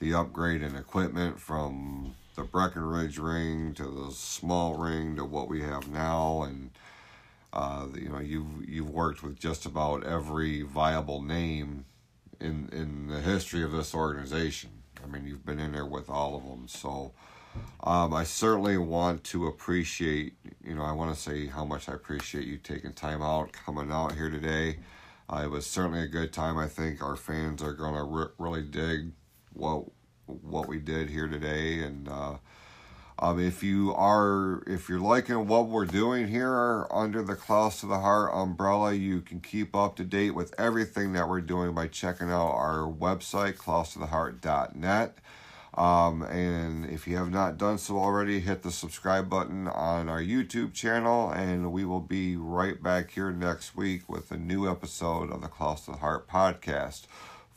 [0.00, 5.62] the upgrade in equipment from the Breckenridge ring to the small ring to what we
[5.62, 6.70] have now, and
[7.52, 11.84] uh, you know you've you've worked with just about every viable name
[12.40, 14.70] in in the history of this organization.
[15.02, 17.12] I mean, you've been in there with all of them, so.
[17.82, 21.94] Um, I certainly want to appreciate, you know, I want to say how much I
[21.94, 24.78] appreciate you taking time out, coming out here today.
[25.28, 26.58] Uh, it was certainly a good time.
[26.58, 29.12] I think our fans are going to re- really dig
[29.52, 29.84] what
[30.26, 32.36] what we did here today, and uh,
[33.22, 37.86] um, if you are if you're liking what we're doing here under the Klaus to
[37.86, 41.86] the Heart umbrella, you can keep up to date with everything that we're doing by
[41.86, 45.18] checking out our website, klaustotheheart.net.
[45.74, 50.20] Um, and if you have not done so already, hit the subscribe button on our
[50.20, 55.30] YouTube channel, and we will be right back here next week with a new episode
[55.30, 57.02] of the Klaus to the Heart podcast.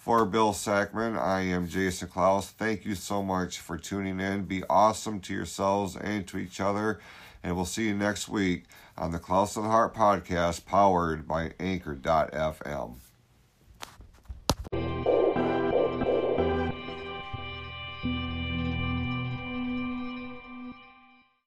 [0.04, 2.50] For Bill Sackman, I am Jason Klaus.
[2.52, 4.44] Thank you so much for tuning in.
[4.44, 7.00] Be awesome to yourselves and to each other,
[7.42, 8.66] and we'll see you next week
[8.98, 12.96] on the Klaus the Heart podcast powered by Anchor.fm.